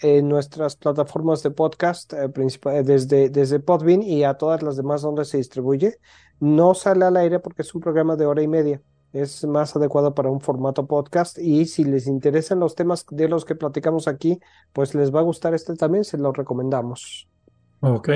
en 0.02 0.28
nuestras 0.28 0.76
plataformas 0.76 1.42
de 1.42 1.50
podcast, 1.50 2.12
desde, 2.12 3.30
desde 3.30 3.60
Podbean 3.60 4.02
y 4.02 4.24
a 4.24 4.34
todas 4.34 4.62
las 4.62 4.76
demás 4.76 5.02
donde 5.02 5.24
se 5.24 5.38
distribuye. 5.38 5.98
No 6.40 6.74
sale 6.74 7.04
al 7.04 7.16
aire 7.16 7.38
porque 7.38 7.62
es 7.62 7.74
un 7.74 7.80
programa 7.80 8.16
de 8.16 8.26
hora 8.26 8.42
y 8.42 8.48
media 8.48 8.82
es 9.12 9.44
más 9.44 9.76
adecuado 9.76 10.14
para 10.14 10.30
un 10.30 10.40
formato 10.40 10.86
podcast 10.86 11.38
y 11.38 11.66
si 11.66 11.84
les 11.84 12.06
interesan 12.06 12.60
los 12.60 12.74
temas 12.74 13.04
de 13.10 13.28
los 13.28 13.44
que 13.44 13.54
platicamos 13.54 14.08
aquí, 14.08 14.40
pues 14.72 14.94
les 14.94 15.14
va 15.14 15.20
a 15.20 15.24
gustar 15.24 15.54
este 15.54 15.74
también, 15.74 16.04
se 16.04 16.18
lo 16.18 16.32
recomendamos. 16.32 17.28
Ok. 17.80 18.08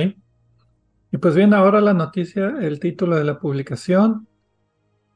Y 1.13 1.19
pues 1.19 1.35
bien, 1.35 1.55
ahora 1.55 1.81
la 1.81 1.93
noticia, 1.93 2.57
el 2.61 2.81
título 2.81 3.17
de 3.17 3.25
la 3.25 3.39
publicación. 3.39 4.27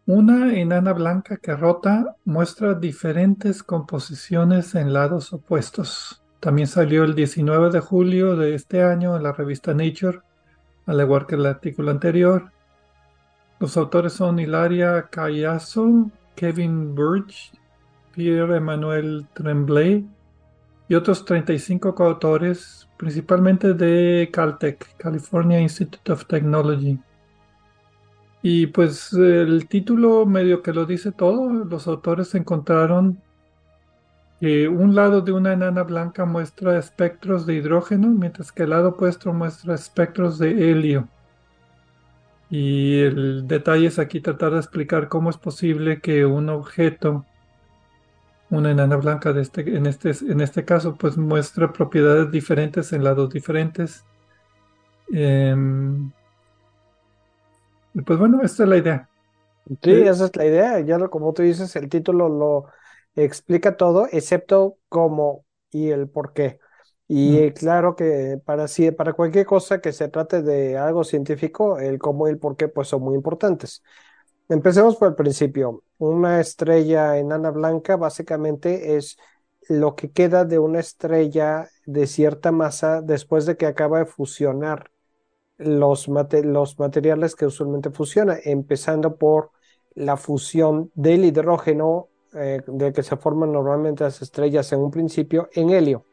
Una 0.07 0.55
enana 0.55 0.93
blanca 0.93 1.37
que 1.37 1.55
rota 1.55 2.16
muestra 2.25 2.75
diferentes 2.75 3.62
composiciones 3.62 4.75
en 4.75 4.93
lados 4.93 5.33
opuestos. 5.33 6.20
También 6.41 6.68
salió 6.68 7.05
el 7.05 7.14
19 7.14 7.70
de 7.70 7.80
julio 7.80 8.34
de 8.34 8.55
este 8.55 8.82
año 8.82 9.14
en 9.14 9.22
la 9.22 9.32
revista 9.32 9.74
Nature, 9.74 10.20
al 10.86 11.01
igual 11.01 11.26
que 11.26 11.34
el 11.34 11.45
artículo 11.45 11.91
anterior. 11.91 12.51
Los 13.59 13.76
autores 13.76 14.14
son 14.14 14.38
Hilaria 14.38 15.09
Callazo, 15.11 16.11
Kevin 16.34 16.95
Burge, 16.95 17.53
Pierre-Emmanuel 18.14 19.26
Tremblay 19.34 20.09
y 20.88 20.95
otros 20.95 21.26
35 21.26 21.95
coautores, 21.95 22.88
principalmente 22.97 23.74
de 23.74 24.30
Caltech, 24.32 24.97
California 24.97 25.61
Institute 25.61 26.11
of 26.11 26.24
Technology. 26.24 26.99
Y 28.43 28.68
pues 28.68 29.12
el 29.12 29.68
título 29.68 30.24
medio 30.24 30.62
que 30.62 30.72
lo 30.72 30.86
dice 30.86 31.12
todo, 31.12 31.53
los 31.53 31.86
autores 31.86 32.34
encontraron 32.34 33.20
un 34.41 34.95
lado 34.95 35.20
de 35.20 35.32
una 35.32 35.53
enana 35.53 35.82
blanca 35.82 36.24
muestra 36.24 36.78
espectros 36.78 37.45
de 37.47 37.55
hidrógeno, 37.55 38.09
mientras 38.09 38.53
que 38.53 38.62
el 38.62 38.70
lado 38.70 38.91
opuesto 38.91 39.32
muestra 39.32 39.74
espectros 39.74 40.38
de 40.38 40.70
helio. 40.70 41.09
Y 42.49 43.01
el 43.01 43.47
detalle 43.47 43.86
es 43.86 43.99
aquí 43.99 44.20
tratar 44.20 44.53
de 44.53 44.59
explicar 44.59 45.09
cómo 45.09 45.30
es 45.30 45.36
posible 45.36 46.01
que 46.01 46.24
un 46.26 46.49
objeto, 46.49 47.24
una 48.51 48.70
enana 48.72 48.97
blanca 48.97 49.32
de 49.32 49.43
este, 49.43 49.76
en, 49.76 49.86
este, 49.86 50.11
en 50.28 50.41
este 50.41 50.64
caso, 50.64 50.97
pues 50.97 51.16
muestre 51.16 51.68
propiedades 51.68 52.30
diferentes 52.30 52.93
en 52.93 53.05
lados 53.05 53.30
diferentes. 53.30 54.05
Em, 55.12 56.11
pues 58.07 58.18
bueno, 58.18 58.41
esta 58.43 58.62
es 58.64 58.68
la 58.68 58.76
idea. 58.78 59.09
Sí, 59.82 59.93
esa 59.93 60.24
es 60.24 60.36
la 60.36 60.47
idea. 60.47 60.80
Ya 60.80 60.99
lo, 60.99 61.11
como 61.11 61.32
tú 61.32 61.43
dices, 61.43 61.76
el 61.76 61.88
título 61.88 62.28
lo 62.28 62.66
explica 63.17 63.77
todo, 63.77 64.09
excepto 64.11 64.79
cómo 64.89 65.45
y 65.71 65.91
el 65.91 66.09
por 66.09 66.33
qué. 66.33 66.59
Y 67.09 67.51
claro 67.53 67.97
que 67.97 68.41
para, 68.45 68.67
para 68.97 69.13
cualquier 69.15 69.45
cosa 69.45 69.81
que 69.81 69.93
se 69.93 70.09
trate 70.09 70.43
de 70.43 70.79
algo 70.79 71.03
científico, 71.03 71.79
el 71.81 71.99
cómo 71.99 72.29
y 72.29 72.31
el 72.31 72.39
por 72.39 72.57
qué 72.57 72.69
pues 72.69 72.89
son 72.89 73.03
muy 73.03 73.17
importantes. 73.17 73.83
Empecemos 74.49 74.97
por 74.97 75.09
el 75.09 75.15
principio. 75.17 75.83
Una 75.99 76.41
estrella 76.41 77.19
enana 77.19 77.51
blanca 77.51 77.97
básicamente 77.97 78.97
es 78.97 79.17
lo 79.69 79.97
que 79.97 80.11
queda 80.13 80.45
de 80.45 80.59
una 80.59 80.81
estrella 80.81 81.69
de 81.87 82.07
cierta 82.07 82.53
masa 82.53 83.03
después 83.03 83.47
de 83.47 83.57
que 83.57 83.67
acaba 83.67 83.99
de 83.99 84.07
fusionar 84.07 84.91
los, 85.59 86.09
los 86.09 86.79
materiales 86.79 87.37
que 87.37 87.47
usualmente 87.47 87.91
fusiona, 87.91 88.39
empezando 88.45 89.17
por 89.17 89.51
la 89.95 90.17
fusión 90.17 90.91
del 90.95 91.25
hidrógeno 91.25 92.09
eh, 92.35 92.62
de 92.66 92.93
que 92.93 93.03
se 93.03 93.16
forman 93.16 93.53
normalmente 93.53 94.05
las 94.05 94.22
estrellas 94.22 94.72
en 94.72 94.81
un 94.81 94.91
principio 94.91 95.49
en 95.53 95.70
helio. 95.70 96.05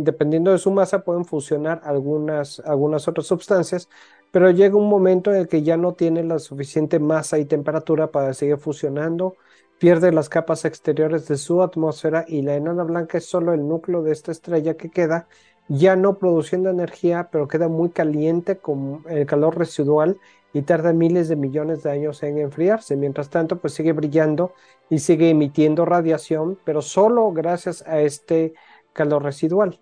Dependiendo 0.00 0.50
de 0.52 0.58
su 0.58 0.70
masa 0.70 1.04
pueden 1.04 1.24
fusionar 1.24 1.80
algunas, 1.84 2.60
algunas 2.60 3.08
otras 3.08 3.26
sustancias, 3.26 3.88
pero 4.30 4.50
llega 4.50 4.76
un 4.76 4.88
momento 4.88 5.30
en 5.30 5.38
el 5.38 5.48
que 5.48 5.62
ya 5.62 5.76
no 5.76 5.94
tiene 5.94 6.22
la 6.24 6.38
suficiente 6.38 6.98
masa 6.98 7.38
y 7.38 7.46
temperatura 7.46 8.10
para 8.10 8.34
seguir 8.34 8.58
fusionando, 8.58 9.36
pierde 9.78 10.12
las 10.12 10.28
capas 10.28 10.64
exteriores 10.64 11.28
de 11.28 11.36
su 11.36 11.62
atmósfera 11.62 12.24
y 12.28 12.42
la 12.42 12.54
enana 12.54 12.84
blanca 12.84 13.18
es 13.18 13.26
solo 13.26 13.52
el 13.52 13.66
núcleo 13.66 14.02
de 14.02 14.12
esta 14.12 14.32
estrella 14.32 14.76
que 14.76 14.90
queda, 14.90 15.28
ya 15.72 15.96
no 15.96 16.18
produciendo 16.18 16.68
energía, 16.68 17.30
pero 17.32 17.48
queda 17.48 17.66
muy 17.68 17.88
caliente 17.88 18.58
con 18.58 19.02
el 19.08 19.24
calor 19.24 19.56
residual 19.56 20.18
y 20.52 20.62
tarda 20.62 20.92
miles 20.92 21.28
de 21.28 21.36
millones 21.36 21.82
de 21.82 21.90
años 21.90 22.22
en 22.22 22.38
enfriarse. 22.38 22.94
Mientras 22.94 23.30
tanto, 23.30 23.56
pues 23.56 23.72
sigue 23.72 23.92
brillando 23.92 24.52
y 24.90 24.98
sigue 24.98 25.30
emitiendo 25.30 25.86
radiación, 25.86 26.58
pero 26.64 26.82
solo 26.82 27.32
gracias 27.32 27.82
a 27.86 28.00
este 28.00 28.52
calor 28.92 29.22
residual. 29.22 29.78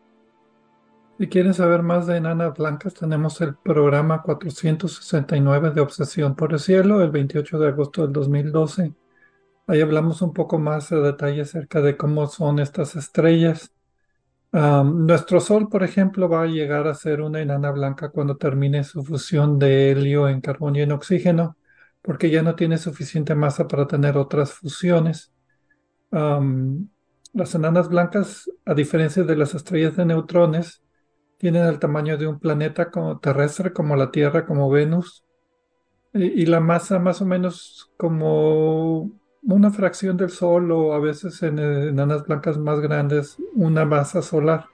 Si 1.18 1.28
quieren 1.28 1.54
saber 1.54 1.82
más 1.82 2.06
de 2.06 2.18
enanas 2.18 2.56
blancas, 2.56 2.94
tenemos 2.94 3.40
el 3.40 3.56
programa 3.56 4.22
469 4.22 5.72
de 5.72 5.80
Obsesión 5.80 6.36
por 6.36 6.52
el 6.52 6.60
Cielo, 6.60 7.02
el 7.02 7.10
28 7.10 7.58
de 7.58 7.68
agosto 7.68 8.02
del 8.02 8.12
2012. 8.12 8.94
Ahí 9.66 9.80
hablamos 9.80 10.22
un 10.22 10.32
poco 10.32 10.58
más 10.58 10.88
de 10.90 11.00
detalle 11.00 11.42
acerca 11.42 11.80
de 11.80 11.96
cómo 11.96 12.28
son 12.28 12.60
estas 12.60 12.94
estrellas. 12.94 13.72
Nuestro 14.52 15.40
Sol, 15.40 15.68
por 15.68 15.82
ejemplo, 15.82 16.28
va 16.28 16.42
a 16.42 16.46
llegar 16.46 16.88
a 16.88 16.94
ser 16.94 17.20
una 17.20 17.40
enana 17.40 17.70
blanca 17.70 18.10
cuando 18.10 18.36
termine 18.36 18.84
su 18.84 19.04
fusión 19.04 19.58
de 19.58 19.90
helio 19.90 20.28
en 20.28 20.40
carbón 20.40 20.76
y 20.76 20.82
en 20.82 20.92
oxígeno, 20.92 21.56
porque 22.02 22.30
ya 22.30 22.42
no 22.42 22.54
tiene 22.56 22.78
suficiente 22.78 23.34
masa 23.34 23.68
para 23.68 23.86
tener 23.86 24.16
otras 24.16 24.52
fusiones. 24.52 25.32
Las 26.10 27.54
enanas 27.54 27.88
blancas, 27.88 28.50
a 28.64 28.74
diferencia 28.74 29.22
de 29.22 29.36
las 29.36 29.54
estrellas 29.54 29.96
de 29.96 30.04
neutrones, 30.04 30.82
tienen 31.38 31.64
el 31.66 31.78
tamaño 31.78 32.18
de 32.18 32.26
un 32.26 32.38
planeta 32.40 32.90
como 32.90 33.18
terrestre, 33.20 33.72
como 33.72 33.96
la 33.96 34.10
Tierra, 34.10 34.44
como 34.44 34.68
Venus, 34.68 35.24
y, 36.12 36.44
la 36.46 36.58
masa 36.58 36.98
más 36.98 37.22
o 37.22 37.24
menos 37.24 37.90
como 37.96 39.12
una 39.42 39.70
fracción 39.70 40.16
del 40.16 40.30
Sol 40.30 40.70
o 40.72 40.92
a 40.92 40.98
veces 40.98 41.42
en 41.42 41.58
enanas 41.58 42.26
blancas 42.26 42.58
más 42.58 42.80
grandes, 42.80 43.36
una 43.54 43.84
masa 43.84 44.22
solar. 44.22 44.66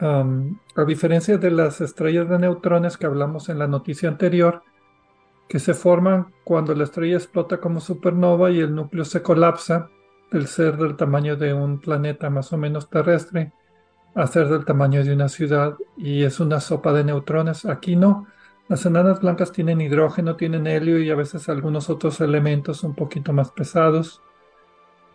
a 0.00 0.84
diferencia 0.86 1.38
de 1.38 1.50
las 1.50 1.80
estrellas 1.80 2.28
de 2.28 2.38
neutrones 2.38 2.96
que 2.98 3.06
hablamos 3.06 3.48
en 3.48 3.58
la 3.58 3.66
noticia 3.66 4.08
anterior, 4.08 4.62
que 5.48 5.58
se 5.58 5.72
forman 5.72 6.34
cuando 6.44 6.74
la 6.74 6.84
estrella 6.84 7.16
explota 7.16 7.58
como 7.58 7.80
supernova 7.80 8.50
y 8.50 8.60
el 8.60 8.74
núcleo 8.74 9.04
se 9.04 9.22
colapsa, 9.22 9.88
el 10.32 10.46
ser 10.46 10.76
del 10.76 10.96
tamaño 10.96 11.36
de 11.36 11.54
un 11.54 11.80
planeta 11.80 12.28
más 12.28 12.52
o 12.52 12.58
menos 12.58 12.90
terrestre 12.90 13.52
a 14.14 14.26
ser 14.26 14.48
del 14.48 14.64
tamaño 14.64 15.04
de 15.04 15.12
una 15.12 15.28
ciudad 15.28 15.76
y 15.96 16.22
es 16.22 16.40
una 16.40 16.60
sopa 16.60 16.92
de 16.92 17.04
neutrones. 17.04 17.66
Aquí 17.66 17.96
no. 17.96 18.26
Las 18.68 18.86
enanas 18.86 19.20
blancas 19.20 19.52
tienen 19.52 19.80
hidrógeno, 19.80 20.36
tienen 20.36 20.66
helio 20.66 20.98
y 20.98 21.10
a 21.10 21.14
veces 21.14 21.48
algunos 21.48 21.90
otros 21.90 22.20
elementos 22.20 22.82
un 22.82 22.94
poquito 22.94 23.32
más 23.32 23.50
pesados. 23.50 24.22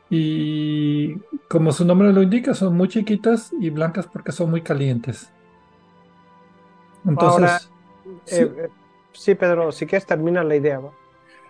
Y 0.09 1.15
como 1.47 1.71
su 1.71 1.85
nombre 1.85 2.13
lo 2.13 2.21
indica, 2.21 2.53
son 2.53 2.75
muy 2.75 2.87
chiquitas 2.87 3.51
y 3.59 3.69
blancas 3.69 4.07
porque 4.07 4.31
son 4.31 4.51
muy 4.51 4.61
calientes. 4.61 5.31
Entonces. 7.05 7.71
Eh, 8.27 8.51
eh, 8.57 8.69
sí. 9.13 9.35
Pedro, 9.35 9.71
si 9.71 9.85
quieres 9.85 10.05
termina 10.05 10.43
la 10.43 10.55
idea. 10.55 10.81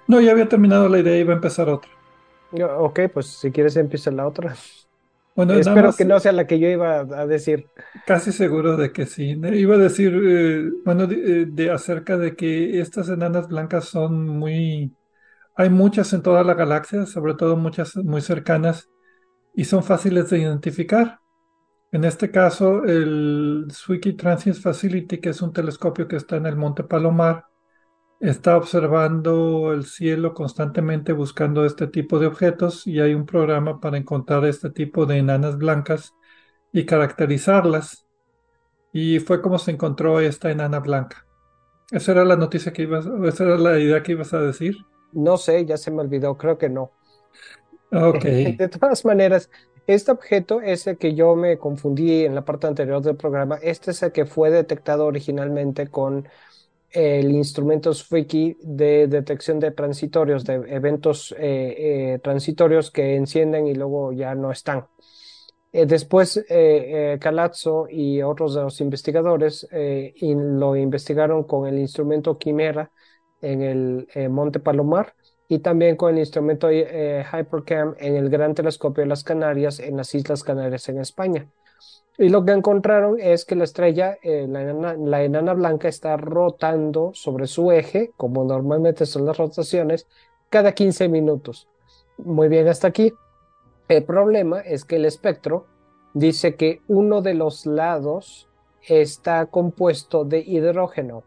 No, 0.07 0.19
ya 0.21 0.31
había 0.31 0.49
terminado 0.49 0.89
la 0.89 0.99
idea 0.99 1.17
y 1.17 1.21
iba 1.21 1.33
a 1.33 1.35
empezar 1.37 1.69
otra. 1.69 1.91
Ok, 2.77 3.01
pues 3.13 3.27
si 3.27 3.51
quieres 3.51 3.75
empieza 3.75 4.09
la 4.11 4.27
otra. 4.27 4.55
Bueno, 5.39 5.53
Espero 5.53 5.93
que 5.95 6.03
no 6.03 6.19
sea 6.19 6.33
la 6.33 6.45
que 6.45 6.59
yo 6.59 6.67
iba 6.67 6.99
a 6.99 7.25
decir. 7.25 7.65
Casi 8.05 8.33
seguro 8.33 8.75
de 8.75 8.91
que 8.91 9.05
sí. 9.05 9.39
Iba 9.41 9.75
a 9.75 9.77
decir, 9.77 10.13
eh, 10.21 10.69
bueno, 10.83 11.05
eh, 11.05 11.45
de, 11.47 11.71
acerca 11.71 12.17
de 12.17 12.35
que 12.35 12.81
estas 12.81 13.07
enanas 13.07 13.47
blancas 13.47 13.85
son 13.85 14.27
muy... 14.27 14.93
Hay 15.55 15.69
muchas 15.69 16.11
en 16.11 16.23
toda 16.23 16.43
la 16.43 16.55
galaxia, 16.55 17.05
sobre 17.05 17.35
todo 17.35 17.55
muchas 17.55 17.95
muy 17.95 18.19
cercanas, 18.19 18.89
y 19.55 19.63
son 19.63 19.81
fáciles 19.81 20.29
de 20.29 20.39
identificar. 20.39 21.19
En 21.93 22.03
este 22.03 22.31
caso, 22.31 22.83
el 22.83 23.67
Zwicky 23.71 24.17
Transient 24.17 24.59
Facility, 24.59 25.19
que 25.19 25.29
es 25.29 25.41
un 25.41 25.53
telescopio 25.53 26.05
que 26.09 26.17
está 26.17 26.35
en 26.35 26.47
el 26.47 26.57
Monte 26.57 26.83
Palomar, 26.83 27.45
está 28.19 28.57
observando 28.57 29.71
el 29.73 29.85
cielo 29.85 30.33
constantemente 30.33 31.13
buscando 31.13 31.65
este 31.65 31.87
tipo 31.87 32.19
de 32.19 32.27
objetos 32.27 32.85
y 32.85 32.99
hay 32.99 33.13
un 33.13 33.25
programa 33.25 33.79
para 33.79 33.97
encontrar 33.97 34.45
este 34.45 34.69
tipo 34.69 35.05
de 35.05 35.17
enanas 35.17 35.57
blancas 35.57 36.13
y 36.71 36.85
caracterizarlas. 36.85 38.05
Y 38.91 39.19
fue 39.19 39.41
como 39.41 39.59
se 39.59 39.71
encontró 39.71 40.19
esta 40.19 40.51
enana 40.51 40.79
blanca. 40.79 41.25
¿Esa 41.91 42.11
era 42.11 42.25
la 42.25 42.35
noticia 42.35 42.73
que 42.73 42.83
ibas, 42.83 43.05
esa 43.25 43.43
era 43.43 43.57
la 43.57 43.79
idea 43.79 44.03
que 44.03 44.11
ibas 44.11 44.33
a 44.33 44.41
decir? 44.41 44.77
No 45.11 45.37
sé, 45.37 45.65
ya 45.65 45.77
se 45.77 45.91
me 45.91 46.01
olvidó, 46.01 46.37
creo 46.37 46.57
que 46.57 46.69
no. 46.69 46.91
Ok. 47.91 48.23
De 48.57 48.69
todas 48.69 49.05
maneras, 49.05 49.49
este 49.87 50.11
objeto 50.11 50.61
es 50.61 50.85
el 50.85 50.97
que 50.97 51.15
yo 51.15 51.35
me 51.35 51.57
confundí 51.57 52.25
en 52.25 52.35
la 52.35 52.45
parte 52.45 52.67
anterior 52.67 53.01
del 53.01 53.15
programa. 53.15 53.57
Este 53.61 53.91
es 53.91 54.03
el 54.03 54.11
que 54.11 54.25
fue 54.25 54.51
detectado 54.51 55.07
originalmente 55.07 55.87
con 55.87 56.27
el 56.91 57.31
instrumento 57.31 57.93
SFIKI 57.93 58.57
de 58.61 59.07
detección 59.07 59.59
de 59.59 59.71
transitorios, 59.71 60.43
de 60.45 60.55
eventos 60.67 61.33
eh, 61.37 62.15
eh, 62.15 62.19
transitorios 62.23 62.91
que 62.91 63.15
encienden 63.15 63.67
y 63.67 63.75
luego 63.75 64.11
ya 64.11 64.35
no 64.35 64.51
están. 64.51 64.87
Eh, 65.71 65.85
después, 65.85 66.43
Calazzo 67.19 67.87
y 67.89 68.23
otros 68.23 68.55
de 68.55 68.61
los 68.61 68.81
investigadores 68.81 69.67
lo 69.71 70.75
investigaron 70.75 71.43
con 71.43 71.67
el 71.67 71.77
instrumento 71.77 72.37
Quimera 72.37 72.91
en 73.41 73.61
el 73.61 74.29
Monte 74.29 74.59
Palomar 74.59 75.13
y 75.47 75.59
también 75.59 75.95
con 75.95 76.13
el 76.13 76.19
instrumento 76.19 76.71
Hypercam 76.71 77.95
en 77.99 78.15
el 78.15 78.29
Gran 78.29 78.55
Telescopio 78.55 79.03
de 79.03 79.09
las 79.09 79.23
Canarias 79.23 79.79
en 79.79 79.97
las 79.97 80.13
Islas 80.15 80.43
Canarias 80.43 80.89
en 80.89 80.99
España. 80.99 81.47
Y 82.19 82.27
lo 82.27 82.43
que 82.43 82.51
encontraron 82.51 83.17
es 83.17 83.45
que 83.45 83.55
la 83.55 83.63
estrella, 83.63 84.17
eh, 84.21 84.45
la, 84.45 85.23
enana, 85.23 85.53
blanca, 85.53 85.87
está 85.87 86.17
rotando 86.17 87.11
sobre 87.13 87.47
su 87.47 87.71
eje, 87.71 88.11
como 88.17 88.43
normalmente 88.43 89.05
son 89.05 89.25
las 89.25 89.37
rotaciones, 89.37 90.05
cada 90.49 90.73
15 90.73 91.07
minutos. 91.07 91.69
Muy 92.17 92.49
bien, 92.49 92.67
hasta 92.67 92.89
aquí. 92.89 93.13
El 93.87 94.03
problema 94.03 94.59
es 94.59 94.83
que 94.83 94.97
el 94.97 95.05
espectro 95.05 95.67
dice 96.13 96.55
que 96.55 96.81
uno 96.89 97.21
de 97.21 97.35
los 97.35 97.65
lados 97.65 98.49
está 98.85 99.45
compuesto 99.45 100.25
de 100.25 100.39
hidrógeno, 100.39 101.23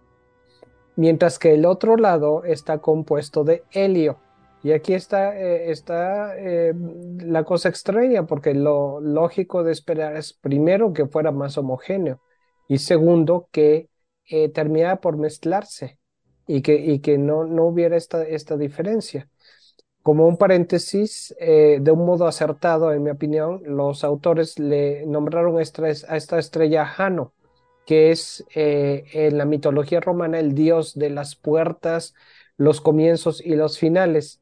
mientras 0.97 1.39
que 1.39 1.55
el 1.55 1.65
otro 1.65 1.97
lado 1.97 2.45
está 2.45 2.79
compuesto 2.79 3.45
de 3.45 3.65
helio. 3.71 4.19
Y 4.63 4.71
aquí 4.71 4.95
está, 4.95 5.37
eh, 5.37 5.73
está 5.73 6.39
eh, 6.39 6.73
la 7.19 7.43
cosa 7.43 7.69
extraña, 7.69 8.27
porque 8.27 8.55
lo 8.55 9.01
lógico 9.01 9.65
de 9.65 9.73
esperar 9.73 10.17
es 10.17 10.33
primero 10.35 10.93
que 10.93 11.07
fuera 11.07 11.33
más 11.33 11.59
homogéneo 11.59 12.21
y 12.69 12.79
segundo 12.79 13.49
que 13.51 13.89
eh, 14.31 14.49
terminara 14.51 15.01
por 15.01 15.17
mezclarse 15.17 15.99
y 16.47 16.63
que, 16.63 16.77
y 16.77 17.01
que 17.01 17.19
no, 17.19 17.45
no 17.45 17.65
hubiera 17.65 17.97
esta, 17.97 18.23
esta 18.23 18.57
diferencia. 18.57 19.29
Como 20.03 20.27
un 20.27 20.37
paréntesis, 20.37 21.33
de 21.39 21.91
un 21.93 22.05
modo 22.05 22.27
acertado, 22.27 22.93
en 22.93 23.05
mi 23.05 23.11
opinión, 23.11 23.63
los 23.65 24.03
autores 24.03 24.59
le 24.59 25.07
nombraron 25.07 25.59
a 25.59 25.63
esta 25.63 26.39
estrella 26.41 26.85
Jano, 26.87 27.35
que 27.87 28.11
es 28.11 28.45
en 28.53 29.39
la 29.39 29.45
mitología 29.45 30.01
romana 30.01 30.41
el 30.41 30.57
dios 30.57 30.99
de 30.99 31.11
las 31.11 31.37
puertas, 31.37 32.15
los 32.57 32.81
comienzos 32.81 33.41
y 33.41 33.55
los 33.55 33.79
finales. 33.79 34.42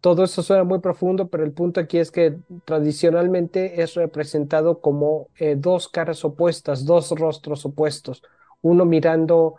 Todo 0.00 0.24
eso 0.24 0.42
suena 0.42 0.62
muy 0.64 0.78
profundo, 0.78 1.28
pero 1.28 1.44
el 1.44 1.52
punto 1.52 1.80
aquí 1.80 1.98
es 1.98 2.12
que 2.12 2.38
tradicionalmente 2.64 3.82
es 3.82 3.94
representado 3.94 4.80
como 4.80 5.28
eh, 5.38 5.56
dos 5.56 5.88
caras 5.88 6.24
opuestas, 6.24 6.84
dos 6.84 7.10
rostros 7.10 7.64
opuestos, 7.66 8.22
uno 8.62 8.84
mirando 8.84 9.56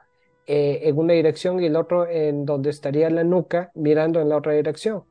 eh, 0.47 0.81
en 0.83 0.97
una 0.97 1.13
dirección 1.13 1.61
y 1.61 1.65
el 1.65 1.75
otro 1.75 2.07
en 2.07 2.45
donde 2.45 2.69
estaría 2.69 3.09
la 3.09 3.23
nuca 3.25 3.71
mirando 3.75 4.21
en 4.21 4.29
la 4.29 4.37
otra 4.37 4.53
dirección. 4.53 5.03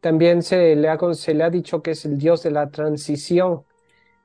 También 0.00 0.42
se 0.42 0.76
le 0.76 0.88
ha, 0.88 0.98
se 1.14 1.34
le 1.34 1.44
ha 1.44 1.50
dicho 1.50 1.82
que 1.82 1.92
es 1.92 2.04
el 2.04 2.18
dios 2.18 2.42
de 2.42 2.50
la 2.52 2.70
transición. 2.70 3.64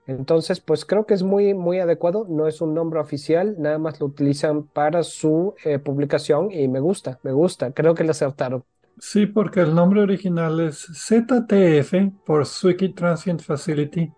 Entonces, 0.08 0.62
pues 0.62 0.86
creo 0.86 1.06
que 1.06 1.16
es 1.16 1.24
muy, 1.24 1.54
muy 1.56 1.80
adecuado. 1.80 2.26
No 2.30 2.48
es 2.48 2.62
un 2.62 2.74
nombre 2.76 3.00
oficial, 3.00 3.56
nada 3.60 3.78
más 3.80 4.00
lo 4.00 4.08
utilizan 4.08 4.68
para 4.68 5.04
su 5.04 5.56
eh, 5.66 5.80
publicación 5.80 6.52
y 6.52 6.68
me 6.68 6.80
gusta, 6.82 7.20
me 7.24 7.32
gusta. 7.34 7.72
Creo 7.74 7.96
que 7.96 8.04
le 8.04 8.12
acertaron. 8.12 8.66
Sí, 8.98 9.26
porque 9.26 9.60
el 9.60 9.76
nombre 9.76 10.02
original 10.02 10.60
es 10.62 10.88
ZTF 10.94 12.24
por 12.26 12.46
Zwicky 12.46 12.94
Transient 12.94 13.42
Facility 13.42 14.12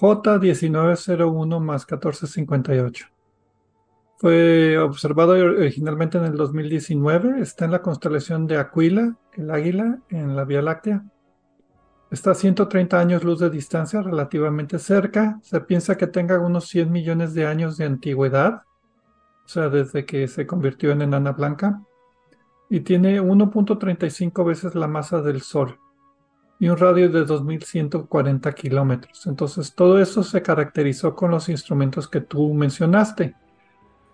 J1901 0.00 1.60
más 1.60 1.82
1458. 1.82 3.06
Fue 4.18 4.78
observado 4.78 5.32
originalmente 5.32 6.18
en 6.18 6.24
el 6.24 6.36
2019, 6.36 7.40
está 7.40 7.66
en 7.66 7.70
la 7.70 7.82
constelación 7.82 8.46
de 8.46 8.58
Aquila, 8.58 9.16
el 9.34 9.50
águila, 9.50 10.00
en 10.08 10.34
la 10.34 10.44
Vía 10.44 10.62
Láctea. 10.62 11.04
Está 12.10 12.32
a 12.32 12.34
130 12.34 12.98
años 12.98 13.24
luz 13.24 13.40
de 13.40 13.50
distancia, 13.50 14.00
relativamente 14.00 14.78
cerca. 14.78 15.38
Se 15.42 15.60
piensa 15.60 15.96
que 15.96 16.06
tenga 16.06 16.40
unos 16.40 16.66
100 16.68 16.90
millones 16.90 17.34
de 17.34 17.46
años 17.46 17.76
de 17.76 17.84
antigüedad, 17.84 18.62
o 19.44 19.48
sea, 19.48 19.68
desde 19.68 20.04
que 20.04 20.26
se 20.26 20.46
convirtió 20.46 20.90
en 20.92 21.02
enana 21.02 21.32
blanca 21.32 21.82
y 22.68 22.80
tiene 22.80 23.20
1.35 23.20 24.44
veces 24.44 24.74
la 24.74 24.88
masa 24.88 25.22
del 25.22 25.40
Sol 25.40 25.78
y 26.58 26.68
un 26.68 26.76
radio 26.78 27.08
de 27.10 27.26
2.140 27.26 28.54
kilómetros. 28.54 29.26
Entonces, 29.26 29.74
todo 29.74 30.00
eso 30.00 30.22
se 30.22 30.42
caracterizó 30.42 31.14
con 31.14 31.30
los 31.30 31.48
instrumentos 31.48 32.08
que 32.08 32.20
tú 32.20 32.54
mencionaste. 32.54 33.34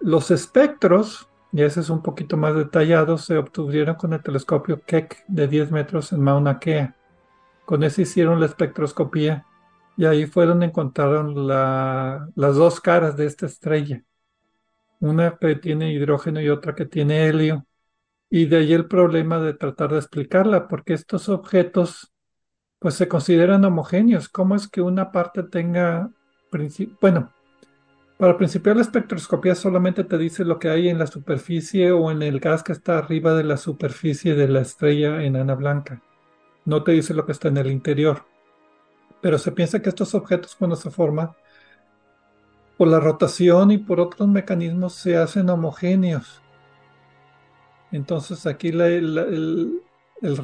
Los 0.00 0.30
espectros, 0.30 1.28
y 1.52 1.62
ese 1.62 1.80
es 1.80 1.90
un 1.90 2.02
poquito 2.02 2.36
más 2.36 2.54
detallado, 2.56 3.16
se 3.16 3.36
obtuvieron 3.36 3.94
con 3.94 4.12
el 4.12 4.22
telescopio 4.22 4.82
Keck 4.84 5.24
de 5.28 5.46
10 5.46 5.70
metros 5.70 6.12
en 6.12 6.20
Mauna 6.20 6.58
Kea. 6.58 6.96
Con 7.64 7.84
ese 7.84 8.02
hicieron 8.02 8.40
la 8.40 8.46
espectroscopía 8.46 9.46
y 9.96 10.04
ahí 10.06 10.26
fue 10.26 10.46
donde 10.46 10.66
encontraron 10.66 11.46
las 11.46 12.56
dos 12.56 12.80
caras 12.80 13.16
de 13.16 13.26
esta 13.26 13.46
estrella. 13.46 14.02
Una 14.98 15.36
que 15.36 15.54
tiene 15.56 15.92
hidrógeno 15.92 16.40
y 16.40 16.48
otra 16.48 16.74
que 16.74 16.86
tiene 16.86 17.26
helio 17.26 17.66
y 18.34 18.46
de 18.46 18.56
ahí 18.56 18.72
el 18.72 18.86
problema 18.86 19.40
de 19.40 19.52
tratar 19.52 19.92
de 19.92 19.98
explicarla, 19.98 20.66
porque 20.66 20.94
estos 20.94 21.28
objetos 21.28 22.14
pues 22.78 22.94
se 22.94 23.06
consideran 23.06 23.62
homogéneos. 23.66 24.30
¿Cómo 24.30 24.56
es 24.56 24.68
que 24.68 24.80
una 24.80 25.12
parte 25.12 25.42
tenga, 25.42 26.10
bueno, 27.02 27.30
para 28.16 28.38
principiar 28.38 28.76
la 28.76 28.82
espectroscopía 28.82 29.54
solamente 29.54 30.02
te 30.02 30.16
dice 30.16 30.46
lo 30.46 30.58
que 30.58 30.70
hay 30.70 30.88
en 30.88 30.98
la 30.98 31.06
superficie 31.06 31.92
o 31.92 32.10
en 32.10 32.22
el 32.22 32.40
gas 32.40 32.62
que 32.62 32.72
está 32.72 32.96
arriba 32.96 33.34
de 33.34 33.44
la 33.44 33.58
superficie 33.58 34.34
de 34.34 34.48
la 34.48 34.62
estrella 34.62 35.22
enana 35.22 35.54
blanca. 35.54 36.00
No 36.64 36.84
te 36.84 36.92
dice 36.92 37.12
lo 37.12 37.26
que 37.26 37.32
está 37.32 37.48
en 37.48 37.58
el 37.58 37.70
interior. 37.70 38.24
Pero 39.20 39.36
se 39.36 39.52
piensa 39.52 39.82
que 39.82 39.90
estos 39.90 40.14
objetos 40.14 40.56
cuando 40.56 40.76
se 40.76 40.90
forman, 40.90 41.32
por 42.78 42.88
la 42.88 42.98
rotación 42.98 43.72
y 43.72 43.76
por 43.76 44.00
otros 44.00 44.26
mecanismos 44.26 44.94
se 44.94 45.18
hacen 45.18 45.50
homogéneos. 45.50 46.41
Entonces 47.92 48.46
aquí 48.46 48.68
el, 48.68 49.82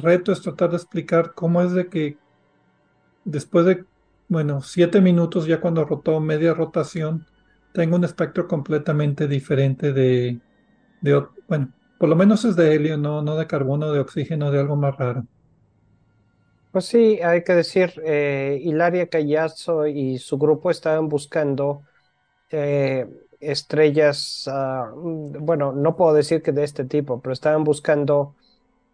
reto 0.01 0.31
es 0.31 0.41
tratar 0.41 0.69
de 0.69 0.77
explicar 0.77 1.33
cómo 1.33 1.61
es 1.61 1.71
de 1.73 1.89
que 1.89 2.17
después 3.25 3.65
de, 3.65 3.85
bueno, 4.27 4.61
siete 4.61 5.01
minutos 5.01 5.47
ya 5.47 5.59
cuando 5.59 5.83
rotó 5.83 6.19
media 6.19 6.53
rotación, 6.53 7.25
tengo 7.73 7.95
un 7.95 8.03
espectro 8.03 8.47
completamente 8.47 9.27
diferente 9.27 9.91
de, 9.91 10.39
bueno, 11.47 11.73
por 11.97 12.09
lo 12.09 12.15
menos 12.15 12.45
es 12.45 12.55
de 12.55 12.75
helio, 12.75 12.97
no, 12.97 13.21
no 13.21 13.35
de 13.35 13.47
carbono, 13.47 13.91
de 13.91 13.99
oxígeno, 13.99 14.51
de 14.51 14.59
algo 14.59 14.75
más 14.75 14.95
raro. 14.97 15.25
Pues 16.71 16.85
sí, 16.85 17.19
hay 17.21 17.43
que 17.43 17.53
decir, 17.53 17.93
eh, 18.05 18.59
Hilaria 18.61 19.07
Callazzo 19.07 19.87
y 19.87 20.19
su 20.19 20.37
grupo 20.37 20.69
estaban 20.69 21.09
buscando 21.09 21.81
eh, 22.51 23.07
estrellas, 23.39 24.49
ah, 24.51 24.91
bueno, 24.95 25.71
no 25.71 25.95
puedo 25.95 26.13
decir 26.13 26.41
que 26.41 26.51
de 26.51 26.63
este 26.63 26.85
tipo, 26.85 27.21
pero 27.21 27.33
estaban 27.33 27.63
buscando 27.63 28.35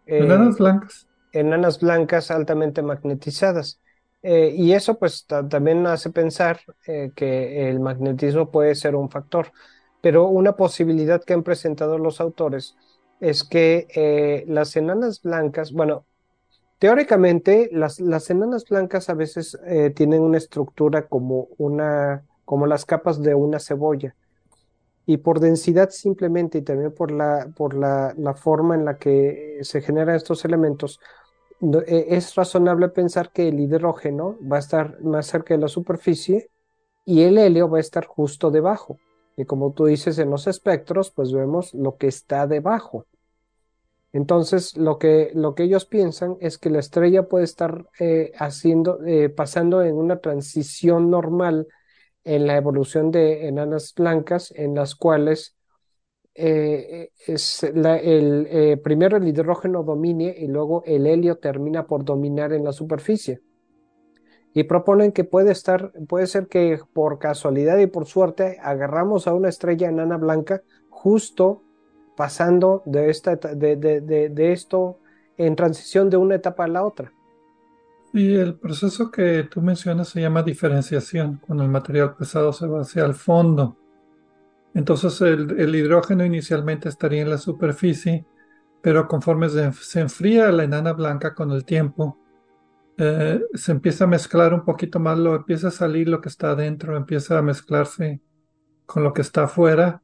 eh, 0.06 0.20
enanas 0.20 0.58
blancas. 0.58 1.08
Enanas 1.32 1.80
blancas 1.80 2.32
altamente 2.32 2.82
magnetizadas. 2.82 3.80
Eh, 4.22 4.54
y 4.56 4.74
eso 4.74 4.98
pues 4.98 5.26
también 5.28 5.86
hace 5.86 6.10
pensar 6.10 6.60
eh, 6.88 7.12
que 7.16 7.70
el 7.70 7.80
magnetismo 7.80 8.50
puede 8.50 8.76
ser 8.76 8.96
un 8.96 9.10
factor. 9.10 9.52
Pero 10.02 10.28
una 10.28 10.56
posibilidad 10.56 11.24
que 11.24 11.34
han 11.34 11.44
presentado 11.44 11.98
los 11.98 12.22
autores 12.22 12.76
es 13.20 13.44
que 13.44 14.44
las 14.48 14.76
enanas 14.76 15.22
blancas, 15.24 15.72
bueno, 15.72 16.06
teóricamente 16.78 17.70
las, 17.72 18.00
las 18.00 18.30
enanas 18.30 18.66
blancas 18.66 19.10
a 19.10 19.16
veces 19.16 19.58
tienen 19.96 20.22
una 20.22 20.38
estructura 20.38 21.08
como 21.08 21.48
una 21.58 22.24
como 22.44 22.68
las 22.68 22.86
capas 22.86 23.24
de 23.24 23.34
una 23.34 23.60
cebolla 23.60 24.16
y 25.06 25.18
por 25.18 25.40
densidad 25.40 25.90
simplemente 25.92 26.60
y 26.60 26.62
también 26.62 26.94
por 26.94 27.12
la, 27.12 27.52
por 27.56 27.76
la, 27.76 28.34
forma 28.36 28.76
en 28.76 28.86
la 28.86 28.98
que 28.98 29.60
se 29.62 29.82
generan 29.82 30.16
estos 30.16 30.46
elementos, 30.46 31.00
e, 31.62 32.08
es 32.10 32.34
razonable 32.36 32.90
pensar 32.90 33.32
que 33.32 33.48
el 33.48 33.60
hidrógeno 33.60 34.38
va 34.52 34.58
a 34.58 34.60
estar 34.60 35.02
más 35.02 35.28
cerca 35.28 35.54
de 35.54 35.62
la 35.62 35.68
superficie 35.68 36.50
y 37.06 37.22
el 37.22 37.38
helio 37.38 37.70
va 37.70 37.78
a 37.78 37.82
estar 37.82 38.06
justo 38.06 38.50
debajo. 38.50 38.98
Y 39.38 39.46
como 39.46 39.74
tú 39.74 39.86
dices 39.86 40.18
en 40.18 40.30
los 40.30 40.48
espectros, 40.48 41.12
pues 41.12 41.32
vemos 41.32 41.74
lo 41.74 41.98
que 41.98 42.08
está 42.08 42.48
debajo. 42.48 43.06
Entonces, 44.12 44.78
lo 44.78 44.98
que, 44.98 45.32
lo 45.36 45.56
que 45.56 45.64
ellos 45.64 45.86
piensan 45.86 46.38
es 46.40 46.58
que 46.58 46.70
la 46.70 46.80
estrella 46.80 47.28
puede 47.28 47.44
estar 47.44 47.86
eh, 48.00 48.32
haciendo, 48.40 49.04
eh, 49.06 49.28
pasando 49.28 49.84
en 49.84 49.96
una 49.96 50.20
transición 50.20 51.12
normal 51.12 51.68
en 52.26 52.48
la 52.48 52.58
evolución 52.58 53.12
de 53.12 53.48
enanas 53.48 53.94
blancas, 53.96 54.54
en 54.56 54.76
las 54.76 54.96
cuales 54.96 55.58
eh, 56.36 57.12
es 57.28 57.64
el, 57.64 57.86
eh, 58.50 58.78
primero 58.84 59.18
el 59.18 59.28
hidrógeno 59.28 59.84
domine 59.84 60.36
y 60.38 60.48
luego 60.48 60.84
el 60.86 61.08
helio 61.08 61.38
termina 61.40 61.88
por 61.88 62.06
dominar 62.06 62.54
en 62.54 62.66
la 62.66 62.74
superficie. 62.74 63.42
y 64.54 64.64
proponen 64.64 65.12
que 65.12 65.24
puede 65.26 65.52
estar, 65.52 65.92
puede 66.08 66.28
ser 66.28 66.48
que 66.48 66.80
por 66.94 67.20
casualidad 67.20 67.78
y 67.80 67.88
por 67.88 68.06
suerte 68.06 68.58
agarramos 68.62 69.28
a 69.28 69.34
una 69.34 69.50
estrella 69.50 69.90
enana 69.90 70.18
blanca 70.18 70.64
justo 70.90 71.66
pasando 72.16 72.84
de, 72.86 73.10
esta, 73.10 73.36
de, 73.36 73.76
de, 73.76 74.02
de 74.02 74.52
esto 74.54 75.02
en 75.38 75.56
transición 75.58 76.10
de 76.10 76.18
una 76.18 76.36
etapa 76.36 76.66
a 76.66 76.68
la 76.70 76.86
otra. 76.86 77.15
Y 78.16 78.34
el 78.36 78.56
proceso 78.56 79.12
que 79.12 79.44
tú 79.44 79.62
mencionas 79.62 80.08
se 80.08 80.22
llama 80.22 80.42
diferenciación, 80.42 81.42
cuando 81.46 81.66
el 81.66 81.70
material 81.70 82.16
pesado 82.16 82.54
se 82.54 82.66
va 82.66 82.80
hacia 82.80 83.04
el 83.04 83.14
fondo. 83.14 83.78
Entonces 84.74 85.20
el, 85.20 85.76
hidrógeno 85.76 86.24
inicialmente 86.24 86.88
estaría 86.88 87.24
en 87.24 87.30
la 87.30 87.38
superficie, 87.38 88.26
pero 88.82 89.10
conforme 89.10 89.50
se, 89.50 89.70
se 89.74 90.00
enfría 90.00 90.50
la 90.54 90.64
enana 90.64 90.94
blanca 90.94 91.36
con 91.36 91.52
el 91.52 91.66
tiempo, 91.66 92.18
eh, 92.98 93.42
se 93.54 93.74
empieza 93.74 94.06
a 94.06 94.08
mezclar 94.08 94.54
un 94.54 94.64
poquito 94.64 94.98
más, 95.02 95.20
lo 95.20 95.36
empieza 95.36 95.68
a 95.68 95.72
salir 95.72 96.08
lo 96.08 96.22
que 96.22 96.30
está 96.30 96.52
adentro, 96.52 96.96
empieza 96.96 97.38
a 97.38 97.42
mezclarse 97.42 98.22
con 98.86 99.04
lo 99.04 99.12
que 99.12 99.24
está 99.24 99.44
afuera. 99.44 100.02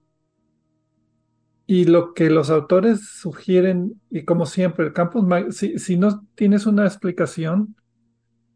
Y 1.65 1.85
lo 1.85 2.13
que 2.13 2.29
los 2.29 2.49
autores 2.49 3.07
sugieren, 3.07 4.01
y 4.09 4.25
como 4.25 4.45
siempre, 4.45 4.87
el 4.87 4.91
campo, 4.91 5.25
si, 5.51 5.79
si 5.79 5.95
no 5.95 6.27
tienes 6.35 6.65
una 6.65 6.85
explicación 6.85 7.77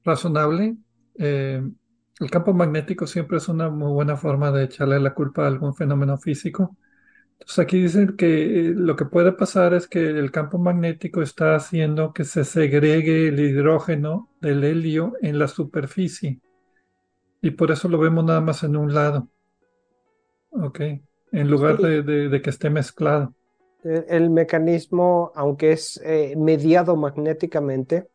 razonable, 0.05 0.77
eh, 1.17 1.61
el 2.19 2.31
campo 2.31 2.53
magnético 2.53 3.07
siempre 3.07 3.37
es 3.37 3.49
una 3.49 3.69
muy 3.69 3.91
buena 3.91 4.15
forma 4.15 4.51
de 4.51 4.63
echarle 4.63 4.99
la 4.99 5.13
culpa 5.13 5.43
a 5.43 5.47
algún 5.47 5.75
fenómeno 5.75 6.17
físico. 6.17 6.77
Entonces 7.33 7.59
aquí 7.59 7.81
dicen 7.81 8.15
que 8.15 8.69
eh, 8.69 8.73
lo 8.73 8.95
que 8.95 9.05
puede 9.05 9.33
pasar 9.33 9.73
es 9.73 9.87
que 9.87 9.99
el 9.99 10.31
campo 10.31 10.57
magnético 10.57 11.21
está 11.21 11.55
haciendo 11.55 12.13
que 12.13 12.23
se 12.23 12.45
segregue 12.45 13.27
el 13.27 13.39
hidrógeno 13.39 14.29
del 14.39 14.63
helio 14.63 15.13
en 15.21 15.39
la 15.39 15.49
superficie. 15.49 16.39
Y 17.41 17.51
por 17.51 17.71
eso 17.71 17.89
lo 17.89 17.97
vemos 17.99 18.23
nada 18.23 18.41
más 18.41 18.63
en 18.63 18.77
un 18.77 18.93
lado. 18.93 19.27
Ok. 20.51 20.79
En 21.31 21.51
lugar 21.51 21.77
de, 21.77 22.41
que 22.41 22.49
esté 22.49 22.69
mezclado. 22.69 23.33
El, 23.83 24.29
mecanismo, 24.29 25.33
aunque 25.35 25.73
es 25.73 26.01
eh, 26.03 26.33
mediado 26.37 26.95
magnéticamente, 26.95 28.07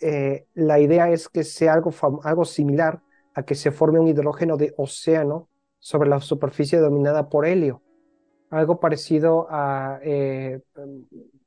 eh, 0.00 0.46
la 0.54 0.80
idea 0.80 1.10
es 1.10 1.28
que 1.28 1.44
sea 1.44 1.74
algo, 1.74 2.44
similar 2.44 3.02
a 3.34 3.42
que 3.44 3.54
se 3.54 3.70
forme 3.70 4.00
un 4.00 4.08
hidrógeno 4.08 4.56
de 4.56 4.74
océano 4.76 5.48
sobre 5.78 6.08
la 6.08 6.20
superficie 6.20 6.78
dominada 6.78 7.28
por 7.28 7.46
helio. 7.46 7.82
Algo 8.50 8.80
parecido 8.80 9.46
a 9.50 10.00
eh, 10.02 10.60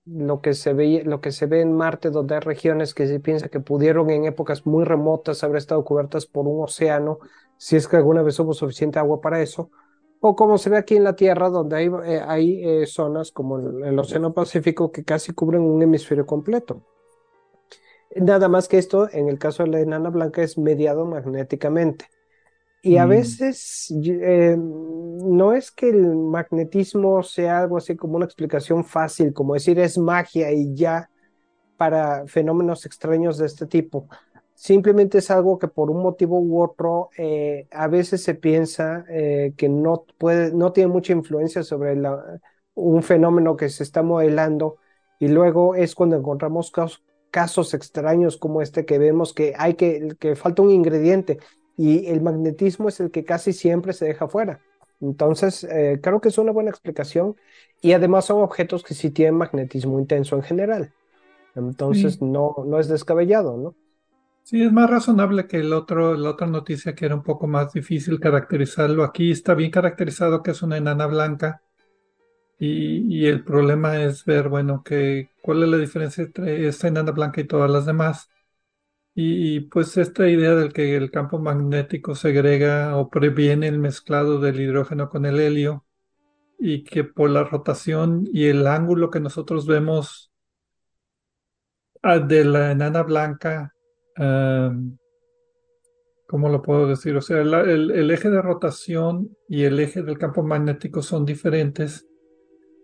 lo, 0.05 0.41
que 0.41 0.53
se 0.53 0.73
ve, 0.73 1.61
en 1.61 1.73
Marte, 1.73 2.09
donde 2.09 2.35
hay 2.35 2.41
regiones 2.41 2.93
que 2.93 3.07
se 3.07 3.19
piensa 3.19 3.49
que 3.49 3.59
pudieron 3.59 4.09
en 4.09 4.25
épocas 4.25 4.65
muy 4.65 4.83
remotas 4.83 5.43
haber 5.43 5.57
estado 5.57 5.83
cubiertas 5.83 6.25
por 6.25 6.47
un 6.47 6.63
océano, 6.63 7.19
si 7.57 7.75
es 7.75 7.87
que 7.87 7.97
alguna 7.97 8.21
vez 8.21 8.39
hubo 8.39 8.53
suficiente 8.53 8.99
agua 8.99 9.19
para 9.21 9.41
eso, 9.41 9.71
o 10.19 10.35
como 10.35 10.57
se 10.57 10.69
ve 10.69 10.77
aquí 10.77 10.95
en 10.95 11.03
la 11.03 11.15
Tierra, 11.15 11.49
donde 11.49 11.75
hay, 11.75 11.89
hay 12.27 12.63
eh, 12.63 12.85
zonas 12.85 13.31
como 13.31 13.57
el 13.57 13.97
Océano 13.97 14.33
Pacífico 14.33 14.91
que 14.91 15.03
casi 15.03 15.33
cubren 15.33 15.63
un 15.63 15.81
hemisferio 15.81 16.27
completo. 16.27 16.85
Nada 18.15 18.49
más 18.49 18.67
que 18.67 18.77
esto, 18.77 19.09
en 19.11 19.29
el 19.29 19.39
caso 19.39 19.63
de 19.63 19.69
la 19.69 19.79
enana 19.79 20.09
blanca, 20.09 20.41
es 20.43 20.57
mediado 20.57 21.05
magnéticamente. 21.05 22.05
Y 22.81 22.97
a 22.97 23.05
mm. 23.05 23.09
veces 23.09 23.93
eh, 24.03 24.57
no 24.57 25.53
es 25.53 25.71
que 25.71 25.89
el 25.89 26.15
magnetismo 26.15 27.21
sea 27.23 27.59
algo 27.59 27.77
así 27.77 27.95
como 27.95 28.15
una 28.15 28.25
explicación 28.25 28.83
fácil, 28.83 29.33
como 29.33 29.53
decir 29.53 29.79
es 29.79 29.97
magia 29.97 30.51
y 30.51 30.73
ya 30.73 31.09
para 31.77 32.25
fenómenos 32.27 32.85
extraños 32.85 33.37
de 33.37 33.45
este 33.45 33.67
tipo. 33.67 34.07
Simplemente 34.55 35.19
es 35.19 35.31
algo 35.31 35.57
que 35.57 35.67
por 35.67 35.89
un 35.89 36.01
motivo 36.03 36.39
u 36.39 36.61
otro 36.61 37.09
eh, 37.17 37.67
a 37.71 37.87
veces 37.87 38.23
se 38.23 38.35
piensa 38.35 39.05
eh, 39.09 39.53
que 39.57 39.69
no, 39.69 40.05
puede, 40.17 40.53
no 40.53 40.71
tiene 40.71 40.91
mucha 40.91 41.13
influencia 41.13 41.63
sobre 41.63 41.99
un 42.75 43.03
fenómeno 43.03 43.55
que 43.55 43.69
se 43.69 43.83
está 43.83 44.03
modelando 44.03 44.77
y 45.19 45.27
luego 45.29 45.75
es 45.75 45.95
cuando 45.95 46.15
encontramos 46.15 46.71
casos, 46.71 47.03
casos 47.31 47.73
extraños 47.73 48.37
como 48.37 48.61
este 48.61 48.85
que 48.85 48.99
vemos 48.99 49.33
que 49.33 49.53
hay 49.57 49.73
que, 49.75 50.15
que 50.19 50.35
falta 50.35 50.61
un 50.61 50.71
ingrediente 50.71 51.39
y 51.77 52.07
el 52.07 52.21
magnetismo 52.21 52.89
es 52.89 52.99
el 52.99 53.09
que 53.09 53.23
casi 53.23 53.53
siempre 53.53 53.93
se 53.93 54.05
deja 54.05 54.27
fuera. 54.27 54.59
Entonces, 54.99 55.63
eh, 55.63 55.99
creo 56.01 56.21
que 56.21 56.29
es 56.29 56.37
una 56.37 56.51
buena 56.51 56.69
explicación 56.69 57.35
y 57.81 57.93
además 57.93 58.25
son 58.25 58.43
objetos 58.43 58.83
que 58.83 58.93
sí 58.93 59.09
tienen 59.09 59.35
magnetismo 59.35 59.99
intenso 59.99 60.35
en 60.35 60.43
general. 60.43 60.93
Entonces, 61.55 62.21
no, 62.21 62.55
no 62.65 62.79
es 62.79 62.87
descabellado, 62.87 63.57
¿no? 63.57 63.75
Sí, 64.43 64.63
es 64.63 64.71
más 64.71 64.89
razonable 64.89 65.47
que 65.47 65.57
el 65.57 65.73
otro, 65.73 66.15
la 66.15 66.29
otra 66.31 66.47
noticia 66.47 66.95
que 66.95 67.05
era 67.05 67.15
un 67.15 67.23
poco 67.23 67.47
más 67.47 67.73
difícil 67.73 68.19
caracterizarlo. 68.19 69.03
Aquí 69.03 69.31
está 69.31 69.53
bien 69.53 69.71
caracterizado 69.71 70.43
que 70.43 70.51
es 70.51 70.61
una 70.61 70.77
enana 70.77 71.07
blanca 71.07 71.61
y, 72.63 73.25
el 73.25 73.43
problema 73.43 74.03
es 74.03 74.23
ver, 74.23 74.47
bueno, 74.47 74.83
que, 74.83 75.31
cuál 75.41 75.63
es 75.63 75.69
la 75.69 75.77
diferencia 75.77 76.23
entre 76.23 76.67
esta 76.67 76.87
enana 76.87 77.11
blanca 77.11 77.41
y 77.41 77.45
todas 77.47 77.71
las 77.71 77.87
demás. 77.87 78.29
Y, 79.15 79.61
pues 79.61 79.97
esta 79.97 80.29
idea 80.29 80.53
del 80.55 80.71
que 80.73 80.95
el 80.95 81.09
campo 81.09 81.39
magnético 81.39 82.13
segrega 82.13 82.97
o 82.97 83.09
previene 83.09 83.67
el 83.67 83.79
mezclado 83.79 84.39
del 84.39 84.59
hidrógeno 84.61 85.09
con 85.09 85.25
el 85.25 85.39
helio 85.39 85.85
y 86.59 86.83
que 86.83 87.03
por 87.03 87.31
la 87.31 87.43
rotación 87.43 88.29
y 88.31 88.45
el 88.45 88.67
ángulo 88.67 89.09
que 89.09 89.19
nosotros 89.19 89.65
vemos 89.65 90.31
ah, 92.03 92.19
de 92.19 92.45
la 92.45 92.71
enana 92.73 93.01
blanca, 93.03 93.73
¿cómo 96.27 96.49
lo 96.49 96.61
puedo 96.61 96.87
decir? 96.87 97.15
O 97.17 97.21
sea, 97.21 97.41
el 97.41 98.11
eje 98.11 98.29
de 98.29 98.41
rotación 98.41 99.35
y 99.49 99.63
el 99.63 99.79
eje 99.79 100.03
del 100.03 100.19
campo 100.19 100.43
magnético 100.43 101.01
son 101.01 101.25
diferentes 101.25 102.07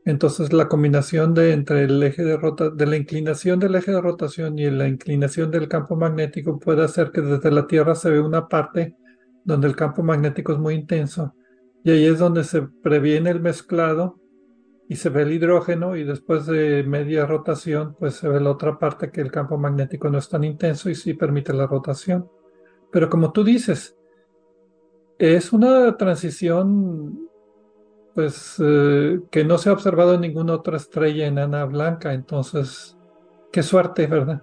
entonces 0.07 0.53
la 0.53 0.69
combinación 0.69 1.33
de 1.33 1.51
entre 1.51 1.83
el 1.83 2.01
eje 2.01 2.23
de 2.23 2.37
rota, 2.37 2.69
de 2.69 2.85
la 2.85 2.95
inclinación 2.95 3.59
del 3.59 3.75
eje 3.75 3.91
de 3.91 3.99
rotación 3.99 4.57
y 4.57 4.69
la 4.71 4.87
inclinación 4.87 5.51
del 5.51 5.67
campo 5.67 5.97
magnético 5.97 6.57
puede 6.59 6.85
hacer 6.85 7.11
que 7.11 7.19
desde 7.19 7.51
la 7.51 7.67
Tierra 7.67 7.93
se 7.93 8.09
ve 8.11 8.21
una 8.21 8.47
parte 8.47 8.95
donde 9.43 9.67
el 9.67 9.75
campo 9.75 10.03
magnético 10.03 10.53
es 10.53 10.59
muy 10.59 10.75
intenso 10.75 11.35
y 11.83 11.91
ahí 11.91 12.05
es 12.05 12.19
donde 12.19 12.45
se 12.45 12.61
previene 12.61 13.31
el 13.31 13.41
mezclado 13.41 14.21
y 14.87 14.95
se 14.95 15.09
ve 15.09 15.23
el 15.23 15.33
hidrógeno 15.33 15.97
y 15.97 16.05
después 16.05 16.45
de 16.45 16.85
media 16.87 17.25
rotación 17.25 17.93
pues 17.99 18.13
se 18.13 18.29
ve 18.29 18.39
la 18.39 18.51
otra 18.51 18.79
parte 18.79 19.11
que 19.11 19.19
el 19.19 19.29
campo 19.29 19.57
magnético 19.57 20.09
no 20.09 20.19
es 20.19 20.29
tan 20.29 20.45
intenso 20.45 20.89
y 20.89 20.95
sí 20.95 21.15
permite 21.15 21.51
la 21.51 21.67
rotación. 21.67 22.29
Pero 22.93 23.09
como 23.09 23.33
tú 23.33 23.43
dices, 23.43 23.97
es 25.19 25.51
una 25.51 25.97
transición 25.97 27.27
pues 28.17 28.55
eh, 28.57 29.19
que 29.29 29.43
no 29.43 29.59
se 29.59 29.69
ha 29.69 29.73
observado 29.73 30.15
en 30.15 30.21
ninguna 30.21 30.55
otra 30.55 30.77
estrella 30.77 31.27
enana 31.27 31.65
blanca, 31.65 32.15
entonces, 32.15 32.97
qué 33.51 33.61
suerte, 33.61 34.07
¿verdad? 34.07 34.41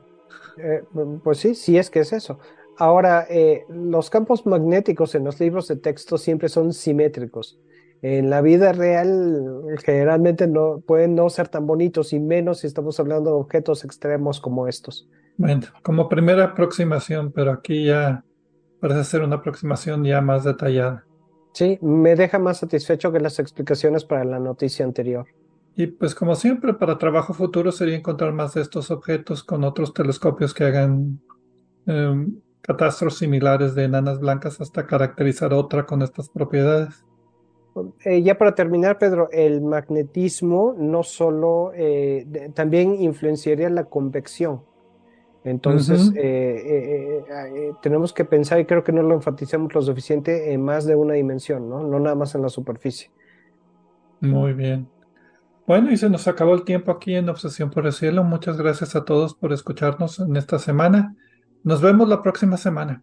Eh, 0.58 0.84
pues 1.24 1.38
sí, 1.38 1.56
sí 1.56 1.76
es 1.76 1.90
que 1.90 1.98
es 1.98 2.12
eso. 2.12 2.38
Ahora, 2.78 3.26
eh, 3.28 3.64
los 3.68 4.10
campos 4.10 4.46
magnéticos 4.46 5.16
en 5.16 5.24
los 5.24 5.40
libros 5.40 5.66
de 5.66 5.74
texto 5.74 6.18
siempre 6.18 6.48
son 6.48 6.72
simétricos. 6.72 7.58
En 8.00 8.30
la 8.30 8.42
vida 8.42 8.72
real 8.72 9.64
generalmente 9.84 10.46
no 10.46 10.80
pueden 10.86 11.16
no 11.16 11.28
ser 11.28 11.48
tan 11.48 11.66
bonitos 11.66 12.12
y 12.12 12.20
menos 12.20 12.60
si 12.60 12.68
estamos 12.68 13.00
hablando 13.00 13.30
de 13.30 13.36
objetos 13.38 13.84
extremos 13.84 14.40
como 14.40 14.68
estos. 14.68 15.08
Bueno, 15.36 15.62
como 15.82 16.08
primera 16.08 16.44
aproximación, 16.44 17.32
pero 17.32 17.50
aquí 17.50 17.86
ya 17.86 18.22
parece 18.78 19.02
ser 19.02 19.22
una 19.22 19.34
aproximación 19.34 20.04
ya 20.04 20.20
más 20.20 20.44
detallada. 20.44 21.04
Sí, 21.54 21.78
me 21.80 22.16
deja 22.16 22.40
más 22.40 22.58
satisfecho 22.58 23.12
que 23.12 23.20
las 23.20 23.38
explicaciones 23.38 24.04
para 24.04 24.24
la 24.24 24.40
noticia 24.40 24.84
anterior. 24.84 25.26
Y 25.76 25.86
pues 25.86 26.14
como 26.14 26.34
siempre, 26.34 26.74
para 26.74 26.98
trabajo 26.98 27.32
futuro 27.32 27.70
sería 27.70 27.96
encontrar 27.96 28.32
más 28.32 28.54
de 28.54 28.60
estos 28.60 28.90
objetos 28.90 29.44
con 29.44 29.62
otros 29.62 29.94
telescopios 29.94 30.52
que 30.52 30.64
hagan 30.64 31.20
eh, 31.86 32.26
catastros 32.60 33.18
similares 33.18 33.76
de 33.76 33.84
enanas 33.84 34.18
blancas 34.18 34.60
hasta 34.60 34.86
caracterizar 34.86 35.54
otra 35.54 35.86
con 35.86 36.02
estas 36.02 36.28
propiedades. 36.28 37.04
Eh, 38.04 38.22
ya 38.22 38.36
para 38.36 38.56
terminar, 38.56 38.98
Pedro, 38.98 39.28
el 39.30 39.60
magnetismo 39.60 40.74
no 40.76 41.04
solo, 41.04 41.70
eh, 41.74 42.50
también 42.54 43.00
influenciaría 43.00 43.70
la 43.70 43.84
convección. 43.84 44.62
Entonces, 45.44 46.10
eh, 46.16 46.22
eh, 46.22 47.24
eh, 47.28 47.72
tenemos 47.82 48.14
que 48.14 48.24
pensar, 48.24 48.58
y 48.60 48.64
creo 48.64 48.82
que 48.82 48.92
no 48.92 49.02
lo 49.02 49.14
enfatizamos 49.14 49.74
lo 49.74 49.82
suficiente, 49.82 50.52
en 50.54 50.62
más 50.62 50.86
de 50.86 50.96
una 50.96 51.14
dimensión, 51.14 51.68
¿no? 51.68 51.82
No 51.82 52.00
nada 52.00 52.16
más 52.16 52.34
en 52.34 52.40
la 52.40 52.48
superficie. 52.48 53.10
Muy 54.20 54.54
bien. 54.54 54.88
Bueno, 55.66 55.92
y 55.92 55.98
se 55.98 56.08
nos 56.08 56.26
acabó 56.28 56.54
el 56.54 56.64
tiempo 56.64 56.90
aquí 56.90 57.14
en 57.14 57.28
Obsesión 57.28 57.70
por 57.70 57.86
el 57.86 57.92
Cielo. 57.92 58.24
Muchas 58.24 58.56
gracias 58.56 58.96
a 58.96 59.04
todos 59.04 59.34
por 59.34 59.52
escucharnos 59.52 60.18
en 60.18 60.34
esta 60.36 60.58
semana. 60.58 61.14
Nos 61.62 61.82
vemos 61.82 62.08
la 62.08 62.22
próxima 62.22 62.56
semana. 62.56 63.02